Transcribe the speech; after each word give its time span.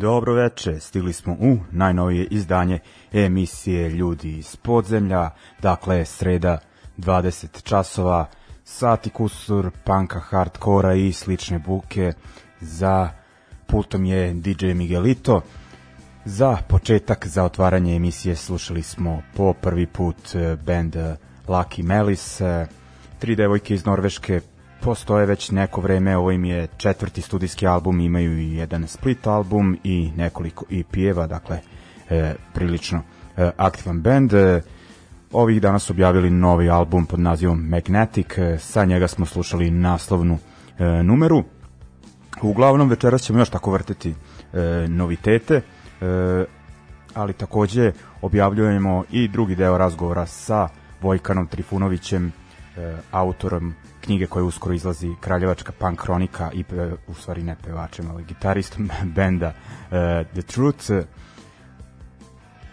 Dobro 0.00 0.34
veče, 0.34 0.80
stigli 0.80 1.12
smo 1.12 1.32
u 1.32 1.58
najnovije 1.70 2.24
izdanje 2.30 2.78
emisije 3.12 3.88
Ljudi 3.88 4.38
iz 4.38 4.56
podzemlja, 4.56 5.30
dakle 5.62 6.04
sreda 6.04 6.58
20 6.98 7.62
časova, 7.62 8.26
sati 8.64 9.10
kusur, 9.10 9.70
panka, 9.84 10.20
hardkora 10.20 10.94
i 10.94 11.12
slične 11.12 11.58
buke, 11.58 12.12
za 12.60 13.10
pultom 13.66 14.04
je 14.04 14.34
DJ 14.34 14.66
Miguelito. 14.66 15.42
Za 16.24 16.56
početak, 16.68 17.26
za 17.26 17.44
otvaranje 17.44 17.96
emisije 17.96 18.36
slušali 18.36 18.82
smo 18.82 19.22
po 19.36 19.52
prvi 19.52 19.86
put 19.86 20.34
eh, 20.34 20.56
band 20.66 20.96
eh, 20.96 21.16
Lucky 21.46 21.82
Melis, 21.82 22.40
eh, 22.40 22.66
tri 23.18 23.36
devojke 23.36 23.74
iz 23.74 23.84
Norveške 23.84 24.40
postoje 24.82 25.26
već 25.26 25.50
neko 25.50 25.80
vreme, 25.80 26.16
ovo 26.16 26.30
im 26.30 26.44
je 26.44 26.68
četvrti 26.76 27.22
studijski 27.22 27.66
album, 27.66 28.00
imaju 28.00 28.38
i 28.38 28.54
jedan 28.54 28.86
split 28.86 29.26
album 29.26 29.78
i 29.84 30.10
nekoliko 30.16 30.64
EP-eva, 30.70 31.26
dakle 31.26 31.60
e, 32.10 32.34
prilično 32.54 33.02
e, 33.36 33.50
aktivan 33.56 34.00
band. 34.00 34.32
E, 34.32 34.62
ovih 35.32 35.60
dana 35.60 35.78
su 35.78 35.92
objavili 35.92 36.30
novi 36.30 36.70
album 36.70 37.06
pod 37.06 37.20
nazivom 37.20 37.68
Magnetic, 37.68 38.38
e, 38.38 38.58
sa 38.58 38.84
njega 38.84 39.08
smo 39.08 39.26
slušali 39.26 39.70
naslovnu 39.70 40.38
e, 40.78 41.02
numeru. 41.02 41.44
Uglavnom 42.42 42.88
večeras 42.88 43.22
ćemo 43.22 43.38
još 43.38 43.50
tako 43.50 43.70
vrteti 43.70 44.14
e, 44.52 44.86
novitete, 44.88 45.54
e, 45.54 45.62
ali 47.14 47.32
takođe 47.32 47.92
objavljujemo 48.22 49.04
i 49.10 49.28
drugi 49.28 49.56
deo 49.56 49.78
razgovora 49.78 50.26
sa 50.26 50.68
Vojkanom 51.00 51.46
Trifunovićem, 51.46 52.32
e, 52.76 52.96
autorom 53.10 53.74
knjige 54.00 54.26
koja 54.26 54.44
uskoro 54.44 54.74
izlazi 54.74 55.14
Kraljevačka 55.20 55.72
punk 55.72 56.00
kronika 56.00 56.50
i 56.52 56.64
pe, 56.64 56.92
u 57.06 57.14
stvari 57.14 57.42
ne 57.42 57.56
pevačem, 57.64 58.10
ali 58.10 58.24
gitaristom 58.24 58.90
benda 59.16 59.48
uh, 59.48 59.90
The 60.32 60.42
Truth. 60.42 60.90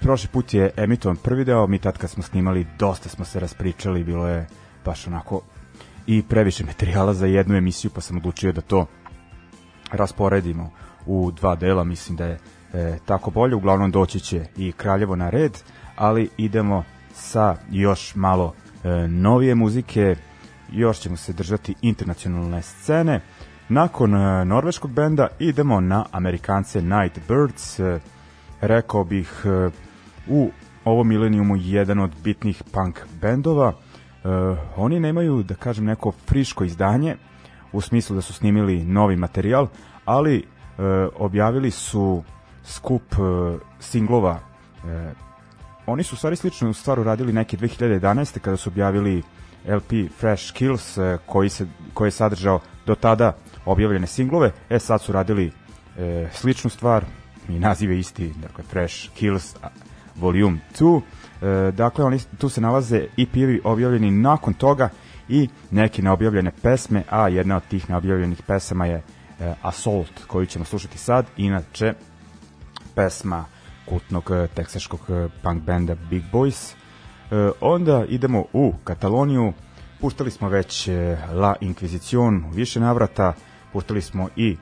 Prošli 0.02 0.30
put 0.30 0.54
je 0.54 0.72
emitovan 0.78 1.16
prvi 1.16 1.46
deo, 1.46 1.68
mi 1.68 1.80
tad 1.80 1.98
kad 1.98 2.10
smo 2.10 2.24
snimali 2.24 2.68
dosta 2.80 3.10
smo 3.10 3.26
se 3.26 3.40
raspričali, 3.40 4.04
bilo 4.04 4.28
je 4.28 4.48
baš 4.86 5.08
onako 5.08 5.42
i 6.08 6.24
previše 6.24 6.66
materijala 6.66 7.14
za 7.14 7.26
jednu 7.26 7.56
emisiju, 7.56 7.92
pa 7.96 8.02
sam 8.02 8.18
odlučio 8.18 8.52
da 8.52 8.62
to 8.62 8.86
rasporedimo 9.91 10.72
u 11.06 11.32
dva 11.32 11.56
dela, 11.56 11.84
mislim 11.84 12.18
da 12.18 12.26
je 12.26 12.40
e, 12.73 12.97
tako 13.06 13.32
bolje, 13.32 13.56
uglavnom 13.56 13.91
doći 13.91 14.20
će 14.20 14.46
i 14.58 14.72
Kraljevo 14.72 15.16
na 15.16 15.30
red, 15.30 15.58
ali 15.96 16.30
idemo 16.38 16.84
sa 17.14 17.56
još 17.72 18.16
malo 18.16 18.53
e, 18.84 19.08
novije 19.08 19.56
muzike, 19.56 20.16
još 20.72 20.99
ćemo 20.99 21.17
se 21.17 21.34
držati 21.34 21.75
internacionalne 21.81 22.61
scene. 22.61 23.22
Nakon 23.69 24.16
e, 24.16 24.46
norveškog 24.46 24.91
benda 24.91 25.28
idemo 25.40 25.79
na 25.79 26.05
Amerikance 26.11 26.81
Nightbirds. 26.81 27.79
E, 27.79 27.99
rekao 28.61 29.03
bih 29.03 29.46
e, 29.46 29.69
u 30.28 30.52
ovom 30.85 31.08
milenijumu 31.08 31.55
jedan 31.55 31.99
od 31.99 32.11
bitnih 32.23 32.64
punk 32.72 32.99
bendova. 33.22 33.73
Oni 34.75 34.99
nemaju, 34.99 35.43
da 35.43 35.55
kažem, 35.55 35.85
neko 35.85 36.11
friško 36.11 36.64
izdanje, 36.64 37.16
u 37.72 37.81
smislu 37.81 38.16
da 38.16 38.22
su 38.22 38.34
snimili 38.34 38.85
novi 38.85 39.16
materijal, 39.16 39.67
ali 40.05 40.43
objavili 41.16 41.72
su 41.72 42.23
skup 42.63 43.03
singlova. 43.79 44.40
Oni 45.85 46.03
su 46.03 46.16
u 46.16 46.17
stvari 46.17 46.35
sličnu 46.35 46.73
stvar 46.73 46.99
uradili 46.99 47.34
neke 47.34 47.58
2011. 47.58 48.40
kada 48.40 48.58
su 48.58 48.70
objavili 48.70 49.23
LP 49.67 50.11
Fresh 50.19 50.53
Kills 50.53 50.97
e, 50.97 51.17
koji, 51.25 51.49
se, 51.49 51.67
koji 51.93 52.08
je 52.08 52.11
sadržao 52.11 52.59
do 52.85 52.96
tada 52.96 53.37
objavljene 53.66 54.08
singlove. 54.08 54.52
E 54.69 54.79
sad 54.79 55.02
su 55.02 55.11
radili 55.11 55.52
e, 55.97 56.29
sličnu 56.34 56.69
stvar 56.69 57.05
i 57.49 57.59
naziv 57.59 57.91
je 57.91 57.99
isti, 57.99 58.34
dakle 58.41 58.64
Fresh 58.64 59.09
Kills 59.14 59.55
Volume 60.16 60.58
2. 60.79 61.02
E, 61.41 61.72
dakle, 61.72 62.05
oni, 62.05 62.19
tu 62.37 62.49
se 62.49 62.61
nalaze 62.61 63.08
EP-evi 63.17 63.61
objavljeni 63.64 64.11
nakon 64.11 64.53
toga 64.53 64.90
i 65.29 65.49
neke 65.72 66.02
neobjavljene 66.02 66.52
pesme, 66.61 67.03
a 67.09 67.28
jedna 67.28 67.58
od 67.58 67.63
tih 67.70 67.90
neobjavljenih 67.90 68.41
pesama 68.47 68.85
je 68.85 68.96
e, 68.96 69.53
Assault, 69.61 70.25
koju 70.28 70.46
ćemo 70.46 70.66
slušati 70.66 70.97
sad. 70.97 71.25
Inače, 71.37 71.93
pesma 72.96 73.46
kultnog 73.85 74.31
e, 74.31 74.47
teksaškog 74.47 74.99
e, 75.09 75.28
punk 75.43 75.63
benda 75.63 75.96
Big 76.09 76.23
Boys. 76.31 76.73
E, 77.32 77.52
onda 77.62 78.06
idemo 78.09 78.46
u 78.53 78.74
Kataloniju, 78.84 79.53
puštali 80.02 80.32
smo 80.32 80.50
već 80.50 80.88
e, 80.88 81.18
La 81.34 81.56
Inquisition 81.62 82.47
u 82.47 82.50
više 82.50 82.79
navrata, 82.79 83.34
puštali 83.74 84.02
smo 84.02 84.28
i 84.35 84.58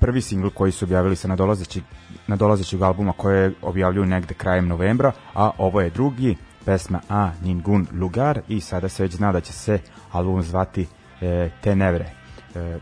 prvi 0.00 0.20
singl 0.20 0.48
koji 0.48 0.72
su 0.72 0.84
objavili 0.84 1.16
sa 1.16 1.28
nadolazećeg, 1.28 1.82
nadolazećeg 2.26 2.82
albuma 2.82 3.12
koje 3.12 3.52
objavljuju 3.62 4.06
negde 4.06 4.34
krajem 4.34 4.68
novembra, 4.68 5.12
a 5.34 5.50
ovo 5.58 5.80
je 5.80 5.90
drugi, 5.90 6.36
pesma 6.64 7.00
A 7.08 7.30
Ningun 7.42 7.86
Lugar 7.92 8.40
i 8.48 8.60
sada 8.60 8.88
se 8.88 9.02
već 9.02 9.16
zna 9.16 9.32
da 9.32 9.40
će 9.40 9.52
se 9.52 9.78
album 10.12 10.42
zvati 10.42 10.86
e, 11.20 11.50
Tenevre. 11.60 12.10
E, 12.54 12.78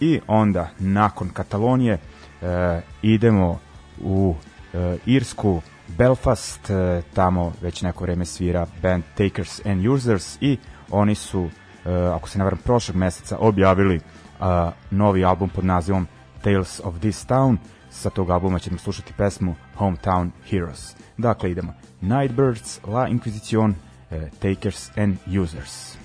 I 0.00 0.20
onda, 0.26 0.70
nakon 0.78 1.28
Katalonije, 1.28 1.98
e, 2.42 2.80
idemo 3.02 3.58
u 4.00 4.34
e, 4.74 4.96
Irsku, 5.06 5.62
Belfast, 5.88 6.70
e, 6.70 7.02
tamo 7.14 7.52
već 7.62 7.82
neko 7.82 8.04
vreme 8.04 8.24
svira 8.24 8.66
band 8.82 9.04
Takers 9.14 9.66
and 9.66 9.86
Users 9.86 10.38
i 10.40 10.58
oni 10.90 11.14
su, 11.14 11.50
e, 11.86 11.90
ako 12.14 12.28
se 12.28 12.38
ne 12.38 12.44
varam, 12.44 12.58
prošlog 12.58 12.96
meseca 12.96 13.36
objavili 13.38 14.00
a, 14.40 14.70
novi 14.90 15.24
album 15.24 15.48
pod 15.48 15.64
nazivom 15.64 16.06
Tales 16.42 16.80
of 16.84 16.98
This 16.98 17.24
Town. 17.24 17.58
Sa 17.90 18.10
tog 18.10 18.30
albuma 18.30 18.58
ćemo 18.58 18.78
slušati 18.78 19.12
pesmu 19.12 19.54
Hometown 19.78 20.30
Heroes. 20.50 20.96
Dakle, 21.16 21.50
idemo 21.50 21.74
Nightbirds, 22.00 22.80
La 22.86 23.08
Inquisition, 23.08 23.74
e, 24.10 24.30
Takers 24.40 24.90
and 24.96 25.16
Users. 25.42 25.98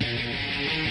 I'm 0.00 0.83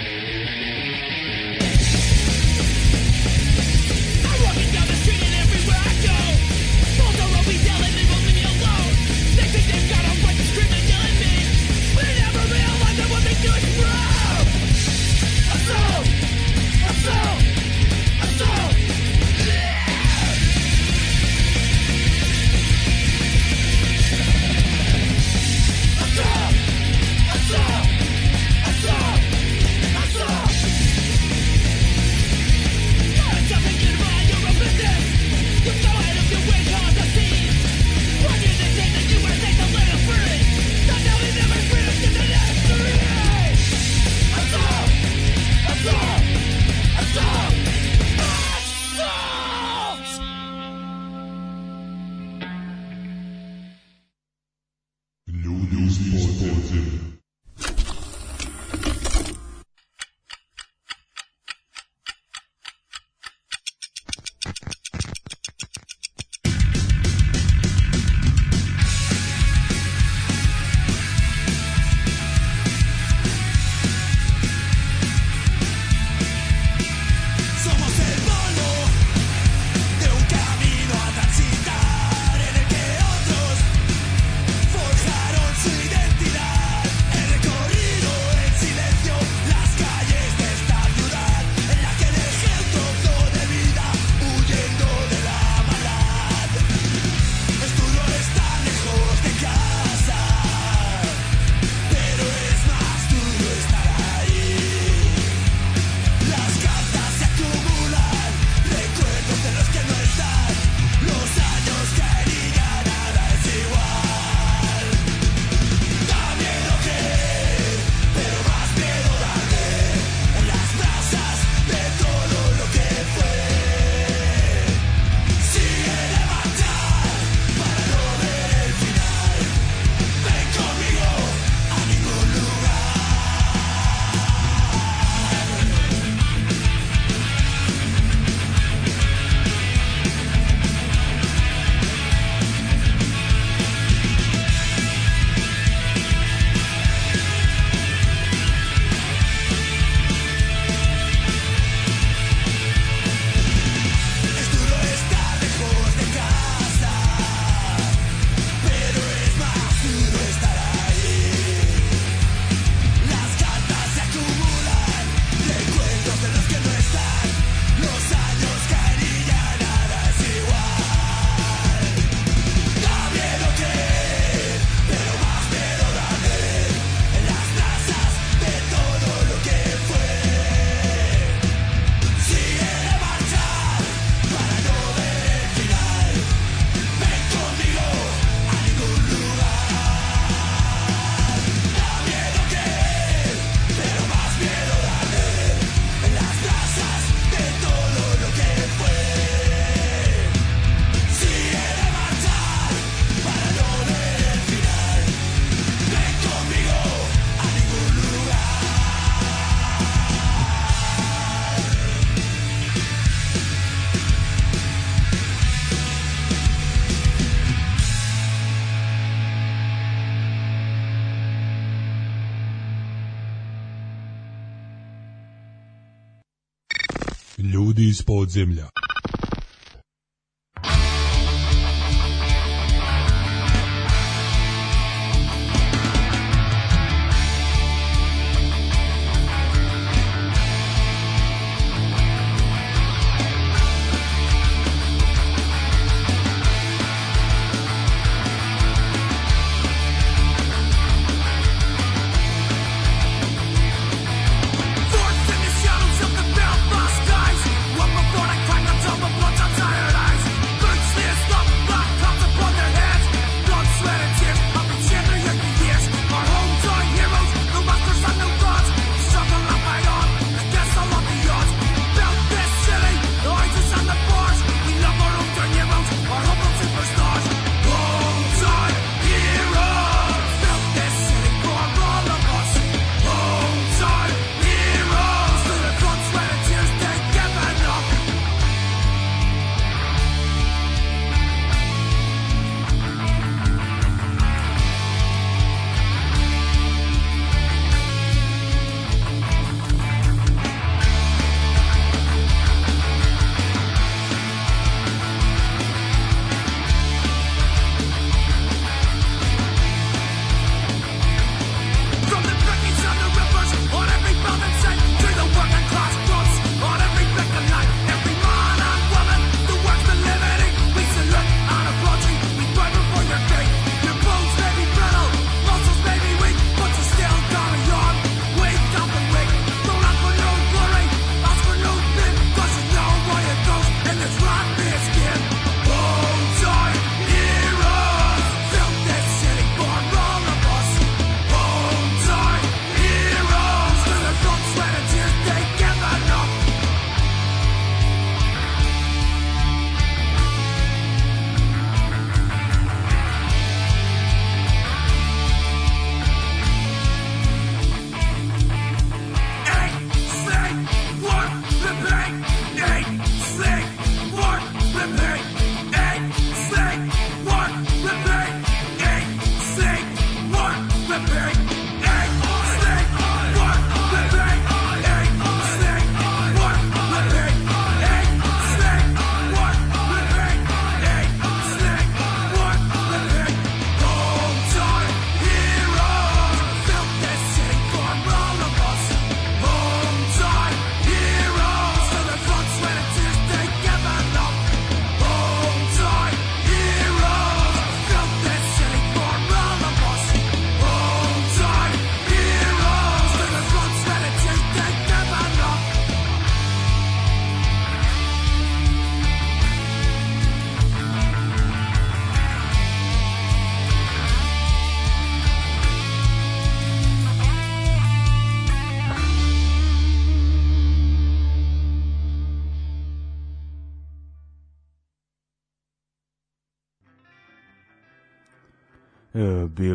подземля. 228.13 228.69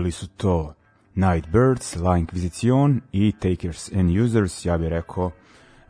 Bili 0.09 0.13
su 0.13 0.29
to 0.29 0.75
Nightbirds, 1.15 1.97
La 1.97 2.19
Inquisition 2.19 3.01
i 3.13 3.33
Takers 3.33 3.93
and 3.93 4.11
Users, 4.11 4.65
ja 4.65 4.79
bih 4.79 4.89
rekao 4.89 5.31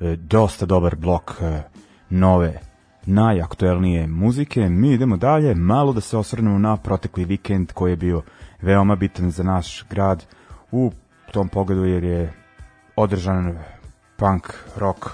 e, 0.01 0.17
dosta 0.17 0.67
dobar 0.67 0.97
blok 0.97 1.33
e, 1.43 1.63
nove 2.11 2.61
najaktuelnije 3.07 4.07
muzike. 4.07 4.69
Mi 4.69 4.93
idemo 4.93 5.17
dalje, 5.17 5.55
malo 5.55 5.93
da 5.93 6.01
se 6.01 6.17
osvrnemo 6.17 6.59
na 6.59 6.77
protekli 6.77 7.25
vikend 7.25 7.73
koji 7.73 7.93
je 7.93 7.97
bio 7.97 8.23
veoma 8.63 8.97
bitan 8.97 9.31
za 9.31 9.43
naš 9.43 9.85
grad 9.91 10.25
u 10.73 10.93
tom 11.33 11.49
pogledu 11.49 11.85
jer 11.85 12.05
je 12.05 12.33
održan 12.97 13.59
punk, 14.17 14.53
rock, 14.77 15.07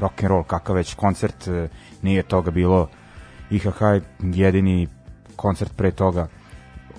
rock 0.00 0.22
and 0.22 0.30
roll, 0.30 0.44
kakav 0.44 0.76
već 0.76 0.94
koncert, 0.94 1.48
e, 1.48 1.68
nije 2.02 2.22
toga 2.22 2.50
bilo. 2.50 2.88
IHH 3.50 3.82
jedini 4.20 4.88
koncert 5.36 5.76
pre 5.76 5.90
toga 5.90 6.28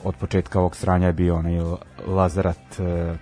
od 0.03 0.15
početka 0.15 0.59
ovog 0.59 0.75
sranja 0.75 1.07
je 1.07 1.13
bio 1.13 1.35
onaj 1.35 1.59
Lazarat 2.07 2.79
e, 2.79 3.15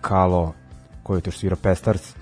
Kalo 0.00 0.54
koji 1.02 1.18
je 1.18 1.22
to 1.22 1.30
svirao 1.30 1.58
Pestars. 1.62 2.10
E, 2.10 2.14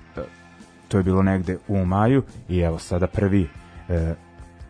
to 0.87 0.97
je 0.97 1.03
bilo 1.03 1.23
negde 1.23 1.57
u 1.67 1.85
maju 1.85 2.23
i 2.49 2.59
evo 2.59 2.79
sada 2.79 3.07
prvi 3.07 3.49
e, 3.89 4.13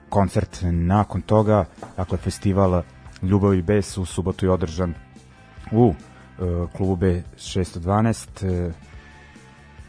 koncert 0.10 0.60
nakon 0.72 1.22
toga 1.22 1.66
dakle 1.98 2.18
festival 2.18 2.82
Ljubav 3.22 3.54
i 3.54 3.62
bes 3.62 3.98
u 3.98 4.06
subotu 4.06 4.46
je 4.46 4.52
održan 4.52 4.94
u 5.72 5.94
e, 5.94 6.68
klubu 6.78 6.96
B612 6.96 8.46
e, 8.46 8.72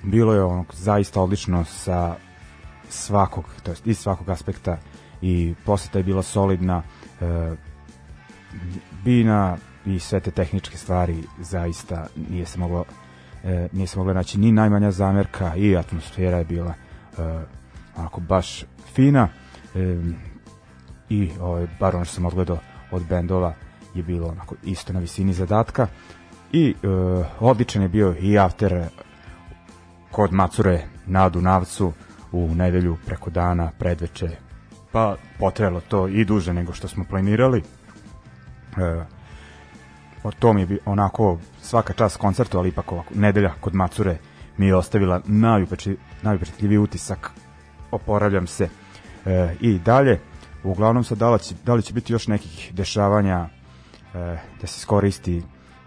bilo 0.02 0.34
je 0.34 0.44
ono 0.44 0.64
zaista 0.72 1.22
odlično 1.22 1.64
sa 1.64 2.16
svakog, 2.88 3.44
to 3.62 3.70
jest 3.70 3.86
iz 3.86 3.98
svakog 3.98 4.28
aspekta 4.28 4.78
i 5.22 5.54
poseta 5.64 5.98
je 5.98 6.04
bila 6.04 6.22
solidna 6.22 6.82
e, 7.20 7.56
bina 9.04 9.56
i 9.86 9.98
sve 9.98 10.20
te 10.20 10.30
tehničke 10.30 10.76
stvari 10.76 11.22
zaista 11.40 12.06
nije 12.30 12.46
se 12.46 12.58
moglo 12.58 12.84
e, 13.44 13.68
nije 13.72 13.86
se 13.86 13.98
mogla 13.98 14.14
naći 14.14 14.38
ni 14.38 14.52
najmanja 14.52 14.90
zamerka 14.90 15.56
i 15.56 15.76
atmosfera 15.76 16.38
je 16.38 16.44
bila 16.44 16.74
e, 17.18 17.22
onako 17.96 18.20
baš 18.20 18.64
fina. 18.94 19.28
E, 19.74 19.96
i 21.08 21.30
ovaj, 21.40 21.66
bar 21.80 21.96
ono 21.96 22.04
što 22.04 22.14
sam 22.14 22.24
odgledao 22.24 22.58
od 22.90 23.06
bendova 23.06 23.54
je 23.94 24.02
bilo 24.02 24.28
onako 24.28 24.54
isto 24.64 24.92
na 24.92 25.00
visini 25.00 25.32
zadatka. 25.32 25.86
I 26.52 26.70
e, 26.70 26.86
odličan 27.40 27.82
je 27.82 27.88
bio 27.88 28.14
i 28.20 28.38
after 28.38 28.84
kod 30.10 30.32
Macure 30.32 30.84
na 31.06 31.28
Dunavcu 31.28 31.92
u 32.32 32.54
nedelju 32.54 32.96
preko 33.06 33.30
dana 33.30 33.70
predveče. 33.78 34.30
Pa 34.92 35.16
potrelo 35.38 35.80
to 35.80 36.08
i 36.08 36.24
duže 36.24 36.52
nego 36.52 36.72
što 36.72 36.88
smo 36.88 37.04
planirali 37.04 37.62
o 40.22 40.30
to 40.32 40.52
mi 40.52 40.60
je 40.60 40.78
onako 40.84 41.38
svaka 41.62 41.92
čast 41.92 42.16
koncertu, 42.16 42.58
ali 42.58 42.68
ipak 42.68 42.92
ovako, 42.92 43.14
nedelja 43.14 43.52
kod 43.60 43.74
Macure 43.74 44.18
mi 44.56 44.66
je 44.66 44.76
ostavila 44.76 45.20
najupeči, 45.24 45.96
najupečatljiviji 46.22 46.78
utisak 46.78 47.30
oporavljam 47.90 48.46
se 48.46 48.68
e, 49.26 49.54
i 49.60 49.78
dalje. 49.78 50.20
Uglavnom 50.64 51.04
sad 51.04 51.18
da 51.18 51.30
li 51.30 51.38
će, 51.38 51.54
da 51.64 51.74
li 51.74 51.82
će 51.82 51.92
biti 51.92 52.12
još 52.12 52.26
nekih 52.26 52.70
dešavanja 52.74 53.48
e, 54.14 54.36
da 54.60 54.66
se 54.66 54.80
skoristi 54.80 55.42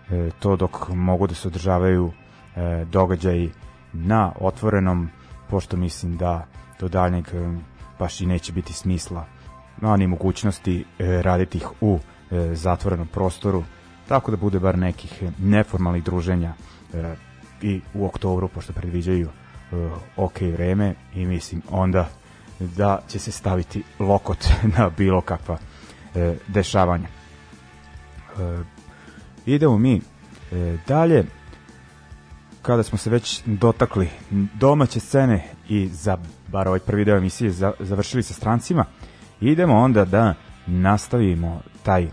e, 0.09 0.29
to 0.39 0.55
dok 0.55 0.89
mogu 0.89 1.27
da 1.27 1.35
se 1.35 1.47
održavaju 1.47 2.11
e, 2.55 2.85
događaji 2.85 3.51
na 3.93 4.31
otvorenom, 4.39 5.09
pošto 5.49 5.77
mislim 5.77 6.17
da 6.17 6.45
do 6.79 6.87
daljnjeg 6.87 7.27
e, 7.33 7.57
baš 7.99 8.21
i 8.21 8.25
neće 8.25 8.53
biti 8.53 8.73
smisla 8.73 9.25
no, 9.81 9.97
ni 9.97 10.07
mogućnosti 10.07 10.85
e, 10.99 11.21
raditi 11.21 11.57
ih 11.57 11.67
u 11.81 11.99
e, 12.31 12.55
zatvorenom 12.55 13.07
prostoru, 13.07 13.63
tako 14.07 14.31
da 14.31 14.37
bude 14.37 14.59
bar 14.59 14.77
nekih 14.77 15.23
neformalnih 15.39 16.03
druženja 16.03 16.53
e, 16.93 17.15
i 17.61 17.81
u 17.93 18.05
oktobru, 18.05 18.47
pošto 18.47 18.73
predviđaju 18.73 19.27
e, 19.27 19.89
ok 20.15 20.41
vreme 20.41 20.93
i 21.15 21.25
mislim 21.25 21.61
onda 21.69 22.09
da 22.59 22.99
će 23.07 23.19
se 23.19 23.31
staviti 23.31 23.83
lokot 23.99 24.47
na 24.77 24.89
bilo 24.97 25.21
kakva 25.21 25.57
e, 26.15 26.35
dešavanja. 26.47 27.07
E, 27.07 28.63
idemo 29.45 29.77
mi 29.77 29.95
e, 29.95 30.77
dalje 30.87 31.25
kada 32.61 32.83
smo 32.83 32.97
se 32.97 33.09
već 33.09 33.41
dotakli 33.45 34.09
domaće 34.53 34.99
scene 34.99 35.43
i 35.69 35.87
za 35.87 36.17
bar 36.47 36.67
ovaj 36.67 36.79
prvi 36.79 37.05
deo 37.05 37.17
emisije 37.17 37.51
za, 37.51 37.71
završili 37.79 38.23
sa 38.23 38.33
strancima, 38.33 38.85
idemo 39.41 39.75
onda 39.75 40.05
da 40.05 40.33
nastavimo 40.67 41.61
taj 41.87 42.03
e, 42.03 42.09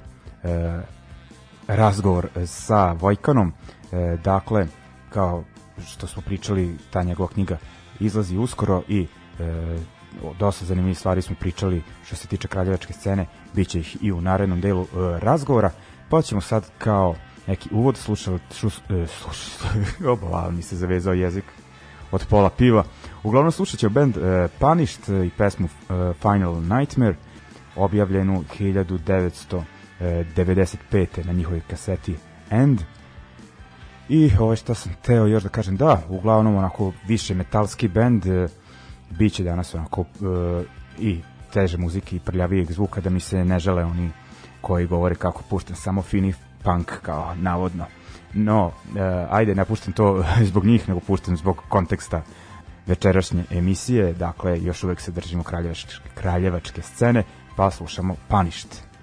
razgovor 1.68 2.28
sa 2.46 2.92
Vojkanom. 2.92 3.52
E, 3.92 4.16
dakle, 4.24 4.66
kao 5.10 5.44
što 5.86 6.06
smo 6.06 6.22
pričali, 6.22 6.78
ta 6.90 7.02
njegova 7.02 7.28
knjiga 7.28 7.58
izlazi 8.00 8.36
uskoro 8.36 8.82
i 8.88 9.06
e, 9.40 9.78
dosta 10.38 10.64
zanimljivih 10.64 10.98
stvari 10.98 11.22
smo 11.22 11.36
pričali 11.40 11.82
što 12.04 12.16
se 12.16 12.28
tiče 12.28 12.48
kraljevačke 12.48 12.92
scene, 12.92 13.26
bit 13.54 13.68
će 13.68 13.80
ih 13.80 13.96
i 14.00 14.12
u 14.12 14.20
narednom 14.20 14.60
delu 14.60 14.82
e, 14.82 14.86
razgovora, 15.20 15.70
pa 16.08 16.22
ćemo 16.22 16.40
sad 16.40 16.70
kao 16.78 17.14
neki 17.46 17.68
uvod 17.72 17.96
slušali, 17.96 18.38
šus, 18.54 18.78
e, 18.78 19.06
slušali, 19.06 20.54
mi 20.56 20.62
se 20.62 20.76
zavezao 20.76 21.14
jezik 21.14 21.44
od 22.12 22.26
pola 22.30 22.50
piva. 22.50 22.84
Uglavnom 23.22 23.52
slušat 23.52 23.80
ćemo 23.80 23.92
band 23.92 24.16
e, 24.16 24.48
Punished 24.58 25.24
i 25.24 25.30
pesmu 25.30 25.66
e, 25.66 26.12
Final 26.22 26.54
Nightmare, 26.60 27.16
objavljenu 27.76 28.44
1995. 28.58 31.26
na 31.26 31.32
njihovoj 31.32 31.60
kaseti 31.70 32.16
End. 32.50 32.80
I 34.08 34.30
ovo 34.40 34.56
što 34.56 34.74
sam 34.74 34.92
teo 35.02 35.26
još 35.26 35.42
da 35.42 35.48
kažem, 35.48 35.76
da, 35.76 36.02
uglavnom 36.08 36.56
onako 36.56 36.92
više 37.06 37.34
metalski 37.34 37.88
band, 37.88 38.26
e, 38.26 38.48
bit 39.10 39.32
će 39.32 39.44
danas 39.44 39.74
onako 39.74 40.00
e, 40.00 40.04
i 40.98 41.20
teže 41.52 41.78
muzike 41.78 42.16
i 42.16 42.20
prljavijeg 42.20 42.72
zvuka, 42.72 43.00
da 43.00 43.10
mi 43.10 43.20
se 43.20 43.44
ne 43.44 43.58
žele 43.58 43.84
oni 43.84 44.10
koji 44.60 44.86
govore 44.86 45.14
kako 45.14 45.42
puštam 45.50 45.76
samo 45.76 46.02
fini 46.02 46.34
punk 46.62 46.92
kao 47.02 47.34
navodno. 47.34 47.84
No, 48.34 48.72
e, 48.96 49.26
ajde, 49.30 49.54
ne 49.54 49.64
puštam 49.64 49.92
to 49.92 50.24
zbog 50.50 50.66
njih, 50.66 50.88
nego 50.88 51.00
puštam 51.00 51.36
zbog 51.36 51.62
konteksta 51.68 52.22
večerašnje 52.86 53.44
emisije, 53.50 54.12
dakle, 54.12 54.62
još 54.62 54.84
uvek 54.84 55.00
se 55.00 55.12
držimo 55.12 55.42
kraljevačke, 55.42 55.94
kraljevačke 56.14 56.82
scene, 56.82 57.22
pa 57.56 57.70
slušamo 57.70 58.16
Punished. 58.28 58.93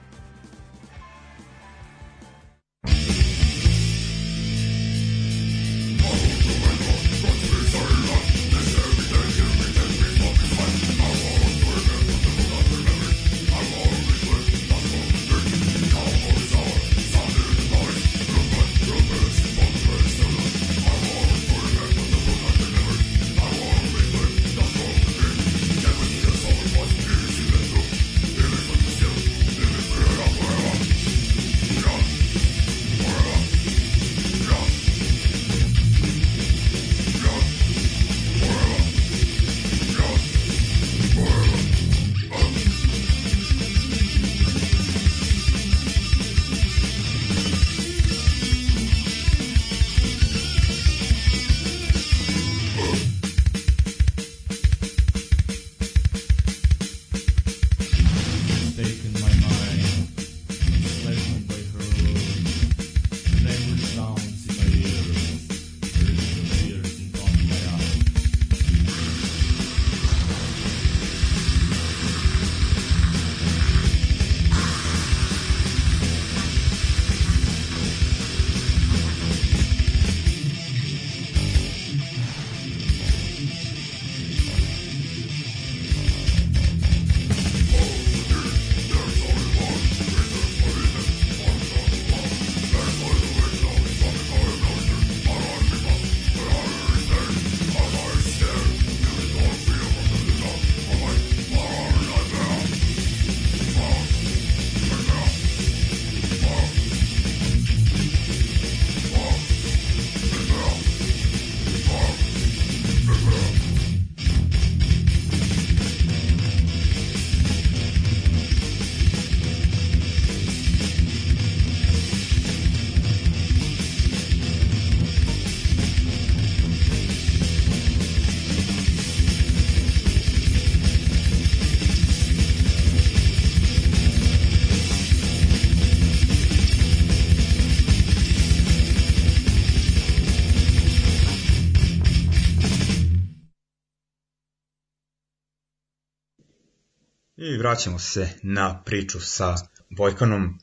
I 147.43 147.57
vraćamo 147.57 147.99
se 147.99 148.29
na 148.43 148.81
priču 148.85 149.19
sa 149.19 149.55
Vojkanom. 149.97 150.59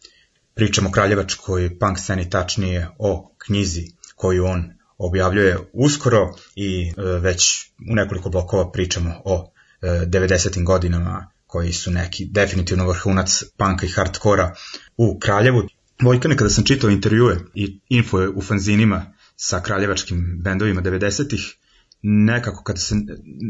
Pričamo 0.55 0.89
o 0.89 0.93
kraljevačkoj 0.93 1.79
punk 1.79 1.99
sceni, 1.99 2.31
tačnije 2.31 2.89
o 2.99 3.35
knjizi 3.39 3.87
koju 4.17 4.45
on 4.45 4.71
objavljuje 4.99 5.59
uskoro 5.73 6.35
i 6.57 6.89
e, 6.89 7.03
već 7.03 7.71
u 7.91 7.95
nekoliko 7.95 8.31
blokova 8.31 8.71
pričamo 8.71 9.23
o 9.25 9.53
e, 9.83 9.87
90. 9.87 10.65
godinama 10.65 11.31
koji 11.47 11.73
su 11.73 11.91
neki 11.91 12.25
definitivno 12.25 12.89
vrhunac 12.89 13.43
panka 13.57 13.87
i 13.87 13.91
hardkora 13.91 14.55
u 14.97 15.19
Kraljevu. 15.19 15.63
Vojkane, 16.03 16.37
kada 16.37 16.51
sam 16.51 16.65
čitao 16.65 16.91
intervjue 16.91 17.39
i 17.55 17.81
info 17.89 18.19
u 18.35 18.43
fanzinima 18.43 19.15
sa 19.37 19.61
kraljevačkim 19.61 20.41
bendovima 20.45 20.83
90-ih, 20.83 21.55
nekako 22.03 22.63
kada 22.63 22.79
se 22.79 22.95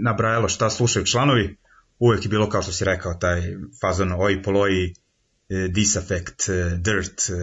nabrajalo 0.02 0.48
šta 0.48 0.70
slušaju 0.70 1.06
članovi, 1.06 1.56
uvek 1.98 2.24
je 2.24 2.28
bilo 2.28 2.48
kao 2.48 2.62
što 2.62 2.72
si 2.72 2.84
rekao 2.84 3.14
taj 3.14 3.42
fazon 3.80 4.12
oi 4.18 4.42
poloi, 4.42 4.84
e, 4.84 5.68
disaffect, 5.68 6.48
e, 6.48 6.78
dirt, 6.78 7.20
e, 7.30 7.34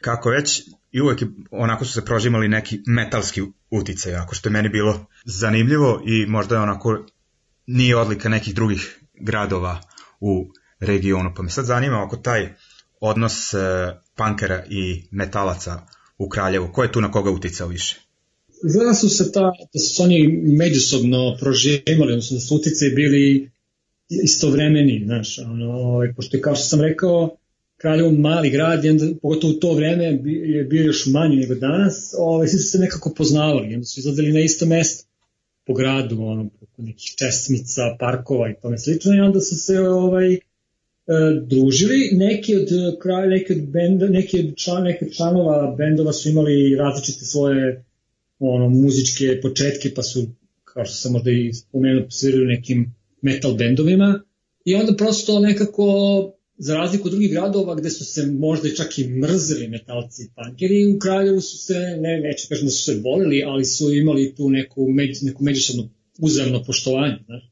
kako 0.00 0.30
već 0.30 0.62
i 0.92 1.00
uvek 1.00 1.22
je, 1.22 1.28
onako 1.50 1.84
su 1.84 1.92
se 1.92 2.04
prožimali 2.04 2.48
neki 2.48 2.80
metalski 2.86 3.42
uticaj, 3.70 4.14
ako 4.14 4.34
što 4.34 4.48
je 4.48 4.52
meni 4.52 4.68
bilo 4.68 5.06
zanimljivo 5.24 6.02
i 6.06 6.26
možda 6.26 6.54
je 6.54 6.60
onako 6.60 7.06
nije 7.66 7.96
odlika 7.96 8.28
nekih 8.28 8.54
drugih 8.54 9.00
gradova 9.20 9.80
u 10.20 10.52
regionu. 10.80 11.32
Pa 11.36 11.42
me 11.42 11.50
sad 11.50 11.64
zanima 11.64 12.04
oko 12.04 12.16
taj 12.16 12.54
odnos 13.00 13.54
e, 13.54 13.58
pankera 14.16 14.64
i 14.68 15.08
metalaca 15.10 15.86
u 16.18 16.28
Kraljevu. 16.28 16.72
Ko 16.72 16.82
je 16.82 16.92
tu 16.92 17.00
na 17.00 17.10
koga 17.10 17.30
uticao 17.30 17.68
više? 17.68 18.00
Izgleda 18.68 18.94
su 18.94 19.08
se 19.08 19.32
ta, 19.32 19.52
da 19.74 19.78
su 19.78 20.02
oni 20.02 20.42
međusobno 20.58 21.36
proživali, 21.40 22.12
odnosno 22.12 22.34
da 22.34 22.40
su 22.40 22.56
utice 22.56 22.90
bili 22.96 23.50
istovremeni, 24.10 25.02
znaš, 25.04 25.38
ono, 25.38 25.72
ovaj, 25.72 26.14
pošto 26.14 26.36
je 26.36 26.40
kao 26.40 26.54
što 26.54 26.64
sam 26.64 26.80
rekao, 26.80 27.36
Kraljevo 27.80 28.10
mali 28.10 28.50
grad, 28.50 28.84
i 28.84 28.88
onda, 28.88 29.06
pogotovo 29.22 29.52
u 29.52 29.56
to 29.56 29.74
vreme 29.74 30.04
je 30.24 30.64
bio 30.64 30.84
još 30.84 31.06
manji 31.06 31.36
nego 31.36 31.54
danas, 31.54 32.14
ovaj, 32.18 32.48
svi 32.48 32.58
su 32.58 32.70
se 32.70 32.78
nekako 32.78 33.14
poznavali, 33.16 33.74
onda 33.74 33.84
su 33.84 34.00
izgledali 34.00 34.32
na 34.32 34.40
isto 34.40 34.66
mesto 34.66 35.08
po 35.66 35.74
gradu, 35.74 36.22
ono, 36.22 36.48
preko 36.58 36.82
nekih 36.82 37.14
česmica, 37.18 37.96
parkova 38.00 38.50
i 38.50 38.54
tome 38.62 38.78
slično, 38.78 39.14
i 39.14 39.20
onda 39.20 39.40
su 39.40 39.56
se 39.56 39.80
ovaj, 39.80 40.34
e, 40.34 40.38
družili. 41.46 42.10
Neki 42.12 42.56
od 42.56 42.68
kraj 43.02 43.28
neki 43.28 43.52
od 43.52 43.62
benda, 43.62 44.08
neki 44.08 44.40
od 44.40 44.56
član, 44.56 44.82
neki 44.84 45.04
od 45.04 45.12
članova 45.12 45.74
bendova 45.78 46.12
su 46.12 46.28
imali 46.28 46.76
različite 46.76 47.24
svoje 47.24 47.84
ono 48.38 48.68
muzičke 48.68 49.40
početke, 49.42 49.90
pa 49.96 50.02
su 50.02 50.26
kao 50.64 50.84
što 50.84 50.94
sam 50.94 51.12
možda 51.12 51.30
i 51.30 51.52
spomenuo, 51.52 52.10
svirali 52.10 52.46
nekim 52.46 52.94
metal 53.22 53.54
bendovima 53.54 54.20
i 54.64 54.74
onda 54.74 54.96
prosto 54.96 55.40
nekako 55.40 55.86
za 56.60 56.74
razliku 56.74 57.08
od 57.08 57.12
drugih 57.12 57.30
gradova 57.30 57.74
gde 57.74 57.90
su 57.90 58.04
se 58.04 58.26
možda 58.26 58.68
i 58.68 58.76
čak 58.76 58.98
i 58.98 59.08
mrzeli 59.08 59.68
metalci 59.68 60.22
i 60.22 60.28
punkeri, 60.34 60.86
u 60.86 60.98
Kraljevu 60.98 61.40
su 61.40 61.58
se, 61.58 61.74
ne, 62.00 62.20
neću 62.20 62.48
kažem 62.48 62.66
da 62.66 62.70
su 62.70 62.84
se 62.84 63.00
voleli, 63.04 63.42
ali 63.46 63.64
su 63.64 63.92
imali 63.92 64.34
tu 64.34 64.50
neku, 64.50 64.88
među, 64.88 65.20
neku 65.22 65.44
međusobno 65.44 65.88
uzemno 66.18 66.62
poštovanje. 66.64 67.18
Znaš. 67.26 67.50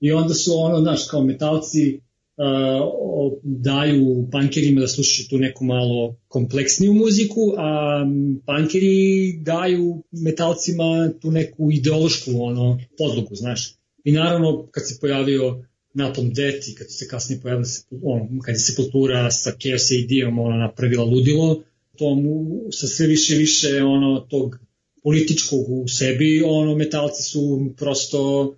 I 0.00 0.12
onda 0.12 0.34
su 0.34 0.52
ono, 0.54 0.80
znaš, 0.80 1.08
kao 1.10 1.24
metalci 1.24 2.00
uh, 2.36 3.32
daju 3.42 4.28
pankerima 4.32 4.80
da 4.80 4.88
slušaju 4.88 5.28
tu 5.28 5.38
neku 5.38 5.64
malo 5.64 6.16
kompleksniju 6.28 6.94
muziku, 6.94 7.54
a 7.56 8.02
m, 8.06 8.42
pankeri 8.46 9.38
daju 9.42 10.02
metalcima 10.10 11.10
tu 11.20 11.30
neku 11.30 11.72
ideološku 11.72 12.30
ono, 12.34 12.80
podlogu, 12.98 13.34
znaš. 13.34 13.76
I 14.06 14.12
naravno, 14.12 14.68
kad 14.70 14.88
se 14.88 14.98
pojavio 15.00 15.64
Napalm 15.94 16.32
Death 16.34 16.68
i 16.68 16.74
kad 16.74 16.86
se 16.90 17.08
kasnije 17.08 17.40
pojavili 17.40 17.66
se, 17.66 17.82
ono, 18.02 18.28
kad 18.44 18.54
je 18.54 18.58
sepultura 18.58 19.30
sa 19.30 19.50
Chaos 19.62 19.90
AD-om 19.90 20.38
ona 20.38 20.56
napravila 20.56 21.04
ludilo, 21.04 21.62
to 21.98 22.14
mu 22.14 22.60
sa 22.70 22.86
sve 22.86 23.06
više 23.06 23.34
više 23.34 23.82
ono 23.82 24.20
tog 24.20 24.58
političkog 25.02 25.68
u 25.68 25.88
sebi, 25.88 26.42
ono 26.46 26.76
metalci 26.76 27.22
su 27.22 27.72
prosto 27.76 28.54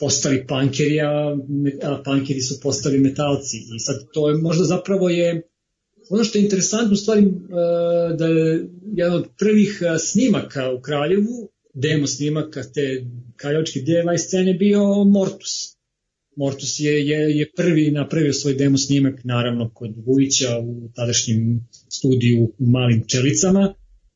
postali 0.00 0.46
pankeri, 0.46 1.00
a, 1.00 1.36
a 1.82 2.02
pankeri 2.04 2.40
su 2.40 2.60
postali 2.62 2.98
metalci. 2.98 3.56
I 3.76 3.80
sad 3.80 3.96
to 4.12 4.28
je 4.28 4.34
možda 4.34 4.64
zapravo 4.64 5.08
je 5.08 5.42
ono 6.10 6.24
što 6.24 6.38
je 6.38 6.44
interesantno 6.44 6.92
u 6.92 6.96
stvari 6.96 7.22
e, 7.22 7.30
da 8.16 8.26
je 8.26 8.68
jedan 8.94 9.14
od 9.14 9.28
prvih 9.38 9.82
e, 9.82 9.98
snimaka 9.98 10.70
u 10.70 10.80
Kraljevu, 10.80 11.51
demo 11.72 12.06
snimaka 12.06 12.62
te 12.62 13.06
kraljevačke 13.36 13.80
DIY 13.80 14.18
scene 14.18 14.54
bio 14.54 15.04
Mortus. 15.04 15.76
Mortus 16.36 16.80
je, 16.80 17.08
je, 17.08 17.38
je 17.38 17.50
prvi 17.56 17.90
napravio 17.90 18.32
svoj 18.32 18.54
demo 18.54 18.78
snimak, 18.78 19.24
naravno, 19.24 19.70
kod 19.74 19.94
Vujića 20.06 20.58
u 20.58 20.88
tadašnjem 20.94 21.68
studiju 21.88 22.44
u 22.58 22.66
Malim 22.66 23.04
Čelicama. 23.06 23.74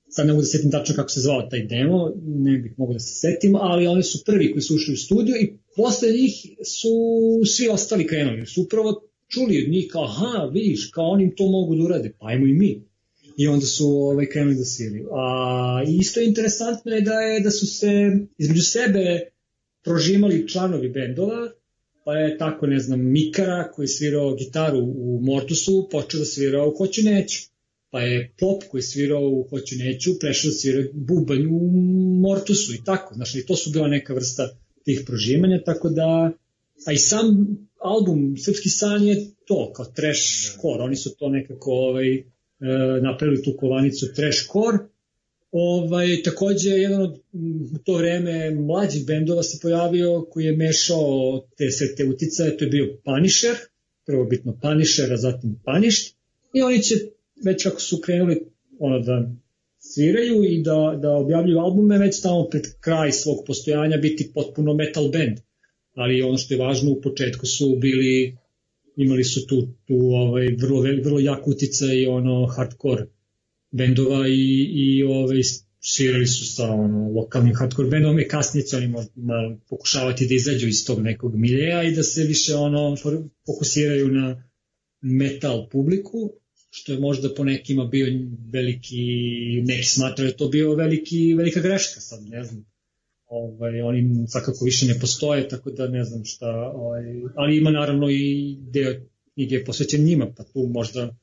Sad 0.08 0.26
ne 0.26 0.32
mogu 0.32 0.42
da 0.42 0.46
se 0.46 0.56
setim 0.56 0.70
tačno 0.70 0.94
kako 0.94 1.08
se 1.08 1.20
zvao 1.20 1.42
taj 1.42 1.66
demo, 1.66 2.12
ne 2.24 2.58
bih 2.58 2.74
mogu 2.76 2.92
da 2.92 2.98
se 2.98 3.14
setim, 3.14 3.56
ali 3.56 3.86
oni 3.86 4.02
su 4.02 4.24
prvi 4.26 4.52
koji 4.52 4.62
su 4.62 4.74
ušli 4.74 4.94
u 4.94 4.96
studiju 4.96 5.36
i 5.36 5.52
posle 5.76 6.08
njih 6.08 6.34
su 6.64 6.90
svi 7.46 7.68
ostali 7.68 8.06
krenuli. 8.06 8.46
Su 8.46 8.62
upravo 8.62 9.02
čuli 9.28 9.64
od 9.64 9.72
njih 9.72 9.88
kao, 9.92 10.04
aha, 10.04 10.50
vidiš, 10.52 10.90
kao 10.94 11.04
oni 11.04 11.34
to 11.34 11.50
mogu 11.50 11.76
da 11.76 11.84
urade, 11.84 12.12
pa 12.18 12.26
ajmo 12.26 12.46
i 12.46 12.52
mi. 12.52 12.85
I 13.36 13.48
onda 13.48 13.66
su 13.66 13.86
ovaj, 13.88 14.26
krenuli 14.26 14.56
da 14.56 14.64
sviraju. 14.64 15.08
A 15.12 15.82
isto 16.00 16.20
interesantno 16.20 16.92
je 16.92 17.00
da, 17.00 17.12
je 17.12 17.40
da 17.40 17.50
su 17.50 17.66
se 17.66 17.90
između 18.38 18.62
sebe 18.62 19.20
prožimali 19.84 20.48
članovi 20.48 20.88
bendova, 20.88 21.50
pa 22.04 22.12
je 22.16 22.38
tako, 22.38 22.66
ne 22.66 22.78
znam, 22.78 23.00
Mikara 23.00 23.70
koji 23.72 23.88
svirao 23.88 24.34
gitaru 24.34 24.78
u 24.78 25.20
Mortusu 25.22 25.88
počeo 25.90 26.18
da 26.18 26.24
svira 26.24 26.64
u 26.64 26.76
Hoću 26.76 27.02
neću. 27.02 27.42
Pa 27.90 28.00
je 28.00 28.34
Pop 28.38 28.62
koji 28.70 28.82
svirao 28.82 29.28
u 29.28 29.46
Hoću 29.50 29.76
neću 29.78 30.18
prešao 30.18 30.48
da 30.48 30.54
svira 30.54 30.88
bubanj 30.92 31.46
u 31.46 31.70
Mortusu 32.20 32.74
i 32.74 32.84
tako. 32.84 33.14
Znaš, 33.14 33.34
i 33.34 33.46
to 33.46 33.56
su 33.56 33.70
bila 33.70 33.88
neka 33.88 34.14
vrsta 34.14 34.48
tih 34.84 35.02
prožimanja, 35.06 35.62
tako 35.64 35.88
da 35.88 36.32
a 36.86 36.92
i 36.92 36.98
sam 36.98 37.26
album 37.80 38.36
Srpski 38.36 38.68
san 38.68 39.04
je 39.04 39.30
to, 39.46 39.72
kao 39.72 39.84
trash 39.84 40.52
core, 40.60 40.82
oni 40.82 40.96
su 40.96 41.16
to 41.16 41.28
nekako 41.28 41.70
ovaj, 41.70 42.24
napravili 43.02 43.42
tu 43.42 43.56
kovanicu 43.58 44.06
trash 44.14 44.46
core, 44.52 44.78
Ovaj, 45.58 46.22
takođe, 46.24 46.70
jedan 46.70 47.02
od 47.02 47.18
u 47.74 47.78
to 47.84 47.96
vreme 47.96 48.50
mlađih 48.50 49.06
bendova 49.06 49.42
se 49.42 49.58
pojavio 49.62 50.26
koji 50.30 50.44
je 50.44 50.56
mešao 50.56 51.46
te 51.56 51.70
sve 51.70 51.94
te 51.94 52.04
uticaje, 52.04 52.56
to 52.56 52.64
je 52.64 52.70
bio 52.70 52.98
Punisher, 53.04 53.56
prvo 54.06 54.24
bitno 54.24 54.58
Punisher, 54.62 55.12
a 55.12 55.16
zatim 55.16 55.60
Punished, 55.64 56.14
i 56.54 56.62
oni 56.62 56.82
će, 56.82 56.94
već 57.44 57.62
kako 57.62 57.80
su 57.80 58.00
krenuli 58.00 58.46
ono 58.78 59.00
da 59.00 59.30
sviraju 59.78 60.44
i 60.44 60.62
da, 60.62 60.98
da 61.02 61.10
objavljuju 61.10 61.58
albume, 61.58 61.98
već 61.98 62.20
tamo 62.22 62.48
pred 62.50 62.64
kraj 62.80 63.12
svog 63.12 63.44
postojanja 63.46 63.96
biti 63.96 64.30
potpuno 64.34 64.74
metal 64.74 65.08
band. 65.08 65.38
Ali 65.94 66.22
ono 66.22 66.38
što 66.38 66.54
je 66.54 66.60
važno, 66.60 66.90
u 66.90 67.00
početku 67.00 67.46
su 67.46 67.76
bili, 67.80 68.36
imali 68.96 69.24
su 69.24 69.46
tu, 69.46 69.68
tu 69.86 69.96
ovaj, 69.96 70.46
vrlo, 70.58 70.80
vrlo 70.80 71.20
jak 71.20 71.48
uticaj 71.48 71.96
i 71.96 72.06
ono 72.06 72.46
hardcore 72.46 73.06
bendova 73.70 74.28
i, 74.28 74.70
i 74.74 75.02
ovaj, 75.02 75.40
svirali 75.80 76.26
su 76.26 76.54
sa 76.54 76.70
ono, 76.70 77.12
lokalnim 77.12 77.54
hardcore 77.54 77.88
bendom 77.88 78.20
i 78.20 78.28
kasnije 78.28 78.66
će 78.66 78.76
oni 78.76 78.94
malo 79.14 79.58
pokušavati 79.68 80.26
da 80.26 80.34
izađu 80.34 80.68
iz 80.68 80.86
tog 80.86 81.02
nekog 81.02 81.36
miljeja 81.36 81.82
i 81.82 81.94
da 81.94 82.02
se 82.02 82.24
više 82.24 82.54
ono 82.54 82.96
fokusiraju 83.46 84.08
na 84.08 84.42
metal 85.00 85.68
publiku, 85.68 86.32
što 86.70 86.92
je 86.92 86.98
možda 86.98 87.34
po 87.34 87.44
nekima 87.44 87.84
bio 87.84 88.06
veliki, 88.52 89.04
neki 89.64 89.86
smatraju 89.86 90.30
da 90.30 90.36
to 90.36 90.48
bio 90.48 90.74
veliki, 90.74 91.34
velika 91.34 91.60
greška 91.60 92.00
sad, 92.00 92.26
ne 92.26 92.44
znam. 92.44 92.75
Ovaj, 93.28 93.80
oni 93.80 94.26
svakako 94.28 94.64
više 94.64 94.86
ne 94.86 95.00
postoje, 95.00 95.48
tako 95.48 95.70
da 95.70 95.88
ne 95.88 96.04
znam 96.04 96.24
šta, 96.24 96.72
ovaj, 96.74 97.02
ali 97.34 97.56
ima 97.56 97.70
naravno 97.70 98.10
i 98.10 98.56
deo 98.60 98.94
knjige 99.34 99.64
posvećen 99.64 100.04
njima, 100.04 100.26
pa 100.36 100.44
tu 100.44 100.70
možda 100.72 101.16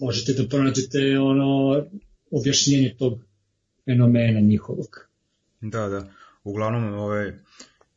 možete 0.00 0.32
da 0.32 0.48
pronađete 0.48 1.18
ono 1.18 1.82
objašnjenje 2.30 2.94
tog 2.98 3.24
fenomena 3.84 4.40
njihovog. 4.40 5.08
Da, 5.60 5.88
da. 5.88 6.10
Uglavnom, 6.44 6.94
ove, 6.94 7.40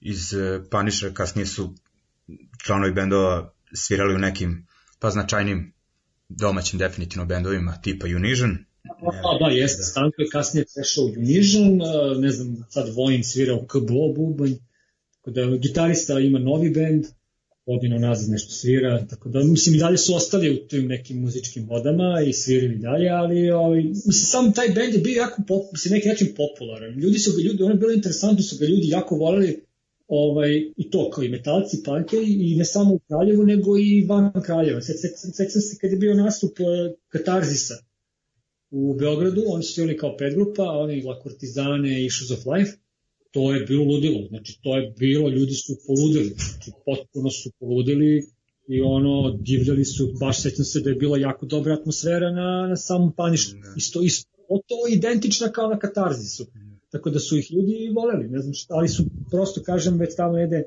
iz 0.02 0.34
e, 0.34 0.62
Punisher 0.72 1.14
kasnije 1.14 1.46
su 1.46 1.74
članovi 2.66 2.94
bendova 2.94 3.54
svirali 3.74 4.16
u 4.16 4.18
nekim 4.18 4.68
pa 5.00 5.10
značajnim 5.10 5.74
domaćim 6.30 6.80
definitivno 6.80 7.26
bendovima 7.26 7.82
tipa 7.82 8.08
Unision. 8.16 8.58
Da, 8.84 9.38
da, 9.40 9.52
jeste. 9.52 9.84
Stanko 9.84 10.22
je 10.22 10.30
kasnije 10.30 10.66
prešao 10.76 11.04
u 11.04 11.08
Unision, 11.08 11.82
ne 12.20 12.32
znam, 12.32 12.66
sad 12.70 12.90
Vojin 12.96 13.24
svira 13.24 13.56
u 13.56 13.66
KBO 13.68 14.14
bubanj, 14.16 14.54
tako 15.16 15.32
da 15.32 15.58
gitarista 15.58 16.20
ima 16.20 16.40
novi 16.40 16.70
bend, 16.70 17.06
godinu 17.66 18.00
nazad 18.00 18.30
nešto 18.30 18.52
svira, 18.52 19.06
tako 19.08 19.30
da 19.30 19.44
mislim 19.44 19.76
i 19.76 19.80
dalje 19.80 19.98
su 19.98 20.16
ostali 20.16 20.52
u 20.52 20.68
tim 20.68 20.88
nekim 20.88 21.22
muzičkim 21.22 21.68
vodama 21.70 22.22
i 22.28 22.34
svirali 22.34 22.78
dalje, 22.78 23.10
ali 23.10 23.52
ovaj, 23.52 23.84
mislim 23.84 24.14
sam 24.14 24.54
taj 24.54 24.68
bend 24.68 24.94
je 24.94 25.00
bio 25.00 25.18
jako 25.18 25.42
pop, 25.48 25.64
mislim, 25.72 25.94
neki 25.94 26.08
način 26.08 26.28
popularan. 26.38 26.94
Ljudi 27.00 27.20
su 27.20 27.32
ga 27.32 27.44
ljudi, 27.44 27.64
ono 27.64 27.74
je 27.74 27.80
bilo 27.80 27.92
interesantno, 27.92 28.44
su 28.44 28.58
ga 28.60 28.66
ljudi 28.66 28.88
jako 28.88 29.16
voleli 29.16 29.66
ovaj, 30.08 30.52
i 30.78 30.90
to 30.90 31.10
kao 31.10 31.24
i 31.24 31.30
metalci, 31.30 31.84
punkeri 31.86 32.52
i 32.52 32.56
ne 32.56 32.66
samo 32.66 32.94
u 32.94 33.00
Kraljevu, 33.00 33.44
nego 33.44 33.78
i 33.78 34.06
van 34.10 34.32
Kraljeva. 34.46 34.82
Sećam 34.82 35.62
se 35.62 35.78
kad 35.82 35.92
je 35.92 35.98
bio 35.98 36.14
nastup 36.14 36.60
eh, 36.60 36.96
Katarzisa, 37.08 37.74
u 38.72 38.96
Beogradu, 39.00 39.44
oni 39.48 39.64
su 39.64 39.74
svirali 39.74 39.98
kao 39.98 40.18
predgrupa, 40.18 40.64
oni 40.64 41.04
La 41.04 41.20
Cortizane 41.24 42.02
i 42.02 42.06
Issues 42.06 42.32
of 42.32 42.46
Life, 42.46 42.72
to 43.32 43.54
je 43.54 43.66
bilo 43.66 43.84
ludilo, 43.84 44.28
znači 44.30 44.60
to 44.64 44.78
je 44.78 44.94
bilo, 45.00 45.30
ljudi 45.30 45.54
su 45.54 45.78
poludili, 45.88 46.36
znači 46.38 46.72
potpuno 46.86 47.30
su 47.30 47.52
poludili 47.60 48.24
i 48.68 48.82
ono, 48.82 49.38
divljali 49.40 49.86
su, 49.86 50.14
baš 50.20 50.42
sećam 50.42 50.66
se 50.66 50.80
da 50.80 50.90
je 50.90 50.96
bila 50.96 51.18
jako 51.18 51.46
dobra 51.46 51.74
atmosfera 51.74 52.32
na, 52.32 52.68
na 52.70 52.76
samom 52.76 53.12
paništu, 53.16 53.56
isto, 53.78 54.02
isto, 54.02 54.30
to 54.48 54.76
identična 54.90 55.52
kao 55.52 55.70
na 55.70 55.80
Katarzisu, 55.80 56.46
tako 56.92 57.10
da 57.10 57.20
su 57.20 57.38
ih 57.38 57.52
ljudi 57.52 57.92
voleli, 57.96 58.28
ne 58.28 58.40
znam 58.40 58.54
šta, 58.54 58.74
ali 58.74 58.90
su 58.90 59.04
prosto, 59.32 59.64
kažem, 59.64 59.98
već 59.98 60.16
tamo 60.16 60.38
jede 60.38 60.64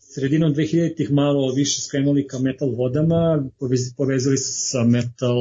sredinom 0.00 0.54
2000-ih 0.54 1.12
malo 1.12 1.52
više 1.52 1.80
skrenuli 1.80 2.26
ka 2.26 2.38
metal 2.38 2.70
vodama, 2.70 3.48
povez, 3.58 3.80
povezali 3.96 4.36
se 4.36 4.52
sa 4.52 4.84
metal 4.84 5.36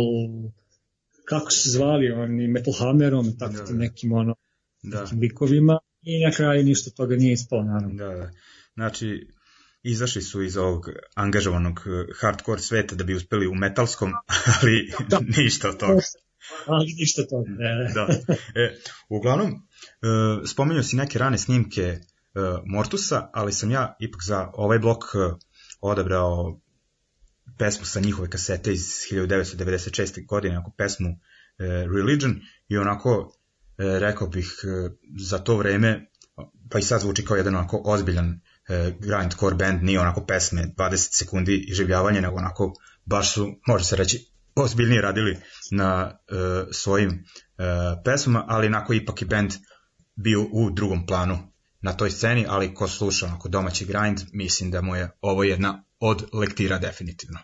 kako 1.29 1.51
se 1.51 1.69
zvali, 1.69 2.11
oni 2.11 2.47
Metal 2.47 2.73
Hammerom, 2.79 3.37
tako 3.39 3.53
Da, 3.53 3.65
tim 3.65 3.77
da. 3.77 3.83
nekim 3.83 4.11
ono, 4.11 4.35
Da, 4.83 5.01
nekim 5.01 5.19
likovima 5.19 5.79
i 6.01 6.25
na 6.25 6.31
kraju 6.31 6.63
ništa 6.63 6.89
od 6.89 6.95
toga 6.95 7.15
nije 7.15 7.33
ispalo, 7.33 7.63
naravno. 7.63 7.95
da, 7.97 8.15
da. 8.15 8.31
Znači, 8.73 9.27
izašli 9.83 10.21
su 10.21 10.43
iz 10.43 10.57
ovog 10.57 10.89
angažovanog 11.15 11.79
eh, 11.85 12.13
hardcore 12.21 12.61
sveta 12.61 12.95
da 12.95 13.03
bi 13.03 13.13
uspeli 13.15 13.47
u 13.47 13.55
metalskom, 13.55 14.11
ali 14.61 14.91
Da. 15.07 15.19
ništa 15.37 15.69
od 15.69 15.77
toga. 15.77 16.01
Ali 16.67 16.85
ništa 16.99 17.21
to. 17.29 17.43
Ne. 17.47 17.91
da. 17.93 18.07
E, 18.61 18.75
uglavnom, 19.09 19.49
e, 19.51 19.55
spomenuo 20.47 20.83
si 20.83 20.95
neke 20.95 21.19
rane 21.19 21.37
snimke 21.37 21.81
e, 21.81 21.99
Mortusa, 22.65 23.29
ali 23.33 23.53
sam 23.53 23.71
ja 23.71 23.95
ipak 23.99 24.21
za 24.25 24.49
ovaj 24.53 24.79
blok 24.79 25.03
e, 25.03 25.17
odabrao 25.81 26.59
pesmu 27.59 27.85
sa 27.85 27.99
njihove 27.99 28.29
kasete 28.29 28.73
iz 28.73 28.81
1996. 29.11 30.25
godine, 30.25 30.55
onako 30.55 30.71
pesmu 30.77 31.09
e, 31.09 31.17
Religion 31.67 32.41
i 32.67 32.77
onako 32.77 33.33
e, 33.77 33.99
rekao 33.99 34.27
bih 34.27 34.63
e, 34.63 34.89
za 35.19 35.37
to 35.37 35.57
vreme 35.57 36.09
pa 36.69 36.79
i 36.79 36.81
sad 36.81 37.01
zvuči 37.01 37.25
kao 37.25 37.37
jedan 37.37 37.55
onako 37.55 37.81
ozbiljan 37.85 38.41
e, 38.69 38.93
grindcore 38.99 39.55
band, 39.55 39.83
nije 39.83 39.99
onako 39.99 40.25
pesme 40.25 40.73
20 40.77 41.17
sekundi 41.17 41.65
i 41.67 41.73
življavanje, 41.73 42.21
nego 42.21 42.35
onako 42.35 42.73
baš 43.05 43.33
su, 43.33 43.59
može 43.67 43.85
se 43.85 43.95
reći, 43.95 44.27
ozbiljnije 44.55 45.01
radili 45.01 45.37
na 45.71 46.19
e, 46.27 46.33
svojim 46.71 47.09
e, 47.09 47.63
pesmama, 48.05 48.45
ali 48.47 48.67
onako 48.67 48.93
ipak 48.93 49.21
i 49.21 49.25
band 49.25 49.53
bio 50.15 50.41
u 50.51 50.69
drugom 50.71 51.05
planu 51.05 51.37
na 51.81 51.93
toj 51.93 52.11
sceni, 52.11 52.45
ali 52.49 52.73
ko 52.73 52.87
sluša 52.87 53.25
onako 53.25 53.49
domaći 53.49 53.85
grind, 53.85 54.21
mislim 54.33 54.71
da 54.71 54.81
mu 54.81 54.95
je 54.95 55.11
ovo 55.21 55.43
jedna 55.43 55.83
od 55.99 56.25
lektira 56.33 56.77
definitivno. 56.77 57.39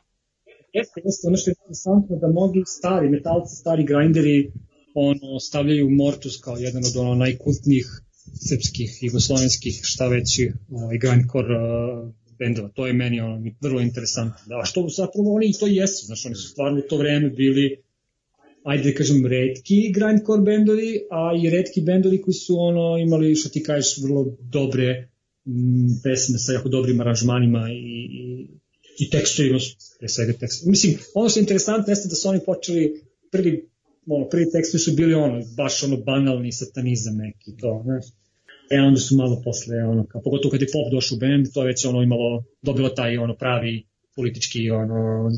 Jeste, 0.78 1.02
jeste, 1.06 1.28
ono 1.28 1.38
što 1.38 1.50
je 1.50 1.56
interesantno 1.60 2.16
da 2.22 2.28
mnogi 2.28 2.62
stari 2.78 3.10
metalci, 3.10 3.56
stari 3.56 3.84
grinderi 3.92 4.52
ono, 4.94 5.40
stavljaju 5.40 5.90
Mortus 5.90 6.38
kao 6.46 6.58
jedan 6.58 6.84
od 6.90 6.96
ono 6.98 7.16
najkultnijih 7.16 7.88
srpskih, 8.50 8.90
jugoslovenskih, 9.02 9.80
šta 9.84 10.08
već, 10.08 10.40
ovaj, 10.72 10.98
grindcore 10.98 11.56
uh, 11.58 12.12
bendova. 12.40 12.70
To 12.70 12.88
je 12.88 12.94
meni 12.94 13.20
ono, 13.20 13.52
vrlo 13.62 13.82
interesantno. 13.82 14.42
Da, 14.46 14.56
a 14.62 14.66
što 14.66 14.88
zapravo 14.90 15.36
oni 15.36 15.50
i 15.50 15.58
to 15.60 15.68
jesu, 15.68 16.06
znači 16.06 16.28
oni 16.28 16.36
su 16.36 16.48
stvarno 16.50 16.80
u 16.80 16.88
to 16.90 16.98
vreme 16.98 17.30
bili 17.30 17.86
ajde 18.66 18.92
da 18.92 18.98
kažem, 18.98 19.26
redki 19.26 19.92
grindcore 19.94 20.42
bendovi, 20.42 20.92
a 21.12 21.32
i 21.44 21.50
redki 21.50 21.82
bendovi 21.82 22.22
koji 22.22 22.34
su 22.34 22.56
ono 22.60 22.98
imali, 22.98 23.36
što 23.36 23.50
ti 23.50 23.64
kažeš, 23.64 23.98
vrlo 24.04 24.38
dobre 24.40 25.10
pesme 26.04 26.38
sa 26.38 26.54
jako 26.54 26.70
dobrim 26.70 27.02
aranžmanima 27.02 27.68
i, 27.72 27.78
i, 28.22 28.48
i 29.00 29.10
tekstovima, 29.10 29.60
su, 29.60 29.76
pre 30.00 30.10
svega 30.10 30.34
tekstovima. 30.34 30.72
Mislim, 30.72 30.98
ono 31.14 31.30
što 31.30 31.40
je 31.40 31.42
interesantno 31.42 31.92
jeste 31.92 32.10
da 32.10 32.16
su 32.16 32.30
oni 32.30 32.40
počeli, 32.46 33.02
prvi, 33.32 33.70
ono, 34.08 34.30
prvi 34.30 34.52
tekstovi 34.52 34.80
su 34.80 34.92
bili 34.96 35.14
ono, 35.14 35.42
baš 35.58 35.84
ono 35.84 35.98
banalni 35.98 36.52
satanizam 36.52 37.16
neki, 37.18 37.58
to, 37.58 37.82
znaš. 37.84 38.06
E 38.72 38.80
onda 38.82 39.00
su 39.00 39.16
malo 39.16 39.42
posle, 39.44 39.84
ono, 39.84 40.06
kao, 40.06 40.22
pogotovo 40.22 40.52
kad 40.52 40.62
je 40.62 40.68
pop 40.74 40.92
došao 40.92 41.16
u 41.16 41.20
band, 41.20 41.48
to 41.54 41.62
je 41.62 41.68
već 41.68 41.86
ono 41.86 42.02
imalo, 42.02 42.44
dobilo 42.62 42.90
taj 42.90 43.18
ono 43.18 43.36
pravi 43.36 43.86
politički 44.16 44.70
ono, 44.72 45.32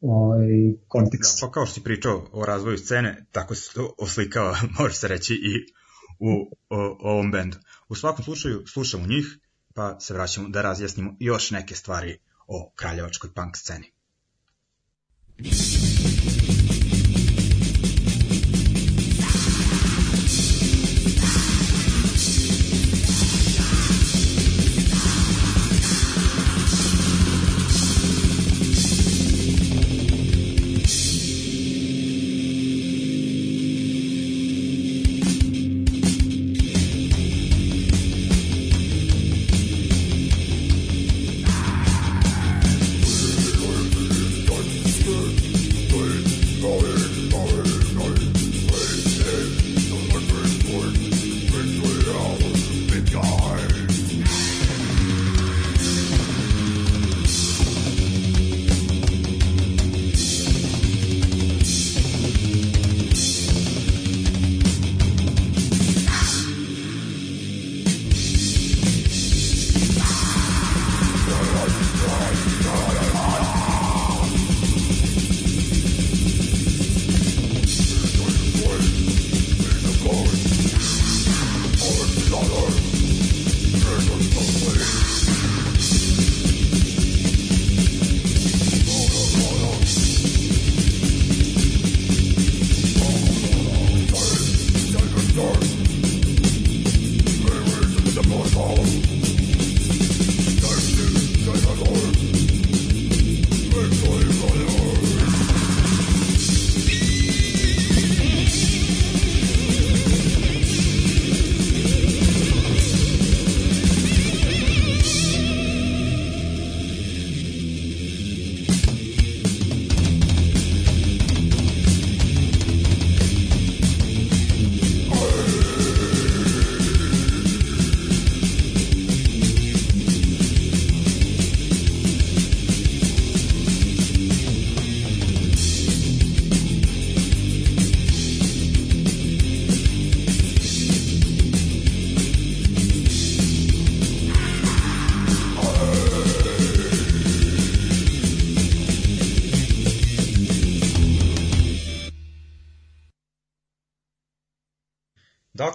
ovaj, 0.00 0.48
kontekst. 0.88 1.40
Da, 1.40 1.46
pa 1.46 1.52
kao 1.52 1.66
što 1.66 1.74
si 1.74 1.84
pričao 1.84 2.28
o 2.32 2.46
razvoju 2.46 2.78
scene, 2.78 3.26
tako 3.32 3.54
se 3.54 3.74
to 3.74 3.94
oslikava, 3.98 4.56
može 4.78 4.94
se 4.94 5.08
reći, 5.08 5.34
i 5.34 5.72
u 6.18 6.56
o, 6.70 6.96
ovom 7.00 7.30
bendu. 7.30 7.56
U 7.88 7.94
svakom 7.94 8.24
slučaju, 8.24 8.66
slušamo 8.66 9.06
njih, 9.06 9.38
pa 9.74 10.00
se 10.00 10.14
vraćamo 10.14 10.48
da 10.48 10.62
razjasnimo 10.62 11.16
još 11.20 11.50
neke 11.50 11.74
stvari 11.74 12.18
o 12.48 12.72
kraljevačkoj 12.76 13.30
punk 13.34 13.56
sceni. 13.56 13.92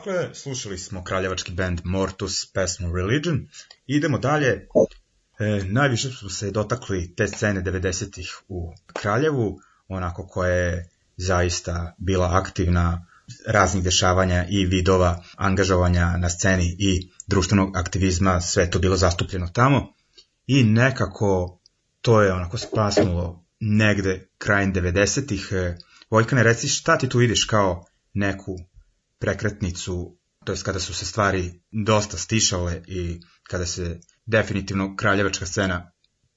Dakle, 0.05 0.35
slušali 0.35 0.77
smo 0.77 1.03
kraljevački 1.03 1.51
band 1.51 1.81
Mortus, 1.83 2.51
pesmu 2.53 2.95
Religion. 2.95 3.47
Idemo 3.87 4.17
dalje. 4.17 4.67
E, 5.39 5.63
najviše 5.63 6.09
smo 6.11 6.29
se 6.29 6.51
dotakli 6.51 7.15
te 7.15 7.27
scene 7.27 7.61
90-ih 7.61 8.41
u 8.47 8.73
Kraljevu, 8.93 9.59
onako 9.87 10.27
koja 10.27 10.53
je 10.53 10.89
zaista 11.17 11.95
bila 11.97 12.29
aktivna 12.31 13.05
raznih 13.47 13.83
dešavanja 13.83 14.45
i 14.49 14.65
vidova 14.65 15.23
angažovanja 15.37 16.17
na 16.17 16.29
sceni 16.29 16.75
i 16.79 17.11
društvenog 17.27 17.77
aktivizma, 17.77 18.41
sve 18.41 18.69
to 18.69 18.79
bilo 18.79 18.97
zastupljeno 18.97 19.47
tamo. 19.47 19.93
I 20.47 20.63
nekako 20.63 21.59
to 22.01 22.21
je 22.21 22.33
onako 22.33 22.57
spasnulo 22.57 23.45
negde 23.59 24.27
krajem 24.37 24.73
90-ih. 24.73 25.49
E, 25.51 25.77
Vojkane, 26.09 26.43
reci 26.43 26.67
šta 26.67 26.97
ti 26.97 27.09
tu 27.09 27.17
vidiš 27.17 27.43
kao 27.43 27.85
neku 28.13 28.59
prekretnicu, 29.23 30.17
to 30.45 30.51
jest 30.51 30.63
kada 30.63 30.79
su 30.79 30.93
se 30.93 31.05
stvari 31.05 31.43
dosta 31.71 32.17
stišale 32.17 32.81
i 32.87 33.19
kada 33.49 33.65
se 33.65 33.99
definitivno 34.25 34.95
kraljevačka 34.95 35.45
scena, 35.45 35.91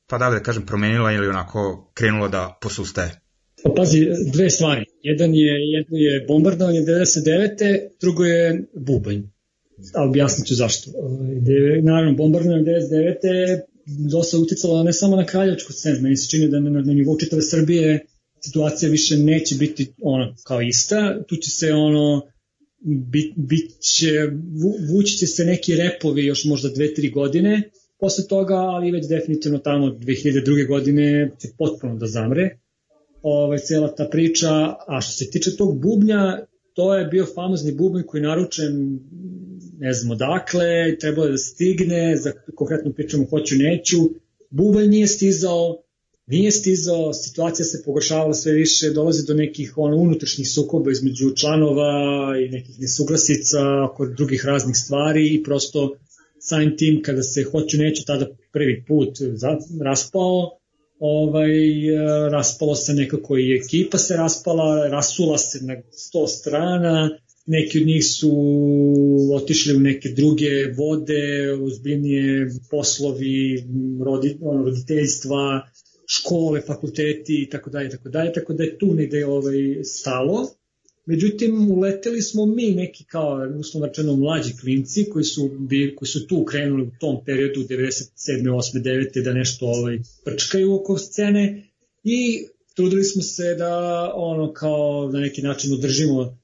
pa 0.06 0.18
da 0.18 0.28
li 0.28 0.38
da 0.38 0.42
kažem, 0.42 0.66
promenila 0.66 1.12
ili 1.12 1.28
onako 1.28 1.90
krenula 1.94 2.28
da 2.28 2.58
posustaje. 2.62 3.10
Pa 3.64 3.70
pazi, 3.76 4.06
dve 4.32 4.50
stvari. 4.50 4.84
Jedan 5.02 5.34
je, 5.34 5.52
jedno 5.74 5.96
je 5.98 6.24
bombardovanje 6.28 6.80
99. 6.80 7.78
drugo 8.00 8.24
je 8.24 8.64
bubanj. 8.74 9.22
a 9.94 10.02
objasnit 10.02 10.46
ću 10.46 10.54
zašto. 10.54 10.90
Ovaj, 10.94 11.82
naravno, 11.82 12.16
bombardovanje 12.16 12.64
99. 12.64 13.60
dosta 14.10 14.38
uticalo 14.38 14.82
ne 14.82 14.92
samo 14.92 15.16
na 15.16 15.26
kraljevačku 15.26 15.72
scenu, 15.72 16.00
meni 16.00 16.16
se 16.16 16.28
čini 16.30 16.48
da 16.48 16.60
na, 16.60 16.70
na 16.70 16.92
nivou 16.92 17.18
čitave 17.18 17.42
Srbije 17.42 18.06
situacija 18.40 18.90
više 18.90 19.16
neće 19.16 19.54
biti 19.54 19.92
ono 20.02 20.34
kao 20.44 20.62
ista, 20.62 21.24
tu 21.28 21.36
će 21.36 21.50
se 21.50 21.72
ono 21.72 22.22
bit, 22.78 23.32
bit 23.36 23.80
će, 23.80 24.12
vu, 24.62 24.94
vući 24.94 25.16
će 25.16 25.26
se 25.26 25.44
neki 25.44 25.74
repovi 25.74 26.24
još 26.24 26.44
možda 26.44 26.68
dve, 26.68 26.94
tri 26.94 27.10
godine 27.10 27.70
posle 27.98 28.24
toga, 28.28 28.54
ali 28.54 28.90
već 28.90 29.08
definitivno 29.08 29.58
tamo 29.58 29.86
2002. 29.86 30.68
godine 30.68 31.30
će 31.42 31.48
potpuno 31.58 31.96
da 31.96 32.06
zamre 32.06 32.58
ovaj, 33.22 33.58
cela 33.58 33.94
ta 33.94 34.08
priča, 34.10 34.50
a 34.86 35.00
što 35.00 35.12
se 35.12 35.30
tiče 35.30 35.56
tog 35.56 35.80
bubnja, 35.80 36.46
to 36.74 36.94
je 36.96 37.04
bio 37.04 37.26
famozni 37.34 37.72
bubanj 37.72 38.02
koji 38.02 38.22
naručen 38.22 38.98
ne 39.78 39.92
znam 39.92 40.10
odakle, 40.10 40.98
trebalo 41.00 41.26
je 41.26 41.30
da 41.30 41.38
stigne, 41.38 42.16
za 42.16 42.32
konkretno 42.54 42.92
pričamo 42.92 43.26
hoću 43.30 43.54
neću, 43.58 43.96
bubanj 44.50 44.88
nije 44.88 45.06
stizao, 45.06 45.82
nije 46.26 46.50
stizao, 46.50 47.12
situacija 47.12 47.66
se 47.66 47.82
pogoršavala 47.84 48.34
sve 48.34 48.52
više, 48.52 48.90
dolazi 48.90 49.26
do 49.26 49.34
nekih 49.34 49.72
ono, 49.76 49.96
unutrašnjih 49.96 50.50
sukoba 50.50 50.90
između 50.90 51.30
članova 51.36 52.34
i 52.46 52.48
nekih 52.48 52.80
nesuglasica 52.80 53.58
oko 53.90 54.06
drugih 54.06 54.44
raznih 54.44 54.76
stvari 54.76 55.34
i 55.34 55.42
prosto 55.42 55.96
samim 56.40 56.76
tim 56.76 57.02
kada 57.02 57.22
se 57.22 57.42
hoću 57.42 57.78
neću 57.78 58.04
tada 58.06 58.26
prvi 58.52 58.84
put 58.88 59.18
raspao, 59.84 60.58
ovaj, 60.98 61.50
raspalo 62.30 62.74
se 62.74 62.94
nekako 62.94 63.38
i 63.38 63.60
ekipa 63.64 63.98
se 63.98 64.16
raspala, 64.16 64.88
rasula 64.88 65.38
se 65.38 65.58
na 65.62 65.74
sto 65.92 66.26
strana, 66.26 67.18
neki 67.46 67.80
od 67.80 67.86
njih 67.86 68.06
su 68.06 68.32
otišli 69.34 69.76
u 69.76 69.80
neke 69.80 70.08
druge 70.08 70.72
vode, 70.76 71.52
uzbiljnije 71.60 72.48
poslovi, 72.70 73.64
rodi, 74.04 74.38
roditeljstva, 74.64 75.62
škole, 76.06 76.60
fakulteti 76.60 77.42
i 77.42 77.50
tako 77.50 77.70
dalje, 77.70 77.90
tako 77.90 78.08
dalje, 78.08 78.32
tako 78.32 78.52
da 78.52 78.64
je 78.64 78.78
tu 78.78 78.94
negde 78.94 79.26
ovaj, 79.26 79.84
stalo. 79.84 80.48
Međutim, 81.06 81.70
uleteli 81.70 82.22
smo 82.22 82.46
mi 82.46 82.70
neki 82.70 83.04
kao, 83.04 83.48
uslovno 83.58 83.86
rečeno, 83.86 84.16
mlađi 84.16 84.56
klinci 84.60 85.04
koji 85.10 85.24
su, 85.24 85.50
bi, 85.58 85.94
koji 85.96 86.08
su 86.08 86.26
tu 86.26 86.44
krenuli 86.44 86.82
u 86.82 86.90
tom 87.00 87.24
periodu 87.24 87.60
97. 87.60 88.10
8. 88.26 88.82
9. 88.82 89.22
da 89.22 89.32
nešto 89.32 89.66
ovaj, 89.66 89.98
prčkaju 90.24 90.74
oko 90.74 90.98
scene 90.98 91.70
i 92.04 92.46
trudili 92.74 93.04
smo 93.04 93.22
se 93.22 93.54
da 93.54 94.12
ono 94.14 94.52
kao 94.52 95.10
na 95.12 95.20
neki 95.20 95.42
način 95.42 95.72
održimo 95.72 96.38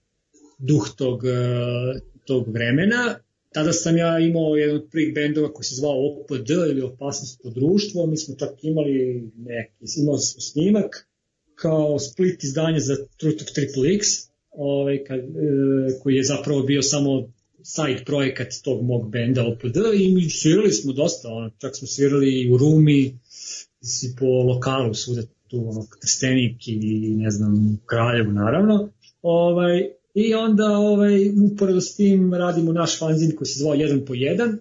duh 0.58 0.88
tog, 0.96 1.24
eh, 1.24 2.00
tog 2.24 2.48
vremena. 2.48 3.18
Tada 3.54 3.72
sam 3.72 3.96
ja 3.96 4.18
imao 4.18 4.56
jedan 4.56 4.76
od 4.76 4.88
prvih 4.90 5.14
bendova 5.14 5.52
koji 5.52 5.64
se 5.64 5.74
zvao 5.74 6.20
OPD 6.20 6.50
ili 6.50 6.82
Opasnost 6.82 7.40
po 7.42 7.50
društvo, 7.50 8.06
mi 8.06 8.16
smo 8.16 8.34
čak 8.38 8.50
imali 8.62 9.22
neki, 9.36 10.00
imali 10.02 10.18
smo 10.18 10.40
snimak 10.40 11.08
kao 11.54 11.98
split 11.98 12.44
izdanje 12.44 12.80
za 12.80 12.96
Truth 13.16 13.42
of 13.42 13.48
Triple 13.54 13.94
X, 13.94 14.06
ovaj, 14.50 15.04
kad, 15.04 15.20
e, 15.20 15.22
koji 16.02 16.14
je 16.14 16.24
zapravo 16.24 16.62
bio 16.62 16.82
samo 16.82 17.32
side 17.62 18.04
projekat 18.06 18.48
tog 18.64 18.82
mog 18.82 19.10
benda 19.10 19.46
OPD 19.46 19.76
i 19.94 20.14
mi 20.14 20.30
svirali 20.30 20.72
smo 20.72 20.92
dosta, 20.92 21.28
ono, 21.28 21.50
čak 21.58 21.76
smo 21.76 21.88
svirali 21.88 22.42
i 22.42 22.52
u 22.52 22.56
Rumi, 22.56 23.18
i 24.02 24.16
po 24.18 24.26
lokalu 24.26 24.94
svuda 24.94 25.22
tu 25.48 25.68
ono, 25.68 25.86
Trstenik 26.00 26.68
i 26.68 27.14
ne 27.16 27.30
znam 27.30 27.80
Kraljevu 27.86 28.32
naravno. 28.32 28.88
Ovaj, 29.22 29.88
I 30.14 30.34
onda 30.34 30.64
ovaj, 30.64 31.28
uporedo 31.52 31.80
s 31.80 31.94
tim 31.96 32.34
radimo 32.34 32.72
naš 32.72 32.98
fanzin 32.98 33.36
koji 33.36 33.48
se 33.48 33.58
zvao 33.58 33.74
1 33.74 34.06
po 34.06 34.14
1 34.14 34.56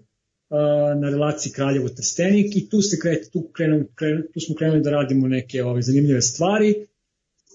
na 1.02 1.10
relaciji 1.10 1.52
Kraljevo 1.52 1.90
Trstenik. 1.90 2.56
I 2.56 2.70
tu 2.70 2.82
se 2.82 3.00
krete, 3.00 3.30
tu, 3.30 3.50
krenu, 3.54 3.88
krenu, 3.96 4.24
tu 4.34 4.40
smo 4.40 4.56
krenuli 4.56 4.82
da 4.82 4.90
radimo 4.90 5.28
neke 5.28 5.64
ovaj, 5.64 5.82
zanimljive 5.82 6.22
stvari. 6.22 6.88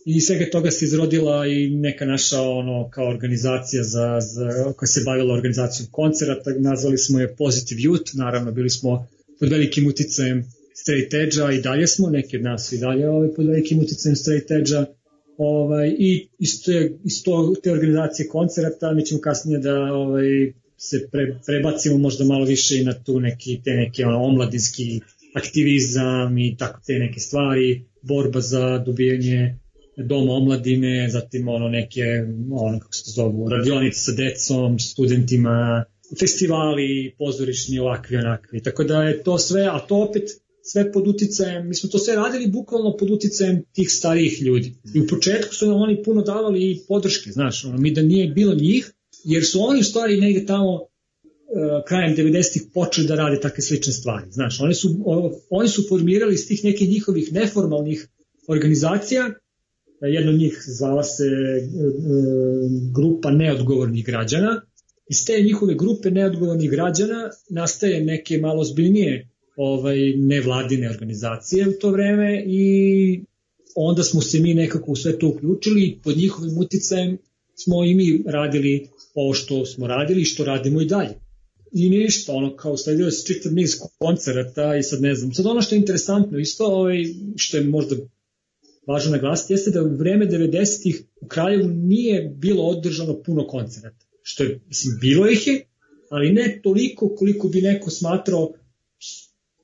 I 0.04 0.20
svega 0.20 0.50
toga 0.52 0.70
se 0.70 0.85
izrodila 0.85 1.46
i 1.46 1.70
neka 1.70 2.06
naša 2.06 2.40
ono 2.40 2.90
kao 2.90 3.09
organizacija 3.09 3.82
za, 3.82 4.20
za 4.20 4.72
koja 4.76 4.87
se 4.87 5.02
bavila 5.04 5.35
organizacijom 5.35 5.88
koncerata, 5.90 6.50
nazvali 6.59 6.98
smo 6.98 7.20
je 7.20 7.37
Positive 7.37 7.80
Youth, 7.80 8.16
naravno 8.18 8.52
bili 8.52 8.70
smo 8.70 9.09
pod 9.40 9.48
velikim 9.48 9.87
uticajem 9.87 10.44
straight 10.74 11.14
edge-a 11.14 11.52
i 11.52 11.61
dalje 11.61 11.87
smo, 11.87 12.11
neki 12.11 12.37
od 12.37 12.42
nas 12.42 12.72
i 12.72 12.78
dalje 12.78 13.09
ovaj, 13.09 13.35
pod 13.35 13.46
velikim 13.46 13.78
uticajem 13.78 14.16
straight 14.16 14.50
edge-a 14.50 14.87
ovaj, 15.38 15.88
i 15.99 16.29
iz, 16.38 16.62
te, 16.64 16.92
iz 17.05 17.22
to, 17.25 17.55
te 17.62 17.72
organizacije 17.72 18.29
koncerata 18.29 18.92
mi 18.92 19.05
ćemo 19.05 19.20
kasnije 19.20 19.59
da 19.59 19.75
ovaj, 19.75 20.53
se 20.77 21.09
pre, 21.12 21.38
prebacimo 21.46 21.99
možda 21.99 22.25
malo 22.25 22.44
više 22.44 22.81
i 22.81 22.85
na 22.85 22.94
tu 23.05 23.20
neki, 23.20 23.61
te 23.64 23.70
neke 23.70 24.05
ono, 24.07 24.22
omladinski 24.22 25.01
aktivizam 25.35 26.38
i 26.38 26.57
tako 26.57 26.81
te 26.87 26.99
neke 26.99 27.20
stvari, 27.20 27.85
borba 28.03 28.40
za 28.40 28.79
dobijanje 28.79 29.59
doma 29.96 30.33
omladine, 30.33 31.09
zatim 31.11 31.49
ono 31.49 31.68
neke, 31.68 32.03
ono 32.53 32.79
kako 32.79 32.94
se 32.94 33.05
to 33.05 33.11
zovu, 33.11 33.49
radionice 33.49 34.01
sa 34.01 34.12
decom, 34.12 34.79
studentima, 34.79 35.85
festivali, 36.20 37.14
pozorišni, 37.18 37.79
ovakvi, 37.79 38.16
onakvi. 38.16 38.62
Tako 38.62 38.85
da 38.85 39.03
je 39.03 39.22
to 39.22 39.38
sve, 39.38 39.62
a 39.62 39.79
to 39.79 39.96
opet 39.96 40.22
sve 40.72 40.92
pod 40.92 41.09
uticajem, 41.09 41.68
mi 41.68 41.74
smo 41.74 41.90
to 41.90 41.98
sve 41.98 42.16
radili 42.16 42.50
bukvalno 42.50 42.96
pod 42.96 43.11
uticajem 43.11 43.64
tih 43.72 43.90
starijih 43.90 44.42
ljudi. 44.42 44.74
I 44.94 45.00
u 45.00 45.07
početku 45.07 45.55
su 45.55 45.66
nam 45.66 45.76
oni 45.76 46.02
puno 46.02 46.22
davali 46.22 46.70
i 46.70 46.81
podrške, 46.88 47.33
znaš, 47.33 47.64
ono, 47.64 47.79
mi 47.79 47.94
da 47.94 48.02
nije 48.02 48.29
bilo 48.29 48.55
njih, 48.55 48.92
jer 49.24 49.44
su 49.44 49.62
oni 49.62 49.81
u 49.81 49.85
stvari 49.85 50.20
negde 50.20 50.46
tamo 50.46 50.72
uh, 50.74 50.81
krajem 51.88 52.16
90-ih 52.16 52.62
počeli 52.74 53.07
da 53.07 53.14
rade 53.14 53.40
takve 53.40 53.62
slične 53.62 53.92
stvari. 53.92 54.26
Znaš, 54.31 54.61
oni 54.61 54.74
su, 54.74 54.88
oni 55.50 55.68
su 55.68 55.83
formirali 55.88 56.35
iz 56.35 56.48
tih 56.48 56.64
nekih 56.64 56.88
njihovih 56.88 57.33
neformalnih 57.33 58.09
organizacija 58.48 59.31
jedna 60.00 60.31
od 60.31 60.38
njih 60.38 60.62
zvala 60.66 61.02
se 61.02 61.24
e, 61.24 61.26
e, 61.26 61.68
grupa 62.94 63.31
neodgovornih 63.31 64.07
građana. 64.07 64.62
Iz 65.11 65.24
te 65.26 65.42
njihove 65.42 65.74
grupe 65.74 66.11
neodgovornih 66.11 66.70
građana 66.70 67.31
nastaje 67.50 68.05
neke 68.05 68.38
malo 68.38 68.64
zbiljnije 68.64 69.29
ovaj, 69.57 70.12
nevladine 70.16 70.90
organizacije 70.90 71.69
u 71.69 71.73
to 71.81 71.90
vreme 71.90 72.45
i 72.47 73.21
onda 73.75 74.03
smo 74.03 74.21
se 74.21 74.40
mi 74.40 74.55
nekako 74.55 74.92
u 74.92 74.97
sve 74.97 75.19
to 75.19 75.29
uključili 75.29 75.83
i 75.83 75.99
pod 76.03 76.16
njihovim 76.16 76.59
uticajem 76.59 77.19
smo 77.55 77.85
i 77.85 77.95
mi 77.95 78.23
radili 78.27 78.88
ovo 79.14 79.35
što 79.35 79.66
smo 79.66 79.87
radili 79.87 80.21
i 80.21 80.25
što 80.25 80.45
radimo 80.45 80.81
i 80.81 80.87
dalje. 80.87 81.14
I 81.73 81.90
ništa, 81.90 82.33
ono 82.33 82.57
kao 82.57 82.77
sledio 82.77 83.11
se 83.11 83.27
čitav 83.27 83.53
niz 83.53 83.71
koncerata 83.99 84.77
i 84.77 84.83
sad 84.83 85.03
ne 85.03 85.14
znam. 85.14 85.35
Sad 85.35 85.47
ono 85.47 85.62
što 85.62 85.75
je 85.75 85.79
interesantno 85.79 86.38
isto, 86.38 86.66
ovaj, 86.66 87.05
što 87.37 87.57
je 87.57 87.64
možda 87.64 87.97
važno 88.87 89.11
naglasiti 89.11 89.53
jeste 89.53 89.71
da 89.71 89.83
u 89.83 89.97
vreme 89.97 90.27
90-ih 90.27 91.03
u 91.21 91.27
Kraljevu 91.27 91.69
nije 91.69 92.35
bilo 92.37 92.62
održano 92.62 93.23
puno 93.23 93.47
koncerata. 93.47 94.07
Što 94.23 94.42
je, 94.42 94.61
mislim, 94.66 94.99
bilo 95.01 95.29
ih 95.29 95.47
je, 95.47 95.66
ali 96.11 96.33
ne 96.33 96.61
toliko 96.62 97.09
koliko 97.09 97.49
bi 97.49 97.62
neko 97.62 97.90
smatrao 97.90 98.53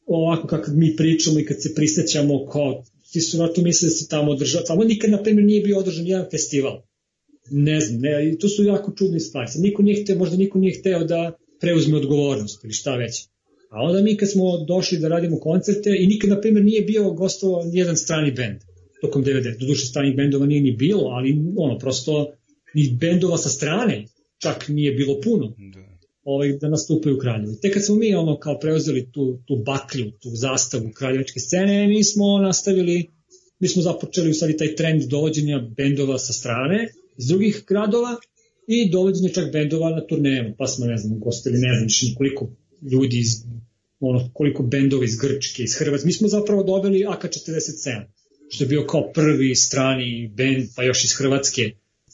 ovako 0.07 0.47
kako 0.47 0.71
mi 0.71 0.97
pričamo 0.97 1.41
i 1.41 1.45
kad 1.45 1.63
se 1.63 1.75
prisećamo 1.75 2.47
kao 2.47 2.85
ti 3.13 3.21
su 3.21 3.39
na 3.39 3.49
to 3.49 3.63
misle 3.63 3.87
da 3.87 3.91
se 3.91 4.09
tamo 4.09 4.33
održava, 4.33 4.65
tamo 4.65 4.85
nikad 4.85 5.11
na 5.11 5.23
primjer 5.23 5.47
nije 5.47 5.61
bio 5.63 5.79
održan 5.79 6.07
jedan 6.07 6.27
festival. 6.31 6.83
Ne 7.51 7.81
znam, 7.81 8.01
ne, 8.01 8.31
i 8.33 8.39
to 8.39 8.49
su 8.49 8.65
jako 8.65 8.93
čudne 8.99 9.21
stvari. 9.21 9.49
Sad 9.51 9.63
niko 9.63 9.83
nije 9.83 10.03
hteo, 10.03 10.19
možda 10.19 10.37
niko 10.37 10.59
nije 10.59 10.79
hteo 10.81 11.05
da 11.05 11.37
preuzme 11.61 11.97
odgovornost 11.97 12.65
ili 12.65 12.73
šta 12.73 12.97
već. 12.97 13.25
A 13.71 13.83
onda 13.83 14.03
mi 14.03 14.17
kad 14.17 14.31
smo 14.31 14.65
došli 14.65 14.99
da 14.99 15.09
radimo 15.09 15.41
koncerte 15.41 15.91
i 15.99 16.07
nikad 16.07 16.31
na 16.31 16.41
primjer 16.41 16.65
nije 16.65 16.83
bio 16.83 17.11
gostovo 17.11 17.65
nijedan 17.65 17.97
strani 17.97 18.33
bend 18.33 18.61
tokom 19.01 19.25
90. 19.25 19.59
Doduše 19.61 19.87
stranih 19.87 20.17
bendova 20.17 20.47
nije 20.47 20.63
ni 20.63 20.73
bilo, 20.73 21.03
ali 21.03 21.37
ono, 21.57 21.79
prosto 21.79 22.33
ni 22.75 22.97
bendova 23.01 23.39
sa 23.39 23.49
strane 23.49 24.05
čak 24.39 24.69
nije 24.69 24.93
bilo 24.93 25.21
puno 25.21 25.55
Da. 25.75 25.92
Ovaj, 26.25 26.53
da 26.53 26.69
nastupaju 26.69 27.17
u 27.17 27.19
Kraljevu. 27.19 27.57
Tek 27.63 27.75
kad 27.75 27.85
smo 27.85 27.95
mi 27.95 28.15
ono 28.15 28.39
kao 28.39 28.59
preuzeli 28.59 29.13
tu, 29.13 29.39
tu 29.47 29.57
baklju, 29.57 30.11
tu 30.11 30.31
zastavu 30.35 30.91
kraljevačke 30.95 31.41
scene, 31.41 31.89
mi 31.89 32.05
smo 32.05 32.39
nastavili, 32.39 33.11
mi 33.59 33.69
smo 33.69 33.83
započeli 33.83 34.31
u 34.31 34.35
stvari 34.35 34.57
taj 34.57 34.75
trend 34.75 35.03
dovođenja 35.03 35.69
bendova 35.77 36.19
sa 36.19 36.33
strane 36.33 36.89
iz 37.17 37.27
drugih 37.27 37.65
gradova 37.69 38.17
i 38.67 38.91
dovođenje 38.91 39.29
čak 39.29 39.53
bendova 39.53 39.91
na 39.91 40.07
turnejama, 40.07 40.55
pa 40.59 40.67
smo, 40.67 40.87
ne 40.87 40.97
znam, 40.97 41.21
gostili, 41.21 41.59
ne 41.59 41.75
znam, 41.79 42.15
koliko 42.17 42.51
ljudi 42.93 43.19
iz 43.19 43.29
ono, 44.01 44.31
koliko 44.33 44.63
bendova 44.63 45.05
iz 45.05 45.17
Grčke, 45.17 45.63
iz 45.63 45.75
Hrvatske. 45.79 46.07
Mi 46.07 46.13
smo 46.13 46.29
zapravo 46.29 46.63
doveli 46.63 47.05
AK-47 47.05 48.05
što 48.49 48.65
je 48.65 48.69
bio 48.69 48.87
kao 48.87 49.13
prvi 49.13 49.55
strani 49.55 50.33
bend, 50.37 50.69
pa 50.77 50.83
još 50.83 51.05
iz 51.05 51.15
Hrvatske, 51.19 51.63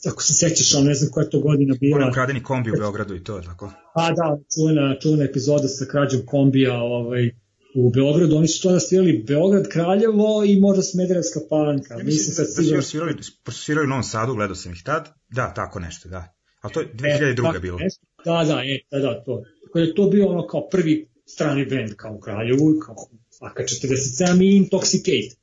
ako 0.06 0.22
se 0.22 0.34
sećaš, 0.34 0.74
ali 0.74 0.84
ne 0.84 0.94
znam 0.94 1.10
koja 1.10 1.24
je 1.24 1.30
to 1.30 1.40
godina 1.40 1.74
bila. 1.80 1.96
Onaj 1.96 2.10
ukradeni 2.10 2.42
kombi 2.42 2.70
u 2.70 2.74
Beogradu 2.78 3.14
i 3.14 3.24
to, 3.24 3.40
tako? 3.40 3.72
Pa 3.94 4.10
da, 4.10 4.38
čuvena, 4.54 4.96
čuvena 5.02 5.24
epizoda 5.24 5.68
sa 5.68 5.84
krađom 5.84 6.20
kombija 6.26 6.74
ovaj, 6.82 7.30
u 7.74 7.90
Beogradu, 7.90 8.36
oni 8.36 8.48
su 8.48 8.62
to 8.62 8.72
da 8.72 8.80
svirali 8.80 9.24
Beograd, 9.26 9.68
Kraljevo 9.68 10.44
i 10.46 10.60
možda 10.60 10.82
Smederevska 10.82 11.40
palanka. 11.50 11.94
Ja 11.94 12.04
Mislim 12.04 12.34
sad 12.34 12.46
da 12.46 12.52
su 12.52 12.74
još 12.74 12.84
svirali, 12.84 13.22
su 13.22 13.62
svirali 13.62 13.84
u 13.86 13.88
Novom 13.88 14.02
Sadu, 14.04 14.34
gledao 14.34 14.54
sam 14.56 14.72
ih 14.72 14.82
tad. 14.84 15.08
Da, 15.28 15.54
tako 15.54 15.80
nešto, 15.80 16.08
da. 16.08 16.34
Ali 16.60 16.72
to 16.72 16.80
je 16.80 16.86
E, 16.86 17.34
2002. 17.34 17.42
tako 17.42 17.60
bilo. 17.60 17.78
nešto. 17.78 18.06
Da, 18.24 18.44
da, 18.44 18.62
e, 18.64 18.78
da, 18.90 18.98
da, 18.98 19.24
to. 19.24 19.42
Tako 19.64 19.78
da 19.78 19.84
je 19.84 19.94
to 19.94 20.08
bio 20.08 20.28
ono 20.28 20.46
kao 20.46 20.68
prvi 20.68 21.08
strani 21.26 21.66
band 21.66 21.94
kao 21.96 22.14
u 22.14 22.20
Kraljevu, 22.20 22.80
kao 22.86 22.96
AK-47 23.40 24.42
i 24.42 24.60
Intoxicate. 24.60 25.36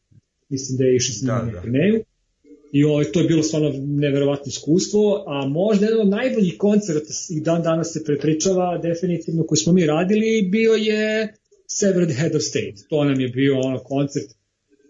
Mislim 0.49 0.78
da 0.78 0.84
je 0.84 0.95
išao 0.95 1.14
s 1.14 1.22
Da, 1.22 1.39
njima 1.39 1.51
da. 1.51 1.62
turneju. 1.62 2.03
I 2.78 2.84
ovaj, 2.84 3.06
to 3.12 3.20
je 3.20 3.28
bilo 3.28 3.44
stvarno 3.44 3.72
neverovatno 3.78 4.50
iskustvo, 4.50 5.24
a 5.28 5.48
možda 5.48 5.86
jedan 5.86 6.02
od 6.02 6.10
najboljih 6.10 6.56
koncerta 6.58 7.14
i 7.30 7.42
dan 7.42 7.62
danas 7.64 7.94
se 7.94 8.04
prepričava 8.04 8.78
definitivno 8.78 9.44
koji 9.44 9.58
smo 9.58 9.74
mi 9.74 9.86
radili 9.86 10.48
bio 10.52 10.74
je 10.74 11.34
Severed 11.68 12.12
Head 12.12 12.36
of 12.36 12.42
State. 12.42 12.76
To 12.90 13.04
nam 13.04 13.20
je 13.20 13.28
bio 13.28 13.60
ono 13.60 13.80
koncert 13.80 14.30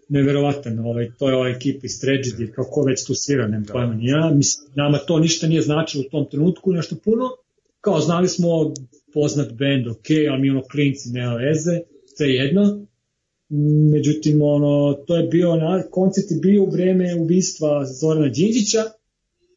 neverovatan, 0.08 0.78
ovaj, 0.78 1.10
to 1.18 1.28
je 1.28 1.36
ova 1.36 1.48
ekipa 1.48 1.80
iz 1.82 2.00
Tragedy, 2.02 2.50
kako 2.52 2.82
već 2.82 3.06
tu 3.06 3.14
svira, 3.14 3.48
nema 3.48 3.64
pojma 3.72 3.94
ni 3.94 4.06
ja, 4.08 4.32
mislim, 4.34 4.70
nama 4.74 4.98
to 4.98 5.18
ništa 5.18 5.46
nije 5.46 5.62
značilo 5.62 6.04
u 6.06 6.10
tom 6.10 6.26
trenutku, 6.30 6.72
nešto 6.72 6.96
puno, 7.04 7.24
kao 7.80 8.00
znali 8.00 8.28
smo 8.28 8.74
poznat 9.14 9.52
band, 9.52 9.86
ok, 9.86 10.08
a 10.32 10.38
mi 10.38 10.50
ono 10.50 10.62
klinci, 10.62 11.08
nema 11.08 11.34
veze, 11.34 11.80
sve 12.16 12.28
jedno, 12.28 12.86
međutim, 13.92 14.42
ono, 14.42 14.94
to 15.06 15.16
je 15.16 15.28
bio, 15.28 15.56
na, 15.56 15.82
koncert 15.90 16.30
je 16.30 16.36
bio 16.36 16.62
u 16.62 16.70
vreme 16.70 17.14
ubistva 17.14 17.84
Zorana 18.00 18.28
Đinđića 18.28 18.84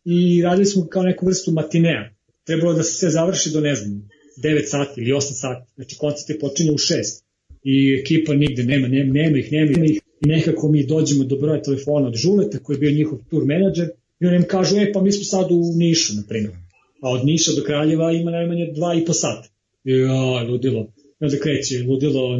i 0.06 0.42
radili 0.42 0.66
smo 0.66 0.88
kao 0.88 1.04
neku 1.04 1.26
vrstu 1.26 1.52
matinea. 1.52 2.10
Trebalo 2.44 2.74
da 2.74 2.84
se 2.84 2.94
sve 2.94 3.10
završi 3.10 3.50
do, 3.50 3.62
ne 3.62 3.76
znam, 3.76 4.10
9 4.44 4.66
sati 4.66 5.02
ili 5.02 5.12
8 5.12 5.22
sati. 5.22 5.72
Znači, 5.76 5.98
koncert 5.98 6.30
je 6.30 6.40
počinje 6.40 6.72
u 6.72 6.78
6 6.78 7.24
i 7.64 7.98
ekipa 8.02 8.34
nigde 8.34 8.64
nema, 8.64 8.88
nema, 8.88 9.14
nema 9.14 9.38
ih, 9.38 9.52
nema 9.52 9.86
ih. 9.86 10.02
I 10.22 10.28
nekako 10.28 10.72
mi 10.72 10.86
dođemo 10.86 11.24
do 11.24 11.36
broja 11.36 11.62
telefona 11.62 12.08
od 12.08 12.16
Žuleta, 12.16 12.60
koji 12.60 12.76
je 12.76 12.80
bio 12.80 12.92
njihov 12.92 13.20
tour 13.30 13.46
menadžer, 13.46 13.90
i 14.20 14.26
on 14.28 14.36
im 14.36 14.44
kažu, 14.44 14.78
e, 14.78 14.92
pa 14.94 15.02
mi 15.02 15.12
smo 15.12 15.24
sad 15.24 15.52
u 15.52 15.62
Nišu, 15.76 16.14
na 16.16 16.24
primjer. 16.30 16.54
A 17.02 17.12
od 17.12 17.26
Niša 17.26 17.52
do 17.56 17.64
Kraljeva 17.64 18.12
ima 18.12 18.32
najmanje 18.32 18.72
dva 18.76 18.96
i 18.96 19.06
po 19.06 19.14
sata. 19.14 19.50
I, 19.84 19.92
ja, 19.92 20.44
ludilo. 20.44 20.88
I 21.22 21.26
onda 21.26 21.38
kreće, 21.38 21.84
ludilo, 21.88 22.38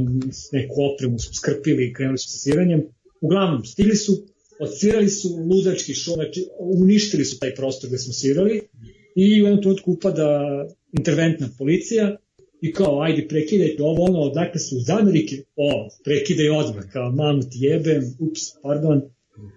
neku 0.52 0.76
opremu 0.94 1.20
su 1.20 1.34
skrpili 1.34 1.88
i 1.88 1.94
krenuli 1.94 2.18
su 2.18 2.30
sa 2.30 2.38
sviranjem. 2.38 2.82
Uglavnom, 3.22 3.66
stigli 3.66 3.96
su, 3.96 4.12
odsvirali 4.60 5.10
su 5.10 5.28
ludački 5.50 5.94
show, 5.94 6.14
znači 6.14 6.46
uništili 6.60 7.26
su 7.26 7.40
taj 7.40 7.56
prostor 7.56 7.90
gde 7.90 7.98
smo 7.98 8.14
svirali 8.14 8.62
i 9.16 9.44
u 9.44 9.46
jednom 9.46 9.62
trenutku 9.62 9.92
upada 9.92 10.40
interventna 10.98 11.50
policija 11.58 12.18
i 12.62 12.72
kao, 12.72 13.02
ajde, 13.02 13.28
prekidajte 13.28 13.84
ovo, 13.84 14.04
ono, 14.04 14.20
odakle 14.20 14.60
su 14.60 14.76
iz 14.78 14.90
Amerike, 14.90 15.36
o, 15.56 15.90
prekidaj 16.04 16.50
odmah, 16.50 16.84
kao, 16.94 17.12
mamu 17.12 17.42
ti 17.42 17.58
jebem, 17.60 18.04
ups, 18.20 18.42
pardon, 18.64 19.02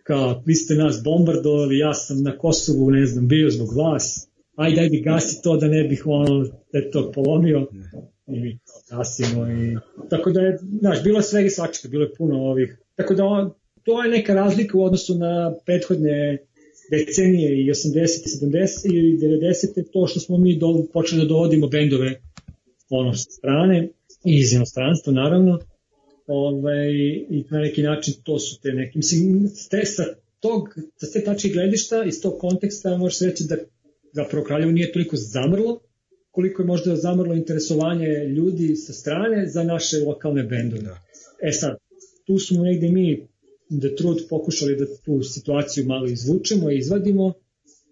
kao, 0.04 0.42
vi 0.46 0.54
ste 0.54 0.74
nas 0.74 1.02
bombardovali, 1.04 1.78
ja 1.78 1.94
sam 1.94 2.22
na 2.22 2.38
Kosovu, 2.38 2.90
ne 2.90 3.06
znam, 3.06 3.28
bio 3.28 3.50
zbog 3.50 3.76
vas, 3.76 4.28
ajde, 4.56 4.80
ajde, 4.80 4.98
gasi 4.98 5.42
to 5.42 5.56
da 5.56 5.68
ne 5.68 5.84
bih, 5.84 6.02
ono, 6.06 6.44
da 6.72 6.78
je 6.78 6.90
to 6.90 7.12
polomio, 7.12 7.66
i 8.26 8.58
gasimo, 8.90 9.46
i, 9.46 9.76
tako 10.10 10.30
da 10.30 10.40
je, 10.40 10.58
znaš, 10.80 11.02
bilo 11.02 11.18
je 11.18 11.22
svega 11.22 11.46
i 11.46 11.50
svačaka, 11.50 11.88
bilo 11.88 12.04
je 12.04 12.14
puno 12.18 12.36
ovih, 12.36 12.78
tako 12.94 13.14
da 13.14 13.24
on, 13.24 13.52
to 13.82 14.02
je 14.02 14.10
neka 14.10 14.34
razlika 14.34 14.78
u 14.78 14.84
odnosu 14.84 15.14
na 15.14 15.54
prethodne 15.66 16.38
decenije 16.90 17.62
i 17.62 17.70
80. 17.70 18.02
70. 18.42 18.86
i 18.86 19.18
90. 19.18 19.92
to 19.92 20.06
što 20.06 20.20
smo 20.20 20.38
mi 20.38 20.58
do, 20.58 20.86
počeli 20.92 21.22
da 21.22 21.28
dovodimo 21.28 21.68
bendove 21.68 22.20
ono 22.90 23.14
sa 23.14 23.30
strane 23.30 23.88
i 24.24 24.38
iz 24.38 24.52
inostranstva 24.52 25.12
naravno 25.12 25.58
ovaj, 26.26 26.90
i 27.30 27.44
na 27.50 27.58
neki 27.58 27.82
način 27.82 28.14
to 28.24 28.38
su 28.38 28.60
te 28.60 28.72
neki, 28.72 28.98
mislim, 28.98 29.50
te, 29.70 29.86
sa 29.86 30.02
tog, 30.40 30.68
sa 30.96 31.12
te 31.12 31.24
tačke 31.24 31.48
gledišta, 31.48 32.04
iz 32.04 32.22
tog 32.22 32.38
konteksta 32.38 32.96
može 32.96 33.14
se 33.14 33.26
reći 33.26 33.44
da 33.48 33.56
zapravo 34.12 34.44
Kraljevo 34.44 34.72
nije 34.72 34.92
toliko 34.92 35.16
zamrlo, 35.16 35.80
koliko 36.32 36.62
je 36.62 36.66
možda 36.66 36.96
zamrlo 36.96 37.34
interesovanje 37.34 38.08
ljudi 38.36 38.76
sa 38.76 38.92
strane 38.92 39.46
za 39.46 39.62
naše 39.62 39.96
lokalne 40.06 40.42
bendove. 40.42 40.82
Da. 40.82 40.98
E 41.42 41.52
sad, 41.52 41.76
tu 42.26 42.38
smo 42.38 42.62
negde 42.62 42.88
mi 42.88 43.26
da 43.68 43.96
trud 43.96 44.18
pokušali 44.30 44.76
da 44.76 44.86
tu 45.04 45.22
situaciju 45.22 45.84
malo 45.84 46.06
izvučemo 46.06 46.70
i 46.70 46.78
izvadimo, 46.78 47.32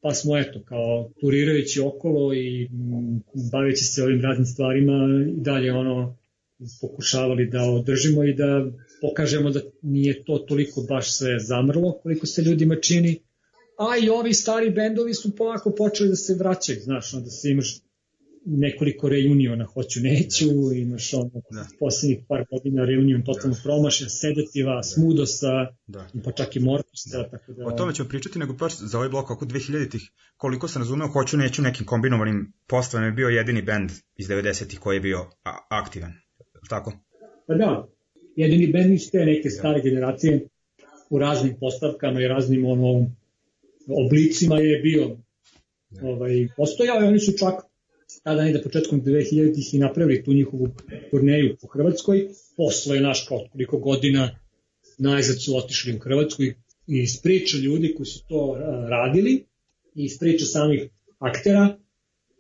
pa 0.03 0.14
smo 0.14 0.38
eto, 0.38 0.62
kao 0.64 1.11
turirajući 1.20 1.80
okolo 1.80 2.34
i 2.34 2.68
mm, 2.68 3.20
baveći 3.53 3.84
se 3.84 4.03
ovim 4.03 4.20
raznim 4.20 4.47
stvarima 4.47 4.95
i 5.28 5.41
dalje 5.41 5.72
ono 5.72 6.16
pokušavali 6.80 7.47
da 7.47 7.62
održimo 7.62 8.24
i 8.24 8.34
da 8.34 8.70
pokažemo 9.01 9.51
da 9.51 9.61
nije 9.82 10.24
to 10.24 10.38
toliko 10.38 10.80
baš 10.88 11.16
sve 11.18 11.38
zamrlo 11.38 11.93
koliko 12.03 12.26
se 12.26 12.43
ljudima 12.43 12.76
čini, 12.76 13.18
a 13.78 13.97
i 14.05 14.09
ovi 14.09 14.34
stari 14.34 14.70
bendovi 14.70 15.14
su 15.14 15.36
polako 15.36 15.70
počeli 15.70 16.09
da 16.09 16.16
se 16.16 16.34
vraćaju, 16.34 16.80
znaš, 16.80 17.14
onda 17.14 17.30
se 17.30 17.51
imaš 17.51 17.80
nekoliko 18.47 19.09
reuniona 19.09 19.64
hoću 19.64 20.01
neću, 20.01 20.47
imaš 20.74 21.14
ono 21.14 21.30
Da. 21.51 21.66
poslednjih 21.78 22.18
par 22.28 22.45
godina 22.51 22.84
reunion 22.84 23.24
totalno 23.24 23.57
promašen, 23.62 24.07
Sedativa, 24.11 24.82
Smudosa, 24.82 25.66
Da. 25.86 26.07
pa 26.24 26.32
čak 26.32 26.57
i 26.57 26.61
Mortusa, 26.61 27.30
tako 27.30 27.53
da... 27.53 27.66
O 27.66 27.70
tome 27.70 27.95
ćemo 27.95 28.09
pričati, 28.09 28.38
nego 28.38 28.53
baš 28.53 28.78
za 28.78 28.99
ovaj 28.99 29.09
blok 29.09 29.30
oko 29.30 29.45
2000-ih, 29.45 30.11
koliko 30.36 30.68
sam 30.68 30.82
razumeo, 30.82 31.09
hoću 31.09 31.36
neću 31.36 31.62
nekim 31.62 31.86
kombinovanim 31.86 32.53
postavama 32.66 33.07
je 33.07 33.12
bio 33.12 33.28
jedini 33.28 33.62
bend 33.62 33.91
iz 34.16 34.28
90-ih 34.28 34.78
koji 34.78 34.97
je 34.97 35.01
bio 35.01 35.26
aktivan. 35.70 36.12
Tako? 36.68 36.93
Pa 37.47 37.55
da, 37.55 37.88
jedini 38.36 38.72
band 38.72 38.93
iz 38.93 39.11
te 39.11 39.18
neke 39.18 39.51
stare 39.51 39.80
generacije 39.82 40.49
u 41.11 41.18
raznim 41.18 41.57
postavkama 41.61 42.20
i 42.20 42.28
raznim 42.28 42.66
ono, 42.66 43.11
oblicima 44.07 44.59
je 44.59 44.78
bio 44.78 45.16
ovaj, 46.03 46.49
postojao 46.57 47.03
i 47.03 47.07
oni 47.07 47.18
su 47.18 47.32
čak 47.32 47.69
tada 48.24 48.42
negde 48.44 48.62
početkom 48.62 49.02
2000-ih 49.02 49.74
i 49.74 49.78
napravili 49.78 50.24
tu 50.24 50.32
njihovu 50.32 50.68
turneju 51.11 51.56
po 51.61 51.66
Hrvatskoj, 51.66 52.28
posle 52.56 53.00
naš 53.00 53.26
kao 53.28 53.46
koliko 53.52 53.78
godina 53.78 54.38
najzad 54.98 55.42
su 55.42 55.56
otišli 55.56 55.94
u 55.94 55.98
Hrvatsku 55.98 56.42
i 56.42 56.54
iz 56.86 57.20
priča 57.22 57.56
ljudi 57.56 57.94
koji 57.96 58.06
su 58.06 58.24
to 58.28 58.56
radili 58.88 59.44
i 59.94 60.04
iz 60.04 60.18
priča 60.18 60.44
samih 60.44 60.88
aktera, 61.18 61.78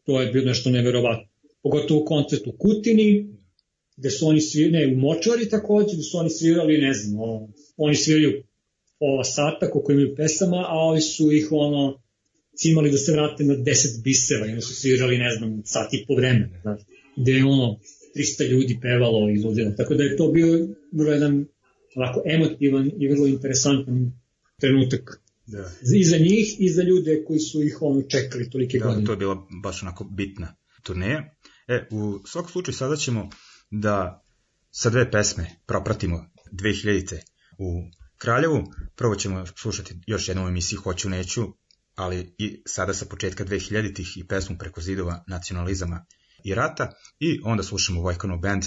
to 0.04 0.20
je 0.20 0.32
bilo 0.32 0.44
nešto 0.44 0.70
neverovatno. 0.70 1.26
Pogotovo 1.62 2.04
koncert 2.04 2.46
u 2.46 2.52
Kutini, 2.58 3.26
gde 3.96 4.10
su 4.10 4.26
oni 4.26 4.40
svirali, 4.40 4.72
ne, 4.72 4.94
u 4.94 4.98
Močvari 4.98 5.48
takođe, 5.48 5.94
gde 5.94 6.02
su 6.02 6.18
oni 6.18 6.30
svirali, 6.30 6.78
ne 6.78 6.92
znam, 6.94 7.20
ono, 7.20 7.48
oni 7.76 7.94
sviraju 7.94 8.42
pola 8.98 9.24
sata 9.24 9.70
koliko 9.70 9.92
imaju 9.92 10.14
pesama, 10.16 10.64
a 10.68 10.74
ovi 10.74 11.00
su 11.00 11.32
ih 11.32 11.48
ono, 11.50 12.02
cimali 12.60 12.90
da 12.90 12.96
se 12.96 13.12
vrate 13.12 13.44
na 13.44 13.54
10 13.54 14.02
biseva 14.04 14.46
i 14.46 14.52
oni 14.52 14.62
su 14.62 14.74
svirali, 14.74 15.18
ne 15.18 15.30
znam, 15.36 15.62
sat 15.64 15.94
i 15.94 16.04
po 16.08 16.14
vremena, 16.14 16.60
znaš, 16.62 16.80
gde 17.16 17.32
je 17.32 17.44
ono, 17.44 17.78
300 18.16 18.48
ljudi 18.50 18.78
pevalo 18.82 19.30
i 19.30 19.42
ludilo, 19.44 19.70
tako 19.76 19.94
da 19.94 20.02
je 20.02 20.16
to 20.16 20.32
bio 20.32 20.68
vrlo 20.92 21.12
jedan 21.12 21.46
onako 21.96 22.22
emotivan 22.26 22.90
i 22.98 23.08
vrlo 23.08 23.26
interesantan 23.26 24.12
trenutak 24.60 25.20
Da. 25.46 25.70
i 25.96 26.04
za 26.04 26.16
njih 26.18 26.56
i 26.58 26.68
za 26.68 26.82
ljude 26.82 27.24
koji 27.26 27.40
su 27.40 27.62
ih 27.62 27.78
ono 27.80 28.02
čekali 28.02 28.50
tolike 28.50 28.78
Da, 28.78 28.86
godine. 28.86 29.06
to 29.06 29.12
je 29.12 29.16
bila 29.16 29.46
baš 29.62 29.82
onako 29.82 30.04
bitna 30.04 30.56
turneja. 30.82 31.34
E, 31.68 31.86
u 31.90 32.20
svakom 32.26 32.50
slučaju 32.50 32.74
sada 32.74 32.96
ćemo 32.96 33.30
da 33.70 34.24
sa 34.70 34.90
dve 34.90 35.10
pesme 35.10 35.50
propratimo 35.66 36.26
2000-te 36.52 37.20
u 37.58 37.68
Kraljevu. 38.18 38.64
Prvo 38.96 39.14
ćemo 39.14 39.44
slušati 39.46 39.94
još 40.06 40.28
jednu 40.28 40.48
emisiju 40.48 40.80
Hoću 40.80 41.08
neću, 41.08 41.42
ali 42.00 42.34
i 42.38 42.62
sada 42.66 42.94
sa 42.94 43.04
početka 43.04 43.44
2000-ih 43.44 44.16
i 44.16 44.26
pesmu 44.26 44.58
preko 44.58 44.80
zidova 44.80 45.24
nacionalizama 45.26 46.04
i 46.44 46.54
rata. 46.54 46.92
I 47.18 47.40
onda 47.44 47.62
slušamo 47.62 48.00
Vojkanov 48.00 48.38
band 48.38 48.62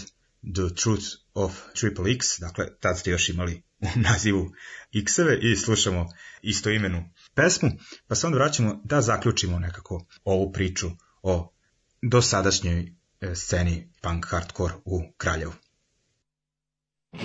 The 0.55 0.75
Truth 0.83 1.05
of 1.33 1.51
Triple 1.79 2.11
X, 2.11 2.39
dakle 2.39 2.65
tad 2.79 2.99
ste 2.99 3.11
još 3.11 3.29
imali 3.29 3.63
u 3.79 3.87
nazivu 3.95 4.51
X-eve 4.93 5.39
i 5.41 5.55
slušamo 5.55 6.09
istoimenu 6.41 7.09
pesmu, 7.35 7.71
pa 8.07 8.15
se 8.15 8.27
onda 8.27 8.37
vraćamo 8.37 8.81
da 8.83 9.01
zaključimo 9.01 9.59
nekako 9.59 10.05
ovu 10.23 10.51
priču 10.51 10.89
o 11.21 11.53
dosadašnjoj 12.01 12.95
e, 13.21 13.35
sceni 13.35 13.91
punk 14.01 14.25
hardcore 14.29 14.73
u 14.85 15.01
Kraljevu. 15.17 15.53
Vi, 17.13 17.23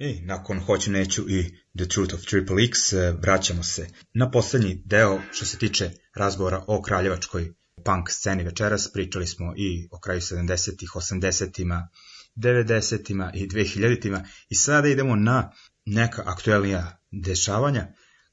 I 0.00 0.20
nakon 0.20 0.60
Hoću 0.60 0.90
neću 0.90 1.30
i 1.30 1.42
The 1.76 1.86
Truth 1.86 2.14
of 2.14 2.20
Triple 2.20 2.64
X 2.64 2.92
e, 2.92 3.12
vraćamo 3.22 3.62
se 3.62 3.88
na 4.14 4.30
poslednji 4.30 4.82
deo 4.84 5.20
što 5.32 5.44
se 5.44 5.58
tiče 5.58 5.90
razgovora 6.14 6.64
o 6.66 6.82
kraljevačkoj 6.82 7.52
punk 7.84 8.10
sceni 8.10 8.44
večeras. 8.44 8.92
Pričali 8.92 9.26
smo 9.26 9.54
i 9.56 9.88
o 9.90 10.00
kraju 10.00 10.20
70-ih, 10.20 10.90
80-ima, 10.94 11.88
90-ima 12.36 13.32
i 13.34 13.48
2000-ima 13.48 14.24
i 14.48 14.54
sada 14.54 14.88
idemo 14.88 15.16
na 15.16 15.52
neka 15.84 16.22
aktuelnija 16.26 17.00
dešavanja. 17.10 17.86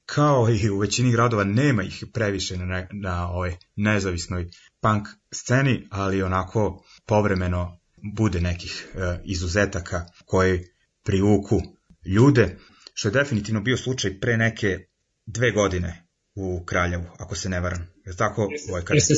Kao 0.06 0.50
i 0.50 0.70
u 0.70 0.80
većini 0.80 1.12
gradova 1.12 1.44
nema 1.44 1.84
ih 1.84 2.04
previše 2.14 2.58
na, 2.58 2.88
na, 2.92 3.30
ovoj 3.30 3.58
nezavisnoj 3.76 4.50
punk 4.82 5.08
sceni, 5.34 5.88
ali 5.92 6.24
onako 6.24 6.86
povremeno 7.06 7.80
bude 8.16 8.42
nekih 8.42 8.88
e, 8.96 9.20
izuzetaka 9.26 10.06
koji 10.26 10.64
privuku 11.08 11.62
ljude, 12.06 12.58
što 12.94 13.08
je 13.08 13.12
definitivno 13.12 13.62
bio 13.62 13.78
slučaj 13.78 14.20
pre 14.20 14.38
neke 14.38 14.80
dve 15.26 15.52
godine 15.52 16.08
u 16.36 16.66
Kraljevu, 16.66 17.04
ako 17.20 17.36
se 17.36 17.50
ne 17.50 17.60
varam. 17.60 17.82
Je 18.06 18.12
li 18.12 18.18
tako, 18.18 18.48
Vojka? 18.72 18.94
Jeste 18.94 19.14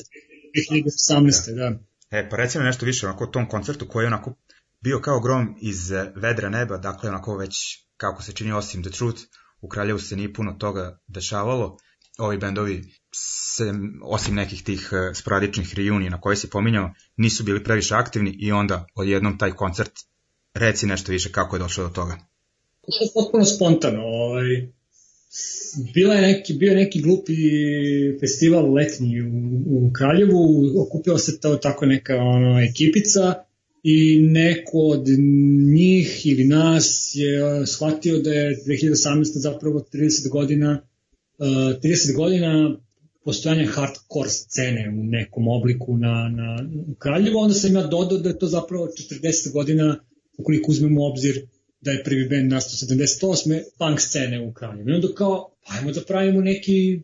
2018. 1.09 1.55
da. 1.55 1.79
E, 2.17 2.29
pa 2.29 2.37
recimo 2.37 2.63
nešto 2.63 2.85
više 2.85 3.07
onako 3.07 3.23
o 3.23 3.27
tom 3.27 3.49
koncertu 3.49 3.87
koji 3.87 4.03
je 4.03 4.07
onako 4.07 4.35
bio 4.81 5.01
kao 5.01 5.19
grom 5.19 5.55
iz 5.61 5.91
vedra 6.15 6.49
neba, 6.49 6.77
dakle 6.77 7.09
onako 7.09 7.37
već 7.37 7.55
kako 7.97 8.23
se 8.23 8.33
čini 8.33 8.51
osim 8.51 8.83
The 8.83 8.91
Truth, 8.91 9.21
u 9.61 9.67
Kraljevu 9.69 9.99
se 9.99 10.15
nije 10.15 10.33
puno 10.33 10.53
toga 10.53 10.99
dešavalo. 11.07 11.77
Ovi 12.17 12.37
bendovi 12.37 12.93
se, 13.15 13.73
osim 14.03 14.35
nekih 14.35 14.63
tih 14.63 14.89
eh, 14.91 15.13
sporadičnih 15.15 15.75
reunija 15.75 16.11
na 16.11 16.21
koje 16.21 16.35
se 16.35 16.49
pominjao, 16.49 16.93
nisu 17.17 17.43
bili 17.43 17.63
previše 17.63 17.95
aktivni 17.95 18.35
i 18.39 18.51
onda 18.51 18.85
odjednom 18.95 19.37
taj 19.37 19.51
koncert 19.51 19.91
reci 20.53 20.85
nešto 20.85 21.11
više 21.11 21.31
kako 21.31 21.55
je 21.55 21.59
došlo 21.59 21.83
do 21.83 21.89
toga. 21.89 22.17
To 22.81 23.03
je 23.03 23.09
potpuno 23.13 23.45
spontano. 23.45 24.01
Ovaj, 24.01 24.69
bila 25.93 26.15
je 26.15 26.21
neki, 26.21 26.53
bio 26.53 26.69
je 26.69 26.75
neki 26.75 27.01
glupi 27.01 27.33
festival 28.19 28.73
letnji 28.73 29.21
u, 29.21 29.27
u 29.67 29.91
Kraljevu, 29.93 30.63
okupila 30.87 31.17
se 31.17 31.39
to 31.39 31.55
tako 31.55 31.85
neka 31.85 32.15
ono, 32.15 32.59
ekipica 32.61 33.33
i 33.83 34.21
neko 34.21 34.77
od 34.77 35.07
njih 35.73 36.25
ili 36.25 36.45
nas 36.45 37.11
je 37.13 37.67
shvatio 37.67 38.19
da 38.19 38.33
je 38.33 38.57
2018. 38.67 39.23
zapravo 39.23 39.85
30 39.93 40.29
godina 40.29 40.81
uh, 41.37 41.45
30 41.47 42.15
godina 42.15 42.79
postojanja 43.23 43.65
hardcore 43.71 44.29
scene 44.29 44.89
u 44.99 45.03
nekom 45.03 45.47
obliku 45.47 45.97
na, 45.97 46.29
na 46.29 46.69
u 46.87 46.95
Kraljevu, 46.95 47.37
onda 47.39 47.53
sam 47.53 47.75
ja 47.75 47.87
dodao 47.87 48.17
da 48.17 48.29
je 48.29 48.39
to 48.39 48.47
zapravo 48.47 48.87
40 48.87 49.53
godina 49.53 49.99
ukoliko 50.39 50.71
uzmemo 50.71 51.05
obzir 51.05 51.45
da 51.81 51.91
je 51.91 52.03
prvi 52.03 52.29
band 52.29 52.51
nastao 52.51 52.97
78. 52.97 53.61
punk 53.77 53.99
scene 54.01 54.41
u 54.41 54.53
Kraljevu. 54.53 54.89
I 54.89 54.93
onda 54.93 55.07
kao, 55.15 55.49
pa 55.65 55.73
ajmo 55.73 55.91
da 55.91 56.01
pravimo 56.01 56.41
neki 56.41 56.99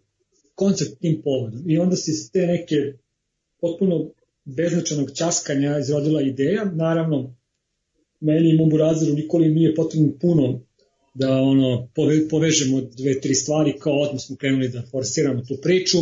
koncert 0.55 0.99
tim 0.99 1.21
povodom. 1.23 1.69
I 1.69 1.77
onda 1.77 1.95
se 1.95 2.11
iz 2.11 2.31
te 2.31 2.47
neke 2.47 2.75
potpuno 3.61 4.11
beznačajnog 4.45 5.11
časkanja 5.13 5.79
izrodila 5.79 6.21
ideja. 6.21 6.65
Naravno, 6.65 7.35
meni 8.19 8.49
i 8.49 8.57
Mumbu 8.57 8.77
Razeru 8.77 9.13
Nikoli 9.13 9.49
nije 9.49 9.75
potrebno 9.75 10.11
puno 10.21 10.61
da 11.13 11.41
ono 11.41 11.87
pove, 11.95 12.29
povežemo 12.29 12.81
dve, 12.81 13.21
tri 13.21 13.35
stvari, 13.35 13.73
kao 13.79 13.93
odmah 13.93 14.21
smo 14.21 14.35
krenuli 14.35 14.69
da 14.69 14.83
forsiramo 14.91 15.41
tu 15.41 15.57
priču 15.61 15.97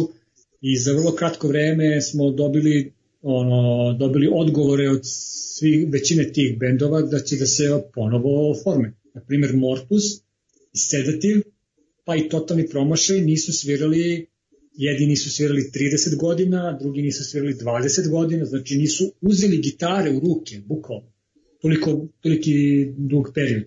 i 0.61 0.77
za 0.77 0.93
vrlo 0.93 1.11
kratko 1.11 1.47
vreme 1.47 2.01
smo 2.01 2.31
dobili 2.31 2.93
ono, 3.23 3.93
dobili 3.93 4.29
odgovore 4.31 4.89
od 4.89 5.01
svi, 5.03 5.85
većine 5.91 6.31
tih 6.33 6.57
bendova 6.59 7.01
da 7.01 7.19
će 7.19 7.35
da 7.35 7.45
se 7.45 7.63
ponovo 7.93 8.55
forme. 8.63 8.93
Na 9.13 9.21
primer 9.21 9.55
Mortus 9.55 10.03
i 10.73 10.77
Sedative, 10.77 11.41
pa 12.05 12.15
i 12.15 12.29
Totalni 12.29 12.69
promašaj 12.69 13.21
nisu 13.21 13.53
svirali, 13.53 14.27
jedini 14.73 15.15
su 15.15 15.31
svirali 15.31 15.61
30 15.61 16.17
godina, 16.17 16.77
drugi 16.81 17.01
nisu 17.01 17.23
svirali 17.23 17.53
20 17.53 18.09
godina, 18.09 18.45
znači 18.45 18.77
nisu 18.77 19.11
uzeli 19.21 19.57
gitare 19.57 20.11
u 20.11 20.19
ruke, 20.19 20.61
bukvalno. 20.65 21.13
Toliko, 21.61 22.07
toliki 22.21 22.85
dug 22.97 23.31
period. 23.35 23.63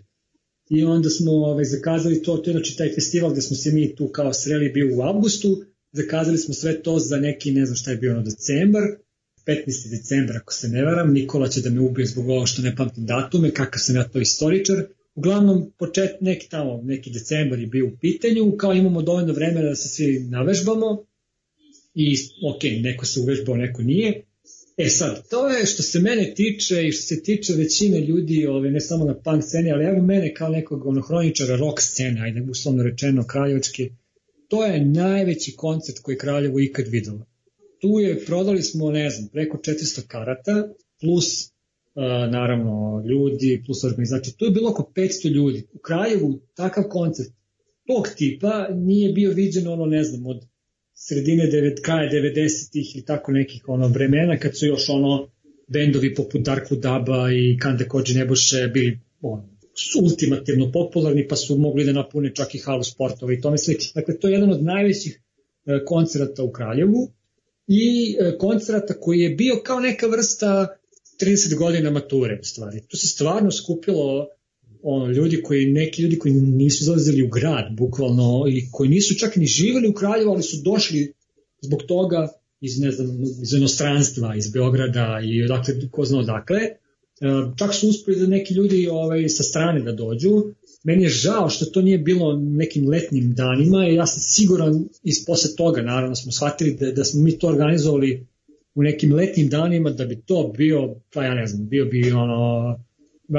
I 0.70 0.84
onda 0.84 1.10
smo 1.10 1.32
ovaj, 1.32 1.64
zakazali 1.64 2.22
to, 2.22 2.36
to 2.36 2.50
je 2.50 2.52
znači 2.52 2.76
taj 2.76 2.94
festival 2.94 3.30
gde 3.32 3.40
smo 3.40 3.56
se 3.56 3.72
mi 3.72 3.94
tu 3.96 4.08
kao 4.08 4.32
sreli 4.32 4.68
bio 4.68 4.96
u 4.96 5.02
avgustu, 5.02 5.64
zakazali 5.92 6.38
smo 6.38 6.54
sve 6.54 6.82
to 6.82 6.98
za 6.98 7.16
neki, 7.16 7.52
ne 7.52 7.66
znam 7.66 7.76
šta 7.76 7.90
je 7.90 7.96
bio 7.96 8.12
ono, 8.12 8.22
decembar, 8.22 8.82
15. 9.46 9.90
decembra, 9.90 10.36
ako 10.36 10.52
se 10.52 10.68
ne 10.68 10.84
varam, 10.84 11.12
Nikola 11.12 11.48
će 11.48 11.60
da 11.60 11.70
me 11.70 11.80
ubije 11.80 12.06
zbog 12.06 12.28
ovo 12.28 12.46
što 12.46 12.62
ne 12.62 12.76
pamtim 12.76 13.06
datume, 13.06 13.50
kakav 13.50 13.80
sam 13.80 13.96
ja 13.96 14.08
to 14.08 14.20
istoričar. 14.20 14.84
Uglavnom, 15.14 15.72
počet, 15.78 16.20
neki 16.20 16.48
tamo, 16.50 16.80
neki 16.84 17.10
decembar 17.10 17.58
je 17.58 17.66
bio 17.66 17.86
u 17.86 17.96
pitanju, 18.00 18.56
kao 18.56 18.72
imamo 18.72 19.02
dovoljno 19.02 19.32
vremena 19.32 19.68
da 19.68 19.74
se 19.74 19.88
svi 19.88 20.20
navežbamo 20.20 21.04
i 21.94 22.16
ok, 22.50 22.62
neko 22.80 23.06
se 23.06 23.20
uvežbao, 23.20 23.56
neko 23.56 23.82
nije. 23.82 24.22
E 24.76 24.88
sad, 24.88 25.28
to 25.28 25.48
je 25.48 25.66
što 25.66 25.82
se 25.82 26.00
mene 26.00 26.34
tiče 26.34 26.86
i 26.86 26.92
što 26.92 27.02
se 27.02 27.22
tiče 27.22 27.52
većine 27.52 28.00
ljudi, 28.00 28.46
ove, 28.46 28.70
ne 28.70 28.80
samo 28.80 29.04
na 29.04 29.14
punk 29.14 29.44
sceni, 29.44 29.72
ali 29.72 29.84
evo 29.84 30.02
mene 30.02 30.34
kao 30.34 30.48
nekog 30.48 30.86
ono, 30.86 31.00
hroničara 31.00 31.56
rock 31.56 31.80
scene, 31.80 32.20
ajde 32.20 32.42
uslovno 32.50 32.82
rečeno 32.82 33.26
kraljevački, 33.26 33.90
to 34.48 34.64
je 34.64 34.84
najveći 34.84 35.54
koncert 35.56 35.98
koji 35.98 36.14
je 36.14 36.18
Kraljevo 36.18 36.60
ikad 36.60 36.86
videlo 36.88 37.35
tu 37.86 38.00
je, 38.00 38.24
prodali 38.24 38.62
smo, 38.62 38.90
ne 38.90 39.10
znam, 39.10 39.28
preko 39.28 39.58
400 39.58 40.06
karata, 40.06 40.68
plus 41.00 41.26
uh, 41.44 42.02
naravno 42.32 43.04
ljudi, 43.08 43.62
plus 43.66 43.84
organizacija. 43.84 44.34
Tu 44.36 44.44
je 44.44 44.50
bilo 44.50 44.70
oko 44.70 44.92
500 44.96 45.30
ljudi. 45.30 45.66
U 45.72 45.78
Kraljevu 45.78 46.40
takav 46.54 46.84
koncert 46.88 47.28
tog 47.86 48.08
tipa 48.16 48.68
nije 48.74 49.12
bio 49.12 49.32
viđen 49.32 49.68
ono, 49.68 49.86
ne 49.86 50.04
znam, 50.04 50.26
od 50.26 50.46
sredine 50.94 51.44
9 51.44 51.82
kraja 51.84 52.10
90-ih 52.12 52.96
i 52.96 53.04
tako 53.04 53.32
nekih 53.32 53.68
ono 53.68 53.88
vremena 53.88 54.38
kad 54.38 54.58
su 54.58 54.66
još 54.66 54.88
ono 54.88 55.30
bendovi 55.68 56.14
poput 56.14 56.40
Dark 56.40 56.72
Daba 56.72 57.32
i 57.32 57.58
Kande 57.58 57.88
Kođe 57.88 58.18
Neboše 58.18 58.70
bili 58.74 58.98
ono, 59.20 59.48
su 59.74 60.00
ultimativno 60.02 60.72
popularni 60.72 61.28
pa 61.28 61.36
su 61.36 61.58
mogli 61.58 61.84
da 61.84 61.92
napune 61.92 62.34
čak 62.34 62.54
i 62.54 62.58
halu 62.58 62.82
sportova 62.82 63.32
i 63.32 63.40
tome 63.40 63.58
slično. 63.58 63.92
Dakle, 63.94 64.18
to 64.18 64.28
je 64.28 64.32
jedan 64.32 64.50
od 64.50 64.64
najvećih 64.64 65.20
e, 65.66 65.84
koncerata 65.84 66.42
u 66.42 66.52
Kraljevu 66.52 67.16
i 67.66 68.16
e, 68.20 68.38
koncerata 68.38 69.00
koji 69.00 69.20
je 69.20 69.30
bio 69.30 69.60
kao 69.64 69.80
neka 69.80 70.06
vrsta 70.06 70.76
30 71.22 71.56
godina 71.58 71.90
mature 71.90 72.38
u 72.40 72.44
stvari. 72.44 72.80
Tu 72.88 72.96
se 72.96 73.08
stvarno 73.08 73.50
skupilo 73.50 74.28
ono, 74.82 75.12
ljudi 75.12 75.42
koji, 75.42 75.72
neki 75.72 76.02
ljudi 76.02 76.18
koji 76.18 76.34
nisu 76.34 76.84
zalazili 76.84 77.22
u 77.22 77.28
grad, 77.28 77.64
bukvalno, 77.76 78.44
i 78.48 78.68
koji 78.72 78.88
nisu 78.88 79.14
čak 79.18 79.36
ni 79.36 79.46
živeli 79.46 79.88
u 79.88 79.94
Kraljevu, 79.94 80.30
ali 80.30 80.42
su 80.42 80.56
došli 80.64 81.12
zbog 81.60 81.82
toga 81.82 82.28
iz, 82.60 82.80
ne 82.80 82.90
znam, 82.90 83.22
iz 83.42 83.52
inostranstva, 83.52 84.36
iz 84.36 84.50
Beograda 84.50 85.20
i 85.24 85.42
odakle, 85.42 85.74
ko 85.90 86.04
zna 86.04 86.18
odakle. 86.18 86.58
E, 86.58 86.76
čak 87.58 87.74
su 87.74 87.88
uspeli 87.88 88.20
da 88.20 88.26
neki 88.26 88.54
ljudi 88.54 88.88
ovaj, 88.88 89.28
sa 89.28 89.42
strane 89.42 89.80
da 89.80 89.92
dođu. 89.92 90.30
Meni 90.86 91.02
je 91.02 91.08
žao 91.08 91.48
što 91.50 91.64
to 91.64 91.82
nije 91.82 91.98
bilo 91.98 92.36
nekim 92.36 92.88
letnim 92.88 93.34
danima 93.34 93.88
i 93.88 93.94
ja 93.94 94.06
sam 94.06 94.20
siguran 94.20 94.84
iz 95.02 95.24
posle 95.26 95.50
toga, 95.56 95.82
naravno 95.82 96.14
smo 96.14 96.32
shvatili 96.32 96.76
da, 96.80 96.92
da 96.92 97.04
smo 97.04 97.22
mi 97.22 97.38
to 97.38 97.48
organizovali 97.48 98.26
u 98.74 98.82
nekim 98.82 99.14
letnim 99.14 99.48
danima 99.48 99.90
da 99.90 100.04
bi 100.04 100.20
to 100.20 100.52
bio, 100.56 100.94
pa 101.12 101.24
ja 101.24 101.34
ne 101.34 101.46
znam, 101.46 101.68
bio 101.68 101.84
bi 101.84 102.12
ono, 102.12 102.78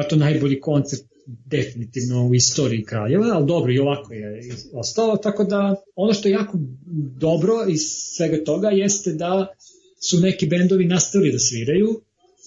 to 0.09 0.15
najbolji 0.15 0.59
koncert 0.59 1.03
definitivno 1.27 2.27
u 2.27 2.35
istoriji 2.35 2.83
Kraljeva, 2.83 3.27
ali 3.33 3.47
dobro 3.47 3.73
i 3.73 3.79
ovako 3.79 4.13
je 4.13 4.41
ostao, 4.73 5.17
tako 5.17 5.43
da 5.43 5.75
ono 5.95 6.13
što 6.13 6.27
je 6.27 6.31
jako 6.31 6.57
dobro 7.19 7.53
iz 7.69 7.81
svega 8.15 8.43
toga 8.43 8.69
jeste 8.69 9.13
da 9.13 9.47
su 10.09 10.19
neki 10.19 10.47
bendovi 10.47 10.85
nastavili 10.85 11.31
da 11.31 11.39
sviraju, 11.39 12.01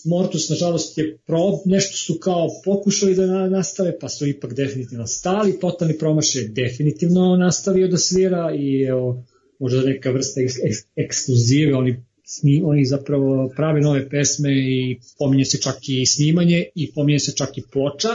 Mortus 0.05 0.49
nažalost 0.49 0.99
je 0.99 1.19
prob, 1.27 1.55
nešto 1.65 1.97
su 1.97 2.19
kao 2.21 2.49
pokušali 2.65 3.15
da 3.15 3.49
nastave, 3.49 3.99
pa 3.99 4.09
su 4.09 4.27
ipak 4.27 4.55
definitivno 4.55 5.07
stali, 5.07 5.59
totalni 5.61 5.99
promaš 5.99 6.35
je 6.35 6.49
definitivno 6.49 7.37
nastavio 7.37 7.89
da 7.89 7.99
svira 7.99 8.55
i 8.59 8.83
evo, 8.83 9.25
možda 9.59 9.83
neka 9.83 10.11
vrsta 10.11 10.41
eks, 10.41 10.55
eks, 10.65 10.79
ekskluzive, 10.97 11.75
oni, 11.75 12.05
sni, 12.25 12.63
oni 12.65 12.85
zapravo 12.85 13.53
prave 13.57 13.81
nove 13.81 14.09
pesme 14.09 14.53
i 14.53 14.99
pominje 15.19 15.45
se 15.45 15.61
čak 15.61 15.77
i 15.89 16.07
snimanje 16.07 16.65
i 16.75 16.93
pominje 16.93 17.19
se 17.19 17.33
čak 17.37 17.59
i 17.59 17.63
ploča, 17.73 18.09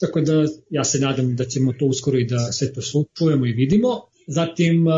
tako 0.00 0.20
da 0.20 0.44
ja 0.70 0.84
se 0.84 0.98
nadam 0.98 1.36
da 1.36 1.44
ćemo 1.44 1.72
to 1.72 1.86
uskoro 1.86 2.18
i 2.18 2.24
da 2.24 2.52
sve 2.52 2.72
to 2.72 2.80
čujemo 3.18 3.46
i 3.46 3.52
vidimo. 3.52 3.88
Zatim, 4.26 4.86
uh, 4.86 4.94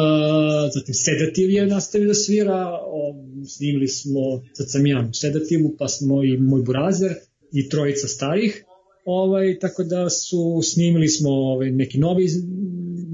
zatim 0.74 0.94
Sedativ 0.94 1.50
je 1.50 1.66
nastavio 1.66 2.08
da 2.08 2.14
svira, 2.14 2.78
o, 2.82 3.14
snimili 3.48 3.88
smo, 3.88 4.20
sad 4.52 4.70
sam 4.70 4.86
ja 4.86 5.10
Sedativu, 5.12 5.74
pa 5.78 5.88
smo 5.88 6.24
i 6.24 6.36
moj 6.36 6.62
burazer 6.62 7.14
i 7.52 7.68
trojica 7.68 8.08
starih, 8.08 8.64
ovaj, 9.04 9.58
tako 9.58 9.84
da 9.84 10.10
su 10.10 10.60
snimili 10.62 11.08
smo 11.08 11.30
ovaj, 11.30 11.70
neki 11.70 11.98
novi 11.98 12.28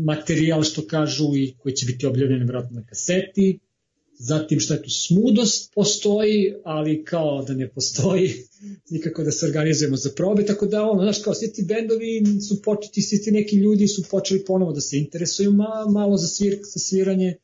materijal 0.05 0.62
što 0.62 0.87
kažu 0.87 1.37
i 1.37 1.55
koji 1.59 1.75
će 1.75 1.87
biti 1.87 2.07
objavljen 2.07 2.47
vratno 2.47 2.81
na 2.81 2.87
kaseti. 2.87 3.59
Zatim 4.25 4.61
šta 4.61 4.75
je 4.75 4.83
tu, 4.83 4.91
smudost 4.91 5.72
postoji, 5.75 6.55
ali 6.64 7.05
kao 7.05 7.45
da 7.49 7.55
ne 7.55 7.68
postoji, 7.68 8.31
nikako 8.95 9.25
da 9.25 9.31
se 9.31 9.47
organizujemo 9.47 9.97
za 9.97 10.11
probe, 10.16 10.47
tako 10.47 10.66
da 10.66 10.83
ono, 10.83 11.03
znaš, 11.03 11.22
kao 11.22 11.35
svi 11.35 11.53
ti 11.53 11.64
bendovi 11.68 12.22
su 12.49 12.62
početi, 12.62 13.03
svi 13.03 13.22
ti 13.22 13.31
neki 13.31 13.57
ljudi 13.57 13.89
su 13.89 14.03
počeli 14.11 14.45
ponovo 14.45 14.72
da 14.72 14.81
se 14.81 14.99
interesuju 14.99 15.53
ma, 15.53 15.87
malo 15.91 16.16
za, 16.16 16.27
svir, 16.27 16.59
za 16.75 16.81
sviranje, 16.81 17.35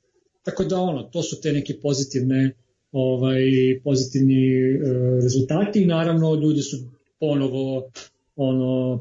tako 0.42 0.64
da 0.64 0.80
ono, 0.80 1.02
to 1.02 1.22
su 1.22 1.40
te 1.40 1.52
neke 1.52 1.80
pozitivne 1.82 2.56
ovaj 2.92 3.42
pozitivni 3.84 4.44
e, 4.44 4.78
rezultati. 5.22 5.82
I 5.82 5.86
naravno 5.86 6.34
ljudi 6.34 6.62
su 6.62 6.76
ponovo 7.20 7.90
ono 8.36 8.98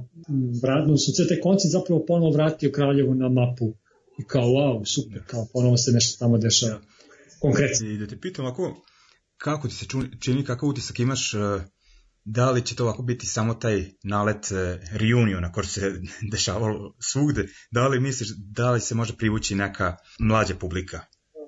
vratno 0.62 0.98
su 0.98 1.12
sve 1.12 1.28
te 1.28 1.40
konci 1.40 1.68
zapravo 1.68 2.06
ponovo 2.06 2.32
vratio 2.32 2.72
Kraljevo 2.72 3.14
na 3.14 3.30
mapu. 3.30 3.74
I 4.20 4.24
kao 4.28 4.48
wow 4.48 4.86
super 4.86 5.22
kao 5.28 5.48
ponovo 5.54 5.78
se 5.78 5.92
nešto 5.92 6.20
tamo 6.20 6.38
dešava 6.38 6.82
konkretno 7.40 7.88
I 7.88 7.98
da 7.98 8.08
te 8.08 8.20
pitam 8.20 8.46
ako, 8.46 8.84
kako 9.38 9.68
ti 9.68 9.74
se 9.74 9.86
čini, 10.20 10.46
kakav 10.46 10.70
utisak 10.70 11.00
imaš, 11.00 11.34
e, 11.34 11.38
da 12.26 12.52
li 12.52 12.66
će 12.66 12.76
to 12.76 12.84
ovako 12.84 13.02
biti 13.02 13.26
samo 13.26 13.54
taj 13.54 13.86
nalet 14.04 14.52
e, 14.52 14.80
reuniona 14.92 15.52
koji 15.52 15.68
se 15.68 15.94
dešavalo 16.32 16.96
svugde, 17.00 17.48
da 17.72 17.88
li 17.88 18.00
misliš 18.00 18.30
da 18.38 18.72
li 18.72 18.82
se 18.82 18.96
može 18.96 19.18
privući 19.18 19.56
neka 19.56 19.96
mlađa 20.20 20.56
publika 20.56 21.02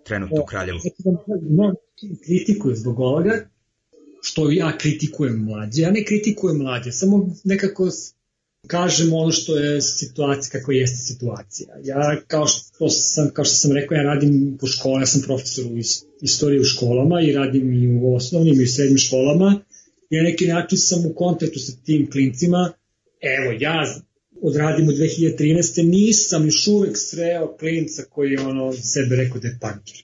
trenutno 0.06 0.42
u 0.42 0.46
Kraljevu? 0.46 0.80
no, 1.50 1.74
kritikuju 2.26 2.76
zbog 2.76 3.00
ovoga 3.00 3.50
što 4.22 4.52
ja 4.52 4.78
kritikujem 4.78 5.44
mlađe, 5.44 5.82
ja 5.82 5.92
ne 5.92 6.06
kritikujem 6.06 6.58
mlađe, 6.58 6.92
samo 6.92 7.30
nekako 7.44 7.90
kažem 8.68 9.14
ono 9.14 9.32
što 9.32 9.58
je 9.58 9.82
situacija, 9.82 10.52
kako 10.52 10.72
jeste 10.72 10.98
situacija. 10.98 11.68
Ja, 11.84 12.22
kao 12.28 12.48
što 12.48 12.90
sam, 12.90 13.30
kao 13.34 13.46
što 13.46 13.56
sam 13.56 13.72
rekao, 13.72 13.96
ja 13.96 14.04
radim 14.04 14.58
po 14.60 14.68
školi, 14.68 15.02
ja 15.02 15.06
sam 15.06 15.22
profesor 15.22 15.66
u 15.66 15.78
is- 15.78 16.04
istoriji 16.22 16.60
u 16.60 16.64
školama 16.64 17.22
i 17.22 17.34
radim 17.34 17.74
i 17.74 17.88
u 18.02 18.16
osnovnim 18.16 18.62
i 18.62 18.64
u 18.64 18.68
srednjim 18.68 18.98
školama 18.98 19.62
i 20.10 20.18
na 20.18 20.24
neki 20.24 20.46
način 20.48 20.78
sam 20.78 21.06
u 21.06 21.14
kontaktu 21.14 21.60
sa 21.60 21.74
tim 21.86 22.12
klincima. 22.12 22.74
Evo, 23.22 23.58
ja 23.60 24.02
odradim 24.42 24.88
u 24.88 24.92
2013. 24.92 25.84
nisam 25.84 26.46
još 26.46 26.68
uvek 26.68 26.98
sreo 26.98 27.58
klinca 27.58 28.04
koji 28.10 28.32
je 28.32 28.42
ono 28.42 28.74
sebe 28.74 29.16
rekao 29.16 29.42
da 29.42 29.48
je 29.48 29.58
punker. 29.62 30.04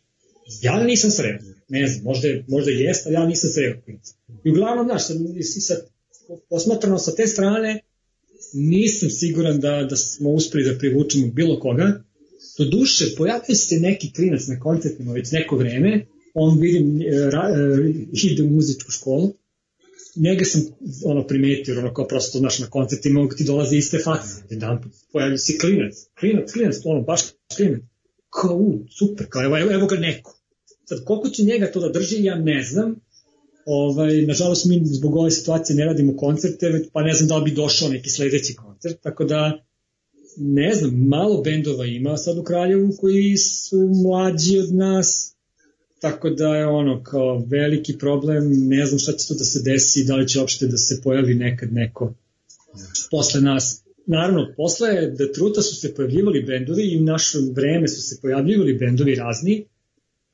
Ja 0.62 0.80
ga 0.80 0.84
nisam 0.84 1.12
sreo, 1.12 1.38
ne 1.70 1.88
znam, 1.88 2.03
možda, 2.03 2.28
možda 2.47 2.72
jeste, 2.72 3.03
ali 3.10 3.14
ja 3.16 3.26
nisam 3.26 3.49
sreo 3.49 3.82
klinca. 3.86 4.14
I 4.43 4.49
uglavnom, 4.49 4.86
znaš, 4.86 5.08
sad, 5.08 5.18
i 5.38 5.43
sa, 5.43 5.76
posmatrano 6.49 6.97
sa 6.97 7.16
te 7.16 7.28
strane, 7.28 7.82
nisam 8.54 9.10
siguran 9.10 9.60
da, 9.60 9.88
da 9.89 9.95
smo 9.95 10.30
uspeli 10.30 10.64
da 10.64 10.78
privučemo 10.78 11.28
bilo 11.28 11.60
koga. 11.60 12.04
Do 12.58 12.66
duše, 12.66 13.06
pojavio 13.18 13.56
se 13.56 13.80
neki 13.80 14.14
klinac 14.14 14.48
na 14.48 14.60
koncertima 14.60 15.14
već 15.14 15.32
neko 15.32 15.58
vreme, 15.58 16.06
on 16.34 16.60
vidim, 16.60 17.02
e, 17.02 17.30
ra, 17.30 17.50
e, 17.50 17.93
ide 18.24 18.43
u 18.43 18.50
muzičku 18.50 18.91
školu, 18.91 19.34
njega 20.16 20.45
sam 20.45 20.62
ono 21.06 21.28
primetio, 21.28 21.80
ono 21.80 21.93
kao 21.93 22.08
prosto, 22.08 22.38
znaš, 22.38 22.60
na 22.60 22.68
koncertima 22.68 23.30
ti 23.38 23.43
dolaze 23.43 23.78
iste 23.78 23.98
face, 23.98 24.43
jedan 24.50 24.82
put 24.82 24.91
pojavio 25.12 25.38
se 25.38 25.58
klinac, 25.58 25.93
klinac, 26.20 26.52
klinac, 26.52 26.76
ono, 26.84 27.02
baš 27.02 27.22
klinac, 27.56 27.82
kao, 28.30 28.56
u, 28.56 28.86
super, 29.00 29.26
kao, 29.30 29.43
evo, 29.43 29.72
evo 29.72 29.88
ga 29.88 29.95
neko. 29.95 30.39
Sad, 30.86 31.04
koliko 31.04 31.30
će 31.30 31.43
njega 31.43 31.72
to 31.72 31.80
da 31.80 32.00
drži, 32.00 32.24
ja 32.24 32.36
ne 32.36 32.64
znam, 32.64 32.95
ovaj, 33.70 34.22
nažalost 34.22 34.65
mi 34.65 34.82
zbog 34.86 35.15
ove 35.15 35.32
situacije 35.32 35.76
ne 35.76 35.86
radimo 35.86 36.18
koncerte, 36.18 36.84
pa 36.93 37.03
ne 37.03 37.13
znam 37.13 37.28
da 37.28 37.38
li 37.38 37.43
bi 37.43 37.55
došao 37.55 37.89
neki 37.89 38.09
sledeći 38.09 38.55
koncert, 38.55 39.01
tako 39.01 39.24
da 39.24 39.63
ne 40.38 40.76
znam, 40.76 41.07
malo 41.07 41.41
bendova 41.41 41.86
ima 41.86 42.18
sad 42.18 42.38
u 42.38 42.43
Kraljevu 42.43 42.93
koji 42.99 43.38
su 43.38 43.78
mlađi 44.03 44.59
od 44.59 44.76
nas, 44.76 45.36
tako 46.01 46.30
da 46.30 46.55
je 46.55 46.68
ono 46.68 47.03
kao 47.03 47.45
veliki 47.47 47.97
problem, 47.97 48.68
ne 48.68 48.86
znam 48.86 48.99
šta 48.99 49.11
će 49.11 49.28
tu 49.28 49.34
da 49.34 49.43
se 49.43 49.61
desi, 49.63 50.05
da 50.05 50.15
li 50.15 50.28
će 50.28 50.39
uopšte 50.39 50.68
da 50.68 50.78
se 50.78 51.01
pojavi 51.03 51.36
nekad 51.36 51.74
neko 51.74 52.13
posle 53.11 53.41
nas. 53.41 53.84
Naravno, 54.05 54.53
posle 54.57 55.11
Detruta 55.18 55.61
su 55.61 55.76
se 55.76 55.93
pojavljivali 55.93 56.43
bendovi 56.43 56.84
i 56.84 56.99
u 56.99 57.03
naše 57.03 57.38
vreme 57.51 57.88
su 57.88 58.01
se 58.01 58.18
pojavljivali 58.22 58.74
bendovi 58.74 59.15
razni, 59.15 59.65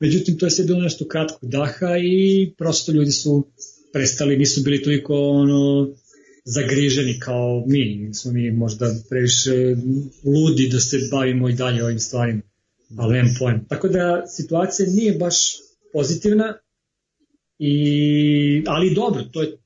međutim 0.04 0.38
to 0.38 0.46
je 0.46 0.50
sve 0.50 0.64
bilo 0.64 0.80
nešto 0.80 1.08
kratkog 1.08 1.50
daha 1.50 1.98
i 1.98 2.50
prosto 2.58 2.92
ljudi 2.92 3.12
su 3.12 3.46
prestali, 3.92 4.36
nisu 4.36 4.62
bili 4.62 4.82
toliko 4.82 5.14
ono, 5.14 5.88
zagriženi 6.44 7.18
kao 7.20 7.64
mi, 7.66 8.10
smo 8.14 8.32
mi 8.32 8.50
možda 8.50 8.94
previše 9.08 9.76
ludi 10.24 10.68
da 10.72 10.80
se 10.80 10.98
bavimo 11.10 11.48
i 11.48 11.52
dalje 11.54 11.84
ovim 11.84 11.98
stvarima, 11.98 12.42
ali 12.96 13.14
nemam 13.14 13.34
pojma. 13.38 13.60
Tako 13.68 13.88
da 13.88 14.26
situacija 14.26 14.88
nije 14.88 15.12
baš 15.12 15.36
pozitivna, 15.92 16.54
i, 17.58 18.64
ali 18.66 18.94
dobro, 18.94 19.22
to 19.32 19.42
je, 19.42 19.58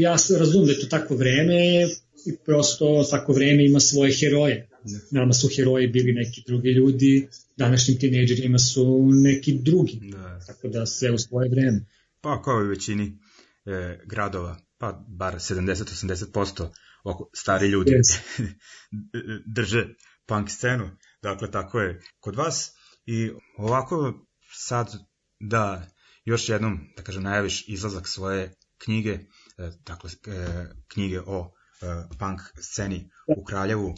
ja 0.00 0.16
razumem 0.38 0.66
da 0.66 0.72
je 0.72 0.80
to 0.80 0.86
takvo 0.86 1.16
vreme 1.16 1.82
i 2.26 2.36
prosto 2.44 3.04
svako 3.04 3.32
vreme 3.32 3.66
ima 3.66 3.80
svoje 3.80 4.12
heroje. 4.12 4.69
Nama 5.10 5.32
su 5.32 5.48
heroji 5.56 5.88
bili 5.88 6.12
neki 6.12 6.42
drugi 6.46 6.68
ljudi, 6.68 7.28
današnjim 7.56 7.98
tinejdžerima 7.98 8.58
su 8.58 9.10
neki 9.12 9.58
drugi, 9.62 10.00
Da. 10.12 10.40
tako 10.46 10.68
da 10.68 10.86
sve 10.86 11.12
u 11.12 11.18
svoje 11.18 11.50
vreme. 11.50 11.86
Pa 12.20 12.42
kao 12.42 12.60
i 12.60 12.64
u 12.64 12.68
većini 12.68 13.18
e, 13.66 13.98
gradova, 14.06 14.56
pa 14.78 15.04
bar 15.08 15.34
70-80% 15.34 16.68
oko 17.04 17.30
stari 17.34 17.68
ljudi 17.68 17.90
Yes. 17.90 18.18
drže 19.56 19.86
punk 20.26 20.50
scenu. 20.50 20.90
Dakle, 21.22 21.50
tako 21.50 21.80
je 21.80 22.00
kod 22.20 22.36
vas. 22.36 22.72
I 23.06 23.30
ovako 23.56 24.26
sad 24.52 24.92
da 25.40 25.88
još 26.24 26.48
jednom, 26.48 26.78
da 26.96 27.02
kažem, 27.02 27.22
najaviš 27.22 27.68
izlazak 27.68 28.08
svoje 28.08 28.54
knjige, 28.78 29.10
e, 29.10 29.70
dakle, 29.86 30.10
e, 30.26 30.66
knjige 30.88 31.20
o 31.20 31.52
e, 31.82 31.86
punk 32.18 32.40
sceni 32.60 33.10
u 33.36 33.44
Kraljevu, 33.44 33.94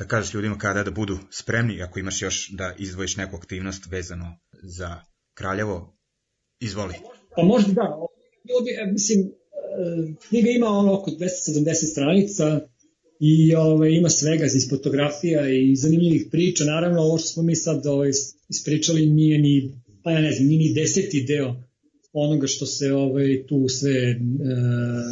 da 0.00 0.06
kažeš 0.06 0.34
ljudima 0.34 0.58
kada 0.58 0.82
da 0.82 0.90
budu 0.90 1.18
spremni, 1.30 1.82
ako 1.82 1.98
imaš 1.98 2.22
još 2.22 2.50
da 2.50 2.74
izdvojiš 2.78 3.16
neku 3.16 3.36
aktivnost 3.36 3.86
vezano 3.90 4.38
za 4.62 5.00
Kraljevo, 5.34 5.96
izvoli. 6.60 6.94
Pa 7.36 7.42
možda 7.42 7.72
da, 7.72 7.86
bilo 8.44 8.60
bi, 8.60 8.70
e, 8.70 8.92
mislim, 8.92 9.20
e, 9.20 9.28
knjiga 10.28 10.50
ima 10.50 10.66
ono 10.66 10.92
oko 10.94 11.10
270 11.10 11.90
stranica 11.92 12.60
i 13.20 13.54
ove, 13.54 13.96
ima 13.96 14.08
svega 14.08 14.44
iz 14.44 14.70
fotografija 14.70 15.48
i 15.48 15.76
zanimljivih 15.76 16.26
priča. 16.30 16.64
Naravno, 16.64 17.00
ovo 17.00 17.18
što 17.18 17.28
smo 17.28 17.42
mi 17.42 17.56
sad 17.56 17.86
ovaj, 17.86 18.10
ispričali 18.48 19.06
nije 19.06 19.38
ni, 19.38 19.74
pa 20.02 20.10
ja 20.10 20.20
ne 20.20 20.32
znam, 20.32 20.48
nije 20.48 20.58
ni 20.58 20.74
deseti 20.74 21.24
deo 21.28 21.54
onoga 22.12 22.46
što 22.46 22.66
se 22.66 22.92
ovaj, 22.92 23.44
tu 23.48 23.68
sve, 23.68 23.92
e, 23.92 24.16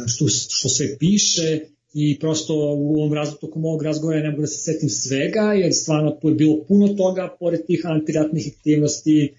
što, 0.07 0.27
što 0.27 0.69
sve 0.69 0.97
piše 0.99 1.59
i 1.93 2.19
prosto 2.19 2.53
u 2.55 2.93
ovom 2.95 3.13
razgovoru, 3.13 3.41
tokom 3.41 3.65
ovog 3.65 3.83
razgovora 3.83 4.19
ne 4.19 4.29
mogu 4.29 4.41
da 4.41 4.47
se 4.47 4.73
setim 4.73 4.89
svega, 4.89 5.41
jer 5.41 5.73
stvarno 5.73 6.17
je 6.23 6.35
bilo 6.35 6.65
puno 6.67 6.87
toga, 6.87 7.35
pored 7.39 7.65
tih 7.65 7.81
antiratnih 7.83 8.53
aktivnosti, 8.57 9.33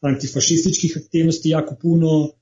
antifašističkih 0.00 1.02
aktivnosti, 1.04 1.48
jako 1.48 1.76
puno 1.82 2.22
uh, 2.22 2.32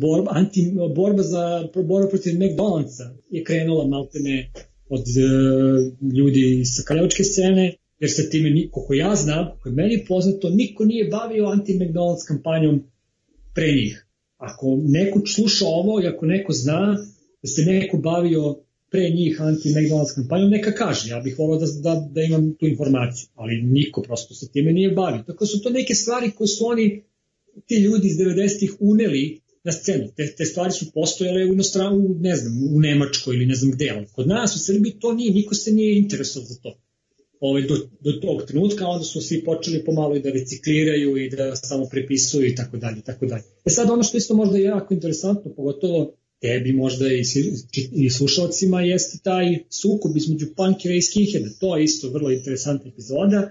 borba, 0.00 0.30
anti, 0.34 0.72
borba 0.94 1.22
za 1.22 1.68
borba 1.74 2.08
protiv 2.08 2.32
McDonald'sa 2.32 3.16
je 3.30 3.44
krenula 3.44 3.86
maltene 3.86 4.52
od 4.88 5.00
uh, 5.00 6.12
ljudi 6.16 6.62
sa 6.64 6.82
kraljevačke 6.86 7.24
scene, 7.24 7.74
jer 7.98 8.10
se 8.10 8.30
time, 8.30 8.50
ni- 8.50 8.68
koliko 8.70 8.94
ja 8.94 9.14
znam, 9.14 9.46
koliko 9.46 9.68
je 9.68 9.74
meni 9.74 10.04
poznato, 10.08 10.50
niko 10.50 10.84
nije 10.84 11.08
bavio 11.08 11.44
anti-McDonald's 11.44 12.26
kampanjom 12.28 12.82
pre 13.54 13.72
njih. 13.72 14.06
Ako 14.36 14.78
neko 14.82 15.20
sluša 15.26 15.64
ovo 15.66 16.02
i 16.02 16.06
ako 16.06 16.26
neko 16.26 16.52
zna 16.52 16.96
da 17.42 17.48
se 17.48 17.62
neko 17.62 17.96
bavio 17.96 18.56
pre 18.90 19.10
njih 19.10 19.40
anti-McDonald's 19.40 20.14
kampanjom, 20.14 20.50
neka 20.50 20.72
kaže, 20.72 21.10
ja 21.10 21.20
bih 21.20 21.38
volao 21.38 21.58
da, 21.58 21.66
da, 21.66 22.08
da 22.10 22.22
imam 22.22 22.54
tu 22.54 22.66
informaciju, 22.66 23.28
ali 23.34 23.62
niko 23.62 24.02
prosto 24.02 24.34
se 24.34 24.48
time 24.52 24.72
nije 24.72 24.90
bavio. 24.90 25.22
Tako 25.26 25.46
su 25.46 25.60
to 25.62 25.70
neke 25.70 25.94
stvari 25.94 26.30
koje 26.30 26.48
su 26.48 26.66
oni, 26.66 27.04
ti 27.66 27.74
ljudi 27.74 28.08
iz 28.08 28.16
90-ih 28.16 28.76
uneli 28.80 29.40
na 29.64 29.72
scenu. 29.72 30.08
Te, 30.16 30.34
te 30.36 30.44
stvari 30.44 30.72
su 30.72 30.92
postojale 30.94 31.44
u 31.44 31.52
inostranu, 31.52 32.16
ne 32.20 32.36
znam, 32.36 32.52
u 32.74 32.80
Nemačkoj 32.80 33.36
ili 33.36 33.46
ne 33.46 33.54
znam 33.54 33.70
gde, 33.70 33.90
ali 33.96 34.06
kod 34.12 34.28
nas 34.28 34.56
u 34.56 34.58
Srbiji 34.58 34.92
to 35.00 35.12
nije, 35.12 35.32
niko 35.32 35.54
se 35.54 35.72
nije 35.72 35.98
interesovao 35.98 36.46
za 36.46 36.54
to 36.62 36.78
ovaj, 37.40 37.62
do, 37.62 37.76
do 38.00 38.12
tog 38.12 38.42
trenutka, 38.42 38.86
onda 38.86 39.04
su 39.04 39.20
svi 39.20 39.44
počeli 39.44 39.84
pomalo 39.84 40.16
i 40.16 40.22
da 40.22 40.30
recikliraju 40.30 41.16
i 41.16 41.30
da 41.30 41.56
samo 41.56 41.86
prepisuju 41.90 42.46
i 42.46 42.54
tako 42.54 42.76
dalje, 42.76 43.02
tako 43.02 43.26
dalje. 43.26 43.42
E 43.64 43.70
sad 43.70 43.90
ono 43.90 44.02
što 44.02 44.16
isto 44.16 44.34
možda 44.34 44.56
je 44.58 44.64
jako 44.64 44.94
interesantno, 44.94 45.54
pogotovo 45.56 46.14
tebi 46.40 46.72
možda 46.72 47.06
i, 47.08 47.22
i 47.92 48.10
slušalcima, 48.10 48.82
jeste 48.82 49.18
taj 49.22 49.58
sukob 49.70 50.16
između 50.16 50.46
punkera 50.56 50.94
i 50.94 51.02
skinheada. 51.02 51.48
To 51.60 51.76
je 51.76 51.84
isto 51.84 52.10
vrlo 52.10 52.30
interesantna 52.30 52.90
epizoda 52.90 53.50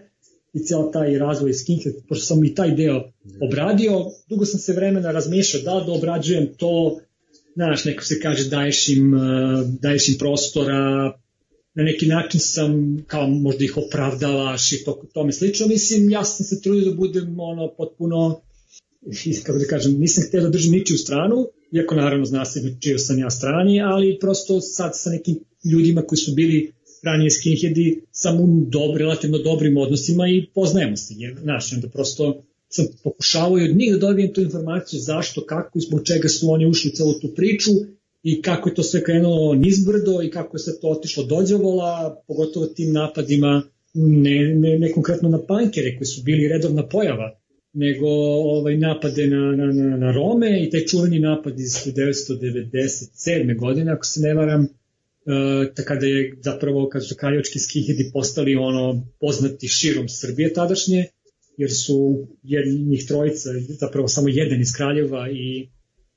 i 0.53 0.59
cijel 0.59 0.91
taj 0.93 1.17
razvoj 1.17 1.53
skinhead, 1.53 1.95
pošto 2.07 2.25
sam 2.25 2.43
i 2.43 2.55
taj 2.55 2.75
deo 2.75 3.11
obradio, 3.41 4.05
dugo 4.29 4.45
sam 4.45 4.59
se 4.59 4.73
vremena 4.73 5.11
razmišljao 5.11 5.63
da 5.63 5.85
da 5.85 5.91
obrađujem 5.91 6.47
to, 6.57 6.99
znaš, 7.55 7.85
neko 7.85 8.03
se 8.03 8.19
kaže 8.19 8.49
daješ 8.49 8.89
im, 8.89 9.13
uh, 9.13 9.21
daješ 9.81 10.09
im 10.09 10.15
prostora, 10.19 11.13
na 11.73 11.83
neki 11.83 12.05
način 12.05 12.39
sam 12.39 13.03
kao 13.07 13.27
možda 13.27 13.65
ih 13.65 13.77
opravdavaš 13.77 14.71
i 14.71 14.83
to, 14.85 15.03
tome 15.13 15.31
slično. 15.31 15.67
Mislim, 15.67 16.09
ja 16.09 16.23
sam 16.23 16.45
se 16.45 16.61
trudio 16.61 16.89
da 16.89 16.95
budem 16.95 17.39
ono 17.39 17.73
potpuno 17.77 18.41
kako 19.43 19.59
da 19.59 19.65
kažem, 19.65 19.99
nisam 19.99 20.23
htio 20.27 20.41
da 20.41 20.49
držim 20.49 20.71
ničiju 20.71 20.97
stranu, 20.97 21.47
iako 21.71 21.95
naravno 21.95 22.25
zna 22.25 22.45
se 22.45 22.61
na 22.61 22.69
čiju 22.79 22.99
sam 22.99 23.19
ja 23.19 23.29
strani, 23.29 23.81
ali 23.81 24.17
prosto 24.21 24.61
sad 24.61 24.91
sa 24.93 25.09
nekim 25.09 25.39
ljudima 25.71 26.01
koji 26.01 26.17
su 26.17 26.33
bili 26.33 26.73
ranije 27.03 27.31
skinheadi 27.31 28.01
sam 28.11 28.39
u 28.39 28.65
dob, 28.67 28.97
relativno 28.97 29.37
dobrim 29.37 29.77
odnosima 29.77 30.27
i 30.27 30.45
poznajemo 30.55 30.97
se. 30.97 31.13
Jer, 31.17 31.37
znaš, 31.41 31.73
onda 31.73 31.89
prosto 31.89 32.43
sam 32.69 32.85
pokušavao 33.03 33.59
i 33.59 33.69
od 33.69 33.75
njih 33.75 33.91
da 33.91 33.97
dobijem 33.97 34.33
tu 34.33 34.41
informaciju 34.41 34.99
zašto, 34.99 35.45
kako 35.45 35.77
i 35.77 35.81
zbog 35.81 36.05
čega 36.05 36.27
su 36.27 36.51
oni 36.51 36.65
ušli 36.65 36.89
u 36.89 36.95
celu 36.95 37.19
tu 37.19 37.33
priču 37.35 37.71
i 38.23 38.41
kako 38.41 38.69
je 38.69 38.75
to 38.75 38.83
sve 38.83 39.03
krenulo 39.03 39.55
nizbrdo 39.55 40.21
i 40.23 40.31
kako 40.31 40.57
je 40.57 40.59
sve 40.59 40.73
to 40.81 40.87
otišlo 40.89 41.23
dođavola, 41.23 42.23
pogotovo 42.27 42.65
tim 42.65 42.93
napadima, 42.93 43.63
ne, 43.93 44.55
ne, 44.55 44.79
ne 44.79 44.91
konkretno 44.91 45.29
na 45.29 45.45
pankere 45.45 45.97
koji 45.97 46.07
su 46.07 46.21
bili 46.23 46.47
redovna 46.47 46.87
pojava, 46.87 47.39
nego 47.73 48.07
ovaj 48.57 48.77
napade 48.77 49.27
na, 49.27 49.51
na, 49.51 49.65
na, 49.65 49.97
na 49.97 50.11
Rome 50.11 50.63
i 50.63 50.69
taj 50.69 50.85
čuveni 50.85 51.19
napad 51.19 51.59
iz 51.59 51.71
1997. 51.71 53.59
godine, 53.59 53.91
ako 53.91 54.05
se 54.05 54.19
ne 54.21 54.33
varam, 54.33 54.61
uh, 54.61 55.85
kada 55.85 56.05
je 56.05 56.37
zapravo, 56.41 56.89
kad 56.89 57.07
su 57.07 57.15
kaljočki 57.15 57.59
skihedi 57.59 58.09
postali 58.13 58.55
ono 58.55 59.07
poznati 59.19 59.67
širom 59.67 60.09
Srbije 60.09 60.53
tadašnje, 60.53 61.05
jer 61.57 61.73
su 61.73 62.27
jer 62.43 62.67
njih 62.67 63.05
trojica, 63.07 63.49
zapravo 63.79 64.07
samo 64.07 64.27
jedan 64.29 64.61
iz 64.61 64.71
Kraljeva 64.77 65.31
i 65.31 65.67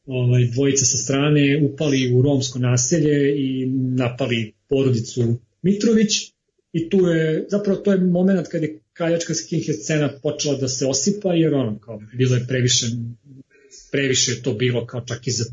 ovaj, 0.07 0.49
dvojica 0.53 0.85
sa 0.85 0.97
strane 0.97 1.61
upali 1.73 2.13
u 2.15 2.23
romsko 2.23 2.59
naselje 2.59 3.35
i 3.37 3.67
napali 3.97 4.53
porodicu 4.69 5.37
Mitrović 5.63 6.33
i 6.73 6.89
tu 6.91 6.99
je, 6.99 7.47
zapravo 7.51 7.79
to 7.79 7.93
je 7.93 7.99
moment 7.99 8.49
kada 8.49 8.67
je 8.67 8.81
kraljačka 9.01 9.35
skinhead 9.35 9.79
scena 9.83 10.11
počela 10.23 10.57
da 10.59 10.69
se 10.69 10.87
osipa 10.87 11.33
jer 11.35 11.55
ono 11.55 11.79
kao 11.79 12.03
bilo 12.13 12.35
je 12.35 12.47
previše 12.49 12.87
previše 13.93 14.33
je 14.33 14.43
to 14.43 14.55
bilo 14.55 14.87
kao 14.87 15.01
čak 15.01 15.27
i 15.27 15.31
za, 15.31 15.45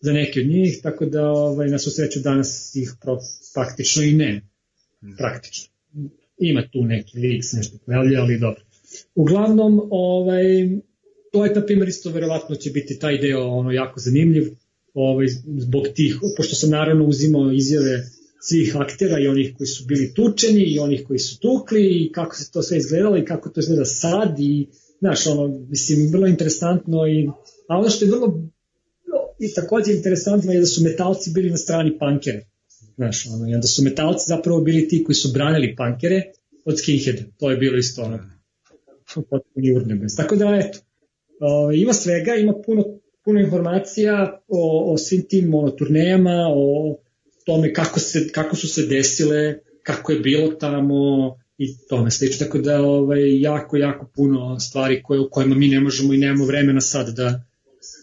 za 0.00 0.12
neke 0.12 0.40
od 0.40 0.46
njih 0.46 0.80
tako 0.82 1.06
da 1.06 1.30
ovaj, 1.30 1.68
na 1.68 1.78
svu 1.78 1.90
sreću 1.90 2.20
danas 2.20 2.74
ih 2.74 2.92
pro, 3.02 3.18
praktično 3.54 4.02
i 4.02 4.12
ne 4.12 4.42
praktično. 5.18 5.72
Ima 6.38 6.68
tu 6.72 6.84
neki 6.84 7.18
lik 7.18 7.44
se 7.44 7.56
nešto 7.56 7.78
pojavlja 7.86 8.20
ali 8.20 8.38
dobro. 8.38 8.62
Uglavnom 9.14 9.80
ovaj, 9.90 10.44
to 11.32 11.44
je 11.44 11.54
na 11.54 11.66
primjer 11.66 11.88
isto 11.88 12.10
verovatno 12.10 12.56
će 12.56 12.70
biti 12.70 12.98
taj 12.98 13.18
deo 13.18 13.46
ono 13.46 13.72
jako 13.72 14.00
zanimljiv 14.00 14.50
ovaj, 14.94 15.26
zbog 15.58 15.86
tih, 15.94 16.16
pošto 16.36 16.54
sam 16.54 16.70
naravno 16.70 17.04
uzimao 17.04 17.52
izjave 17.52 18.04
svih 18.40 18.76
aktera 18.76 19.18
i 19.18 19.28
onih 19.28 19.54
koji 19.56 19.66
su 19.66 19.84
bili 19.86 20.14
tučeni 20.14 20.62
i 20.62 20.78
onih 20.78 21.04
koji 21.06 21.18
su 21.18 21.40
tukli 21.40 22.04
i 22.04 22.12
kako 22.12 22.36
se 22.36 22.50
to 22.50 22.62
sve 22.62 22.78
izgledalo 22.78 23.16
i 23.16 23.24
kako 23.24 23.48
to 23.48 23.60
izgleda 23.60 23.84
sad 23.84 24.40
i 24.40 24.66
znaš 24.98 25.26
ono, 25.26 25.66
mislim, 25.68 26.12
vrlo 26.12 26.26
interesantno 26.26 27.06
i, 27.06 27.28
a 27.68 27.78
ono 27.78 27.90
što 27.90 28.04
je 28.04 28.10
vrlo 28.10 28.42
i 29.38 29.54
takođe 29.54 29.92
interesantno 29.92 30.52
je 30.52 30.60
da 30.60 30.66
su 30.66 30.82
metalci 30.82 31.30
bili 31.34 31.50
na 31.50 31.56
strani 31.56 31.98
pankera 31.98 32.40
znaš, 32.96 33.26
ono, 33.26 33.50
i 33.50 33.54
onda 33.54 33.66
su 33.66 33.82
metalci 33.84 34.24
zapravo 34.28 34.60
bili 34.60 34.88
ti 34.88 35.04
koji 35.04 35.16
su 35.16 35.32
branili 35.32 35.76
pankere 35.76 36.22
od 36.64 36.78
skinheada, 36.78 37.22
to 37.38 37.50
je 37.50 37.56
bilo 37.56 37.76
isto 37.76 38.02
ono, 38.02 38.18
potpuni 39.30 39.72
urnebes. 39.76 40.16
Tako 40.16 40.36
da, 40.36 40.60
eto, 40.60 40.78
o, 41.40 41.72
ima 41.72 41.92
svega, 41.92 42.34
ima 42.34 42.54
puno, 42.66 42.84
puno 43.24 43.40
informacija 43.40 44.40
o, 44.48 44.92
o 44.92 44.98
svim 44.98 45.22
tim 45.28 45.54
ono, 45.54 45.70
turnejama, 45.70 46.46
o 46.54 46.96
tome 47.46 47.72
kako, 47.72 48.00
se, 48.00 48.28
kako 48.32 48.56
su 48.56 48.68
se 48.68 48.86
desile, 48.86 49.58
kako 49.82 50.12
je 50.12 50.20
bilo 50.20 50.48
tamo 50.48 50.96
i 51.58 51.76
tome 51.88 52.10
slično. 52.10 52.46
Tako 52.46 52.58
da 52.58 52.82
ovaj, 52.82 53.40
jako, 53.40 53.76
jako 53.76 54.10
puno 54.14 54.60
stvari 54.60 55.02
koje, 55.02 55.20
u 55.20 55.30
kojima 55.30 55.54
mi 55.54 55.68
ne 55.68 55.80
možemo 55.80 56.14
i 56.14 56.18
nemamo 56.18 56.44
vremena 56.44 56.80
sad 56.80 57.16
da 57.16 57.42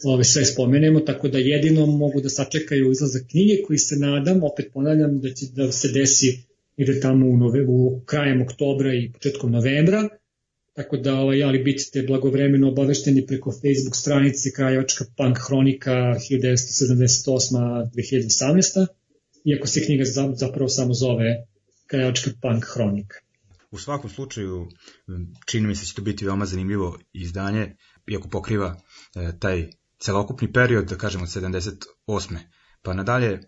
ove, 0.03 0.23
sve 0.23 0.45
spomenemo, 0.45 0.99
tako 0.99 1.27
da 1.27 1.37
jedino 1.37 1.85
mogu 1.85 2.21
da 2.21 2.29
sačekaju 2.29 2.91
izlazak 2.91 3.23
knjige 3.29 3.61
koji 3.67 3.79
se 3.79 3.95
nadam, 3.95 4.43
opet 4.43 4.65
ponavljam, 4.73 5.21
da 5.21 5.33
će 5.33 5.45
da 5.55 5.71
se 5.71 5.91
desi 5.91 6.43
ide 6.77 6.99
tamo 6.99 7.29
u, 7.29 7.37
nove, 7.37 7.65
u 7.67 8.01
krajem 8.05 8.41
oktobra 8.41 8.93
i 8.93 9.11
početkom 9.13 9.51
novembra, 9.51 10.09
tako 10.73 10.97
da 10.97 11.15
ovaj, 11.15 11.43
ali 11.43 11.63
bit 11.63 11.79
ćete 11.79 12.03
blagovremeno 12.03 12.69
obavešteni 12.69 13.27
preko 13.27 13.51
Facebook 13.51 13.95
stranice 13.95 14.51
Krajočka 14.55 15.05
Punk 15.17 15.37
Hronika 15.47 15.91
1978-2018, 15.91 18.87
iako 19.45 19.67
se 19.67 19.85
knjiga 19.85 20.03
za- 20.05 20.33
zapravo 20.35 20.69
samo 20.69 20.93
zove 20.93 21.45
Krajočka 21.87 22.31
Punk 22.41 22.63
Hronika. 22.73 23.15
U 23.71 23.77
svakom 23.77 24.09
slučaju, 24.09 24.67
čini 25.45 25.67
mi 25.67 25.75
se 25.75 25.81
da 25.81 25.85
će 25.85 25.93
to 25.93 26.01
biti 26.01 26.25
veoma 26.25 26.45
zanimljivo 26.45 26.99
izdanje, 27.13 27.75
iako 28.07 28.29
pokriva 28.29 28.75
e, 29.15 29.39
taj 29.39 29.69
celokupni 29.99 30.53
period, 30.53 30.85
da 30.85 30.95
kažemo 30.95 31.23
od 31.23 31.29
78. 31.29 32.37
Pa 32.81 32.93
nadalje, 32.93 33.39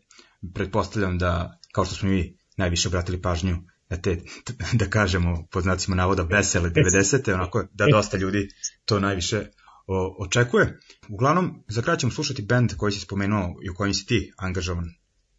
pretpostavljam 0.53 1.17
da, 1.17 1.59
kao 1.71 1.85
što 1.85 1.95
smo 1.95 2.09
mi 2.09 2.37
najviše 2.57 2.87
obratili 2.87 3.21
pažnju 3.21 3.57
na 3.89 3.97
te, 3.97 4.17
da 4.81 4.85
kažemo, 4.85 5.47
po 5.51 5.61
znacima 5.61 5.95
navoda, 5.95 6.23
vesele 6.23 6.69
90. 6.69 7.33
onako 7.33 7.67
da 7.73 7.87
dosta 7.91 8.17
ljudi 8.17 8.47
to 8.85 8.99
najviše 8.99 9.45
o, 9.87 10.15
očekuje. 10.19 10.79
Uglavnom, 11.09 11.63
za 11.67 11.81
kraj 11.81 11.97
ćemo 11.97 12.11
slušati 12.11 12.41
band 12.41 12.73
koji 12.77 12.91
si 12.91 12.99
spomenuo 12.99 13.55
i 13.63 13.69
u 13.69 13.75
kojem 13.75 13.93
si 13.93 14.05
ti 14.05 14.31
angažovan 14.37 14.85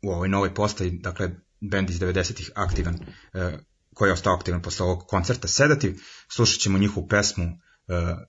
u 0.06 0.10
ovoj 0.10 0.28
novoj 0.28 0.54
postaji, 0.54 0.90
dakle, 0.90 1.30
band 1.60 1.90
iz 1.90 2.00
90-ih 2.00 2.50
aktivan, 2.54 2.94
e, 3.34 3.58
koji 3.94 4.08
je 4.08 4.12
ostao 4.12 4.34
aktivan 4.34 4.62
posle 4.62 4.86
ovog 4.86 5.06
koncerta 5.06 5.48
Sedativ. 5.48 5.98
Slušat 6.28 6.60
ćemo 6.60 6.78
njihovu 6.78 7.08
pesmu 7.08 7.44
e, 7.44 7.54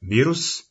Virus. 0.02 0.60
E, 0.60 0.64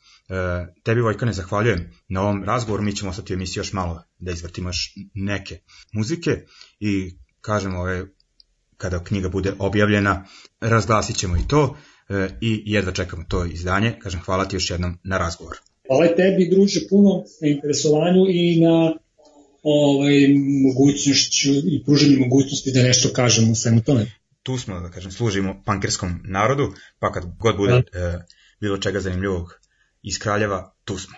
tebi, 0.82 1.00
Vojkane, 1.00 1.32
zahvaljujem 1.32 1.90
na 2.08 2.22
ovom 2.22 2.44
razgovoru. 2.44 2.82
Mi 2.82 2.96
ćemo 2.96 3.10
ostati 3.10 3.32
u 3.32 3.36
emisiji 3.36 3.60
još 3.60 3.72
malo 3.72 4.02
da 4.18 4.32
izvrtimo 4.32 4.68
još 4.68 4.92
neke 5.14 5.60
muzike 5.92 6.44
i 6.80 7.18
kažemo 7.40 7.80
ove, 7.80 8.06
kada 8.76 9.04
knjiga 9.04 9.28
bude 9.28 9.52
objavljena, 9.58 10.26
razglasit 10.60 11.16
ćemo 11.16 11.36
i 11.36 11.48
to 11.48 11.76
i 12.40 12.62
jedva 12.66 12.92
čekamo 12.92 13.24
to 13.28 13.44
izdanje. 13.44 13.98
Kažem, 14.02 14.20
hvala 14.20 14.44
ti 14.44 14.56
još 14.56 14.70
jednom 14.70 14.98
na 15.04 15.18
razgovor. 15.18 15.56
Hvala 15.86 16.06
tebi, 16.06 16.48
druže, 16.50 16.80
puno 16.90 17.24
na 17.40 17.48
interesovanju 17.48 18.26
i 18.28 18.60
na 18.60 18.92
ovaj, 19.66 20.14
mogućnošću 20.66 21.52
i 21.52 21.82
pruženju 21.84 22.18
mogućnosti 22.18 22.72
da 22.72 22.82
nešto 22.82 23.08
kažemo 23.12 23.52
o 23.52 23.54
svemu 23.54 23.82
tome. 23.82 24.06
tu 24.42 24.58
smo, 24.58 24.80
da 24.80 24.90
kažem, 24.90 25.12
služimo 25.12 25.62
pankerskom 25.64 26.20
narodu, 26.24 26.72
pa 26.98 27.12
kad 27.12 27.24
god 27.38 27.56
bude 27.56 27.72
e, 27.72 27.82
bilo 28.60 28.78
čega 28.78 29.00
zanimljivog 29.00 29.60
iz 30.02 30.18
Kraljeva, 30.18 30.74
tu 30.84 30.98
smo. 30.98 31.16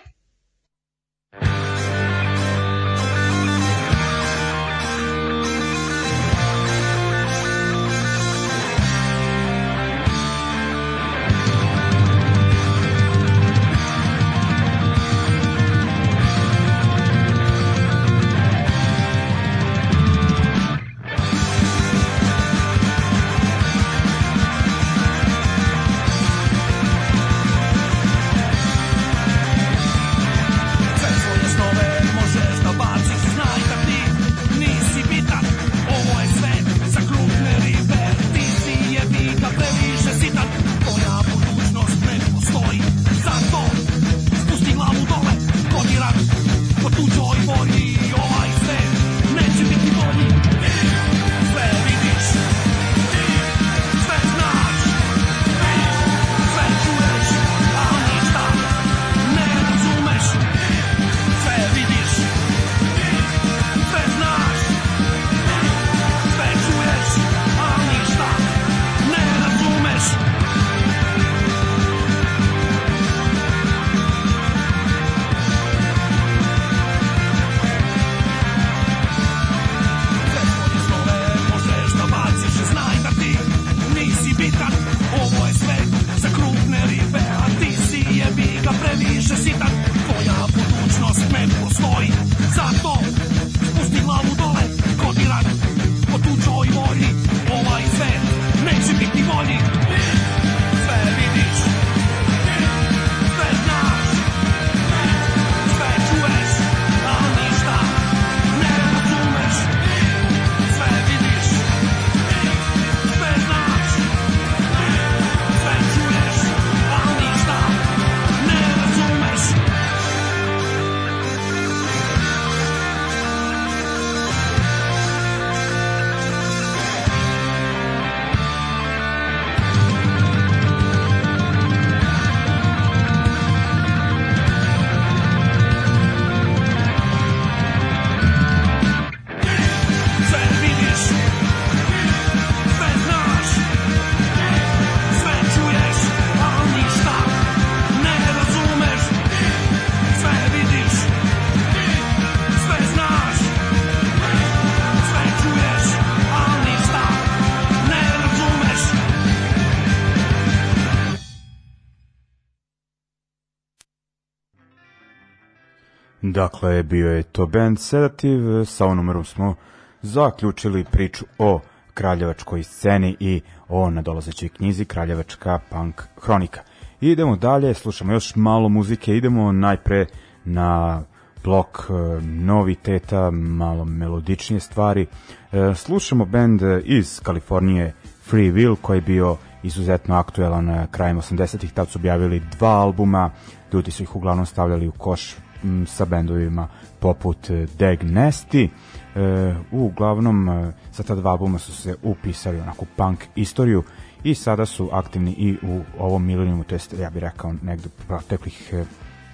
Dakle, 166.39 166.83
bio 166.83 167.11
je 167.11 167.23
to 167.23 167.45
band 167.45 167.79
Sedative, 167.79 168.65
sa 168.65 168.85
ovom 168.85 168.97
numerom 168.97 169.25
smo 169.25 169.55
zaključili 170.01 170.85
priču 170.91 171.25
o 171.37 171.59
kraljevačkoj 171.93 172.63
sceni 172.63 173.15
i 173.19 173.41
o 173.69 173.89
nadolazećoj 173.89 174.49
knjizi 174.49 174.85
Kraljevačka 174.85 175.59
punk 175.69 176.03
hronika. 176.21 176.61
Idemo 177.01 177.35
dalje, 177.35 177.73
slušamo 177.73 178.13
još 178.13 178.35
malo 178.35 178.69
muzike, 178.69 179.15
idemo 179.15 179.51
najpre 179.51 180.05
na 180.45 181.01
blok 181.43 181.79
e, 181.89 181.93
noviteta, 182.21 183.31
malo 183.31 183.85
melodičnije 183.85 184.59
stvari. 184.59 185.07
E, 185.51 185.73
slušamo 185.75 186.25
band 186.25 186.61
iz 186.83 187.19
Kalifornije 187.23 187.93
Free 188.23 188.51
Will 188.51 188.75
koji 188.81 188.97
je 188.97 189.01
bio 189.01 189.37
izuzetno 189.63 190.15
aktuelan 190.15 190.69
e, 190.69 190.87
krajem 190.91 191.17
80-ih, 191.17 191.73
tad 191.73 191.89
su 191.89 191.99
objavili 191.99 192.41
dva 192.57 192.71
albuma, 192.71 193.31
ljudi 193.73 193.91
su 193.91 194.03
ih 194.03 194.15
uglavnom 194.15 194.45
stavljali 194.45 194.87
u 194.87 194.91
koš 194.91 195.35
m, 195.63 195.85
sa 195.87 196.05
bendovima 196.05 196.67
poput 196.99 197.49
e, 197.49 197.67
Dag 197.79 198.03
Nasty. 198.03 198.69
E, 199.15 199.55
uglavnom, 199.71 200.49
e, 200.49 200.71
sa 200.91 201.03
ta 201.03 201.15
dva 201.15 201.31
albuma 201.31 201.57
su 201.59 201.71
se 201.71 201.95
upisali 202.03 202.59
onako 202.59 202.85
punk 202.95 203.23
istoriju 203.35 203.83
i 204.23 204.35
sada 204.35 204.65
su 204.65 204.89
aktivni 204.91 205.31
i 205.31 205.57
u 205.61 205.81
ovom 205.99 206.25
milenijumu, 206.25 206.63
to 206.63 206.75
jest 206.75 206.93
ja 206.99 207.09
bih 207.09 207.21
rekao 207.23 207.53
negde 207.63 207.89
proteklih 208.07 208.73
e, 208.73 208.85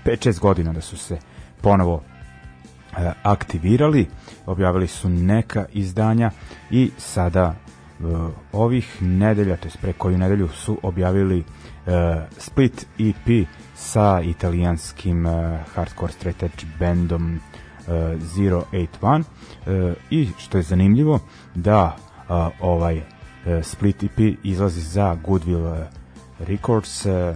5-6 0.06 0.40
godina 0.40 0.74
da 0.74 0.82
su 0.82 0.98
se 0.98 1.18
ponovo 1.62 2.02
e, 2.98 3.12
aktivirali, 3.24 4.08
objavili 4.46 4.88
su 4.88 5.10
neka 5.10 5.66
izdanja 5.74 6.32
i 6.72 6.92
sada 6.98 7.56
e, 7.56 8.04
ovih 8.52 9.02
nedelja, 9.02 9.58
to 9.58 9.68
je 9.68 9.72
pre 9.82 9.94
koju 9.94 10.18
nedelju 10.18 10.48
su 10.48 10.80
objavili 10.84 11.40
e, 11.40 12.26
Split 12.38 12.86
EP 13.00 13.48
sa 13.86 14.22
italijanskim 14.22 15.26
e, 15.26 15.60
hardcore 15.76 16.14
straight 16.14 16.44
edge 16.44 16.66
bandom 16.80 17.36
e, 17.36 17.92
081 17.92 19.24
e, 19.68 19.94
i 20.10 20.30
što 20.38 20.58
je 20.58 20.64
zanimljivo 20.64 21.20
da 21.56 21.96
a, 22.30 22.50
ovaj 22.62 22.98
e, 22.98 23.04
Split 23.64 24.04
EP 24.04 24.20
izlazi 24.44 24.82
za 24.82 25.18
Goodwill 25.24 25.82
e, 25.82 25.88
Records. 26.40 27.06
E, 27.06 27.36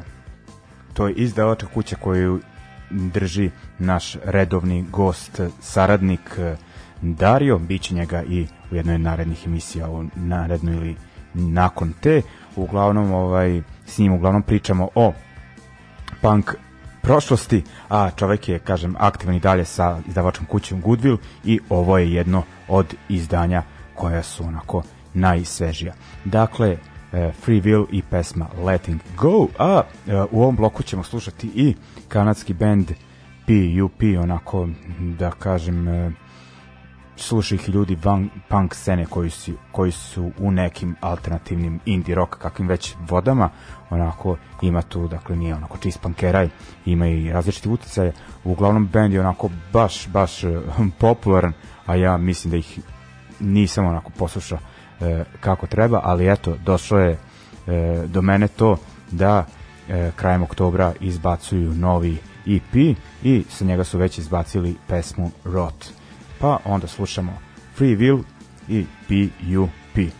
to 0.93 1.07
je 1.07 1.13
izdavačka 1.13 1.67
kuća 1.73 1.95
koju 1.95 2.39
drži 2.89 3.49
naš 3.79 4.15
redovni 4.23 4.85
gost, 4.91 5.41
saradnik 5.61 6.37
eh, 6.37 6.55
Dario, 7.01 7.57
bit 7.59 7.81
će 7.81 7.95
njega 7.95 8.23
i 8.23 8.47
u 8.71 8.75
jednoj 8.75 8.97
narednih 8.97 9.45
emisija 9.45 9.89
u 9.89 10.05
narednu 10.15 10.71
ili 10.71 10.95
nakon 11.33 11.93
te. 12.01 12.21
Uglavnom, 12.55 13.11
ovaj, 13.11 13.61
s 13.85 13.97
njim 13.97 14.13
uglavnom 14.13 14.43
pričamo 14.43 14.89
o 14.95 15.13
punk 16.21 16.55
prošlosti, 17.01 17.63
a 17.89 18.11
čovek 18.11 18.49
je, 18.49 18.59
kažem, 18.59 18.95
aktivan 18.99 19.35
i 19.35 19.39
dalje 19.39 19.65
sa 19.65 19.99
izdavačkom 20.07 20.45
kućom 20.45 20.83
Goodwill 20.83 21.17
i 21.45 21.59
ovo 21.69 21.97
je 21.97 22.13
jedno 22.13 22.43
od 22.67 22.95
izdanja 23.09 23.63
koja 23.95 24.23
su 24.23 24.43
onako 24.43 24.83
najsvežija. 25.13 25.93
Dakle, 26.25 26.77
e, 27.13 27.31
Free 27.41 27.61
Will 27.61 27.85
i 27.91 28.01
pesma 28.01 28.47
Letting 28.63 29.01
Go, 29.17 29.47
a 29.59 29.81
e, 30.07 30.21
u 30.31 30.41
ovom 30.41 30.55
bloku 30.55 30.83
ćemo 30.83 31.03
slušati 31.03 31.51
i 31.55 31.75
kanadski 32.07 32.53
band 32.53 32.91
PUP, 33.45 34.01
onako 34.23 34.67
da 34.99 35.31
kažem 35.31 35.87
e, 35.87 36.11
sluša 37.21 37.55
ih 37.55 37.69
ljudi 37.69 37.97
van 38.03 38.29
punk 38.49 38.75
scene 38.75 39.05
koji 39.05 39.29
su, 39.29 39.51
koji 39.71 39.91
su 39.91 40.31
u 40.39 40.51
nekim 40.51 40.95
alternativnim 41.01 41.79
indie 41.85 42.15
rock 42.15 42.35
kakvim 42.37 42.67
već 42.67 42.95
vodama 43.09 43.49
onako 43.89 44.37
ima 44.61 44.81
tu, 44.81 45.07
dakle 45.07 45.35
nije 45.35 45.55
onako 45.55 45.77
čist 45.77 46.01
pankeraj 46.01 46.49
ima 46.85 47.07
i 47.07 47.31
različiti 47.31 47.69
uticaje. 47.69 48.13
Uglavnom 48.43 48.87
band 48.87 49.13
je 49.13 49.19
onako 49.19 49.49
baš, 49.73 50.07
baš 50.07 50.43
eh, 50.43 50.59
popularan 50.99 51.53
a 51.89 51.95
ja 51.95 52.17
mislim 52.17 52.51
da 52.51 52.57
ih 52.57 52.79
nisam 53.39 53.85
onako 53.85 54.11
poslušao 54.17 54.57
e, 55.01 55.23
kako 55.39 55.67
treba, 55.67 56.01
ali 56.03 56.31
eto 56.31 56.55
došlo 56.65 56.99
je 56.99 57.11
e, 57.11 57.17
do 58.07 58.21
mene 58.21 58.47
to 58.47 58.77
da 59.11 59.45
e, 59.89 60.11
krajem 60.15 60.43
oktobra 60.43 60.93
izbacuju 60.99 61.73
novi 61.73 62.17
EP 62.47 62.75
i 63.23 63.43
sa 63.49 63.65
njega 63.65 63.83
su 63.83 63.97
već 63.97 64.17
izbacili 64.17 64.75
pesmu 64.87 65.31
Rot 65.43 65.98
pa 66.39 66.59
onda 66.65 66.87
slušamo 66.87 67.37
Free 67.77 67.97
Will 67.97 68.23
i 68.67 68.85
PUP. 69.07 70.13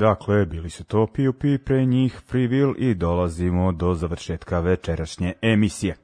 Dakle, 0.00 0.46
bili 0.46 0.70
su 0.70 0.84
to 0.84 1.06
P.U.P. 1.06 1.58
pre 1.58 1.84
njih 1.84 2.20
Free 2.28 2.48
Will 2.48 2.74
i 2.78 2.94
dolazimo 2.94 3.72
do 3.72 3.94
završetka 3.94 4.60
večerašnje 4.60 5.32
emisije. 5.42 5.96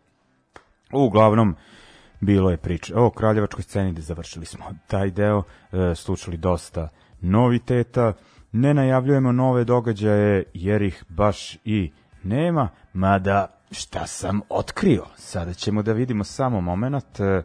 Uglavnom, 0.93 1.57
bilo 2.21 2.51
je 2.51 2.57
priča 2.57 3.01
o 3.01 3.11
kraljevačkoj 3.11 3.63
sceni 3.63 3.93
gde 3.93 4.03
završili 4.03 4.47
smo 4.47 4.65
taj 4.87 5.11
deo, 5.11 5.43
e, 5.73 5.95
slušali 5.95 6.37
dosta 6.37 6.89
noviteta, 7.21 8.13
ne 8.53 8.75
najavljujemo 8.75 9.33
nove 9.33 9.65
događaje 9.65 10.45
jer 10.55 10.83
ih 10.83 11.05
baš 11.09 11.59
i 11.65 11.93
nema, 12.23 12.69
mada 12.93 13.61
šta 13.71 14.07
sam 14.07 14.41
otkrio, 14.49 15.05
sada 15.17 15.55
ćemo 15.55 15.83
da 15.83 15.93
vidimo 15.93 16.25
samo 16.25 16.61
moment, 16.61 17.21
e, 17.21 17.43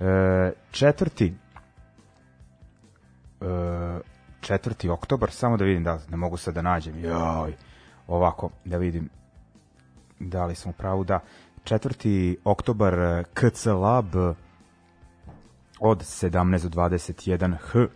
e, 0.00 0.52
četvrti 0.70 1.34
e, 3.40 4.17
4. 4.48 4.90
oktobar, 4.90 5.30
samo 5.30 5.56
da 5.56 5.64
vidim 5.64 5.84
da 5.84 5.98
ne 6.10 6.16
mogu 6.16 6.36
sad 6.36 6.54
da 6.54 6.62
nađem. 6.62 7.04
Joj, 7.04 7.52
ovako, 8.06 8.50
da 8.64 8.76
vidim 8.76 9.08
da 10.18 10.44
li 10.44 10.54
sam 10.54 10.70
u 10.70 10.72
pravu, 10.72 11.04
da. 11.04 11.20
4. 11.64 12.36
oktobar 12.44 12.94
eh, 12.94 13.24
KC 13.34 13.66
Lab 13.66 14.16
eh, 14.16 14.34
od 15.80 15.98
17 15.98 16.68
do 16.68 16.80
21 16.80 17.56
H 17.60 17.86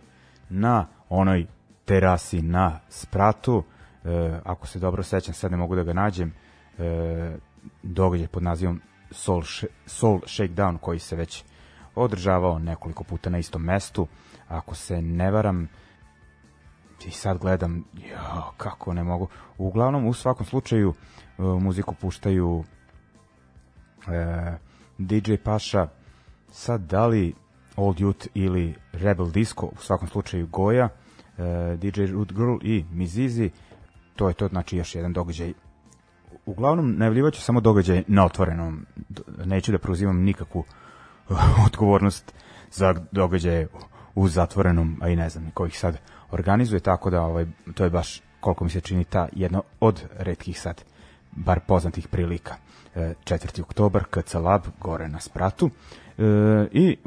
na 0.49 0.87
onoj 1.09 1.45
terasi 1.85 2.41
na 2.41 2.79
spratu. 2.89 3.63
E, 4.05 4.39
ako 4.43 4.67
se 4.67 4.79
dobro 4.79 5.03
sećam, 5.03 5.33
sad 5.33 5.51
ne 5.51 5.57
mogu 5.57 5.75
da 5.75 5.83
ga 5.83 5.93
nađem. 5.93 6.33
E, 6.79 7.37
događaj 7.83 8.27
pod 8.27 8.43
nazivom 8.43 8.81
Soul, 9.11 9.43
Soul 9.85 10.19
Shakedown 10.19 10.77
koji 10.77 10.99
se 10.99 11.15
već 11.15 11.43
održavao 11.95 12.59
nekoliko 12.59 13.03
puta 13.03 13.29
na 13.29 13.37
istom 13.37 13.63
mestu. 13.63 14.07
Ako 14.47 14.75
se 14.75 15.01
ne 15.01 15.31
varam, 15.31 15.67
i 17.05 17.11
sad 17.11 17.37
gledam, 17.37 17.83
jo, 17.93 18.51
kako 18.57 18.93
ne 18.93 19.03
mogu. 19.03 19.27
Uglavnom, 19.57 20.05
u 20.05 20.13
svakom 20.13 20.45
slučaju, 20.45 20.93
e, 20.93 21.41
muziku 21.41 21.95
puštaju 21.95 22.63
e, 24.07 24.57
DJ 24.97 25.35
Paša, 25.43 25.87
sad 26.51 26.81
da 26.81 27.07
li 27.07 27.33
Old 27.75 27.97
Youth 27.97 28.27
ili 28.33 28.75
Rebel 28.91 29.31
Disco, 29.31 29.65
u 29.65 29.77
svakom 29.77 30.07
slučaju 30.07 30.47
Goja, 30.47 30.89
e, 31.37 31.77
DJ 31.77 32.05
Root 32.05 32.33
Girl 32.33 32.57
i 32.61 32.85
Mizizi, 32.91 33.51
to 34.15 34.27
je 34.27 34.33
to, 34.33 34.47
znači 34.47 34.77
još 34.77 34.95
jedan 34.95 35.13
događaj. 35.13 35.53
Uglavnom, 36.45 36.95
najavljivaću 36.97 37.41
samo 37.41 37.61
događaj 37.61 38.03
na 38.07 38.25
otvorenom, 38.25 38.85
neću 39.45 39.71
da 39.71 39.77
preuzimam 39.77 40.23
nikakvu 40.23 40.63
odgovornost 41.67 42.33
za 42.71 42.95
događaje 43.11 43.67
u 44.15 44.27
zatvorenom, 44.27 44.97
a 45.01 45.09
i 45.09 45.15
ne 45.15 45.29
znam 45.29 45.51
ko 45.53 45.65
ih 45.65 45.79
sad 45.79 45.97
organizuje, 46.31 46.79
tako 46.79 47.09
da 47.09 47.21
ovaj, 47.21 47.45
to 47.73 47.83
je 47.83 47.89
baš 47.89 48.21
koliko 48.39 48.63
mi 48.63 48.69
se 48.69 48.81
čini 48.81 49.03
ta 49.03 49.27
jedna 49.31 49.61
od 49.79 50.03
redkih 50.17 50.59
sad 50.59 50.83
bar 51.31 51.59
poznatih 51.67 52.07
prilika. 52.07 52.55
E, 52.95 53.13
4. 53.23 53.61
oktobar, 53.61 54.03
KC 54.03 54.33
Lab, 54.33 54.61
gore 54.79 55.07
na 55.07 55.19
spratu. 55.19 55.69
E, 56.17 56.23
I 56.71 56.91
e, 56.91 56.97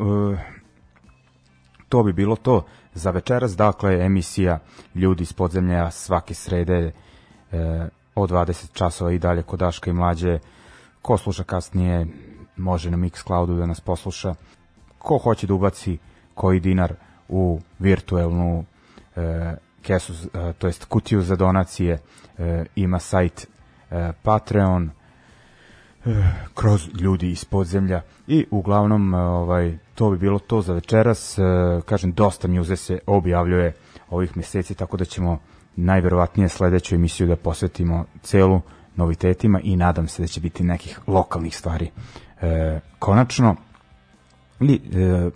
to 1.89 2.03
bi 2.03 2.13
bilo 2.13 2.37
to 2.37 2.65
za 2.95 3.11
večeras. 3.11 3.57
Dakle, 3.57 4.05
emisija 4.05 4.59
Ljudi 4.95 5.23
iz 5.23 5.33
podzemlja 5.33 5.91
svake 5.91 6.35
srede 6.35 6.93
e, 7.53 7.89
od 8.15 8.31
20 8.31 8.73
časova 8.73 9.13
i 9.13 9.19
dalje 9.19 9.43
kod 9.43 9.59
Daška 9.59 9.91
i 9.91 9.95
Mlađe. 9.95 10.39
Ko 11.03 11.19
sluša 11.19 11.45
kasnije, 11.45 12.07
može 12.57 12.91
na 12.91 12.97
Mixcloudu 12.97 13.59
da 13.59 13.67
nas 13.67 13.81
posluša. 13.81 14.35
Ko 14.99 15.19
hoće 15.19 15.47
da 15.47 15.55
ubaci 15.55 15.99
koji 16.37 16.61
dinar 16.61 16.95
u 17.29 17.61
virtuelnu 17.79 18.65
e, 19.17 19.55
kesu, 19.83 20.13
e, 20.13 20.53
to 20.53 20.67
jest 20.67 20.85
kutiju 20.85 21.23
za 21.23 21.37
donacije, 21.37 21.99
e, 22.39 22.65
ima 22.77 22.99
sajt 22.99 23.49
e, 23.91 24.13
Patreon, 24.23 24.91
kroz 26.55 26.89
ljudi 27.01 27.31
iz 27.31 27.45
podzemlja. 27.45 28.03
I 28.27 28.47
uglavnom 28.51 29.15
e, 29.15 29.19
ovaj 29.19 29.79
to 29.95 30.11
bi 30.11 30.19
bilo 30.19 30.39
to 30.39 30.61
za 30.63 30.73
večeras. 30.73 31.39
E, 31.39 31.43
kažem 31.85 32.13
dosta 32.13 32.49
njuze 32.49 32.77
se 32.77 32.99
objavljuje 33.07 33.73
ovih 34.11 34.37
meseci 34.37 34.75
tako 34.75 34.97
da 34.97 35.05
ćemo 35.05 35.39
najverovatnije 35.77 36.49
sledeću 36.49 36.95
emisiju 36.95 37.27
da 37.27 37.37
posvetimo 37.37 38.05
celu 38.23 38.61
novitetima 38.97 39.61
i 39.61 39.77
nadam 39.77 40.09
se 40.09 40.23
da 40.23 40.29
će 40.29 40.41
biti 40.41 40.65
nekih 40.65 41.01
lokalnih 41.07 41.57
stvari. 41.57 41.91
E, 42.41 42.81
konačno 42.99 43.57
i 44.61 44.81
e, 44.95 45.31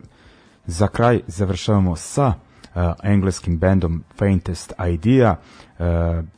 za 0.71 0.89
kraj 0.89 1.21
završavamo 1.27 1.97
sa 1.97 2.33
e, 2.33 2.93
engleskim 3.03 3.59
bendom 3.59 4.05
Faintest 4.19 4.73
Idea, 4.93 5.37
e, 5.79 5.85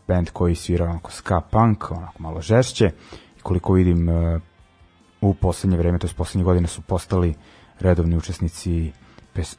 band 0.08 0.30
koji 0.30 0.54
svira 0.54 0.84
onako 0.84 1.10
ska 1.10 1.40
punk, 1.40 1.90
onako 1.90 2.22
malo 2.22 2.40
žešće. 2.40 2.90
I 3.38 3.40
koliko 3.42 3.72
vidim 3.72 4.08
e, 4.08 4.40
u 5.20 5.34
poslednje 5.34 5.78
vreme, 5.78 5.98
to 5.98 6.06
je 6.06 6.14
poslednje 6.16 6.44
godine 6.44 6.68
su 6.68 6.82
postali 6.82 7.34
redovni 7.80 8.16
učesnici 8.16 8.92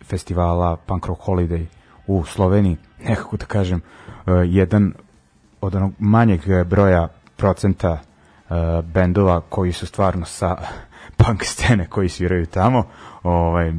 festivala 0.03 0.75
Punk 0.75 1.05
Rock 1.05 1.21
Holiday 1.21 1.65
u 2.07 2.25
Sloveniji, 2.25 2.77
nekako 3.03 3.37
da 3.37 3.45
kažem, 3.45 3.81
e, 4.27 4.31
jedan 4.31 4.93
od 5.61 5.75
onog 5.75 5.93
manjeg 5.99 6.41
broja 6.65 7.07
procenta 7.37 7.99
e, 7.99 8.01
bendova 8.81 9.41
koji 9.41 9.71
su 9.71 9.85
stvarno 9.85 10.25
sa 10.25 10.57
punk 11.17 11.43
scene 11.43 11.87
koji 11.87 12.09
sviraju 12.09 12.45
tamo, 12.45 12.83
ovaj, 13.23 13.73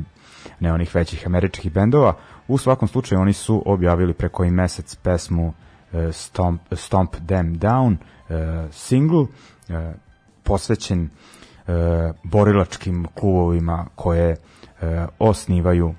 ne 0.64 0.72
onih 0.72 0.94
većih 0.94 1.26
američkih 1.26 1.72
bendova. 1.72 2.14
U 2.48 2.58
svakom 2.58 2.88
slučaju 2.88 3.20
oni 3.20 3.32
su 3.32 3.62
objavili 3.66 4.12
preko 4.12 4.44
i 4.44 4.50
mesec 4.50 4.96
pesmu 4.96 5.52
e, 5.92 6.12
Stomp, 6.12 6.60
Stomp 6.72 7.16
Them 7.26 7.54
Down, 7.54 7.96
e, 8.28 8.68
single, 8.72 9.26
e, 9.68 9.92
posvećen 10.42 11.04
e, 11.04 11.72
borilačkim 12.22 13.06
klubovima 13.14 13.86
koje 13.94 14.30
e, 14.30 14.36
osnivaju 15.18 15.94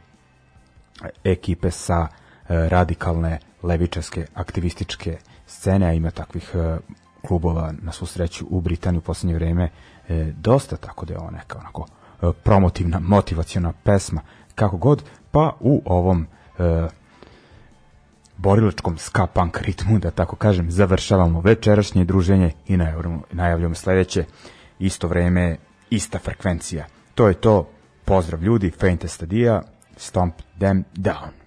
ekipe 1.24 1.72
sa 1.72 2.08
e, 2.08 2.70
radikalne 2.70 3.40
levičarske 3.64 4.26
aktivističke 4.34 5.18
scene, 5.48 5.88
a 5.88 5.94
ima 5.94 6.12
takvih 6.12 6.52
e, 6.54 6.78
klubova 7.28 7.74
na 7.82 7.92
svu 7.92 8.06
sreću 8.06 8.46
u 8.50 8.62
Britaniji 8.62 8.98
u 8.98 9.02
poslednje 9.02 9.36
vreme 9.36 9.70
e, 10.10 10.32
dosta, 10.38 10.78
tako 10.78 11.06
da 11.06 11.14
je 11.14 11.20
ovo 11.20 11.32
neka 11.32 11.60
onako 11.60 11.86
promotivna, 12.44 13.00
motivaciona 13.00 13.74
pesma, 13.84 14.22
kako 14.56 14.78
god, 14.78 15.04
pa 15.32 15.52
u 15.60 15.82
ovom 15.86 16.28
e, 16.60 16.88
borilačkom 18.38 18.98
ska 18.98 19.28
punk 19.28 19.62
ritmu, 19.62 20.00
da 20.00 20.12
tako 20.12 20.36
kažem, 20.36 20.72
završavamo 20.72 21.42
večerašnje 21.42 22.06
druženje 22.06 22.52
i 22.68 22.78
najavljamo, 22.78 23.22
najavljamo 23.32 23.76
sledeće 23.76 24.26
isto 24.80 25.08
vreme, 25.08 25.58
ista 25.90 26.20
frekvencija. 26.20 26.86
To 27.16 27.28
je 27.28 27.34
to, 27.34 27.70
pozdrav 28.06 28.44
ljudi, 28.44 28.72
Faintest 28.72 29.24
Adia, 29.24 29.62
Stomp 29.98 30.36
Them 30.60 30.84
Down. 30.96 31.45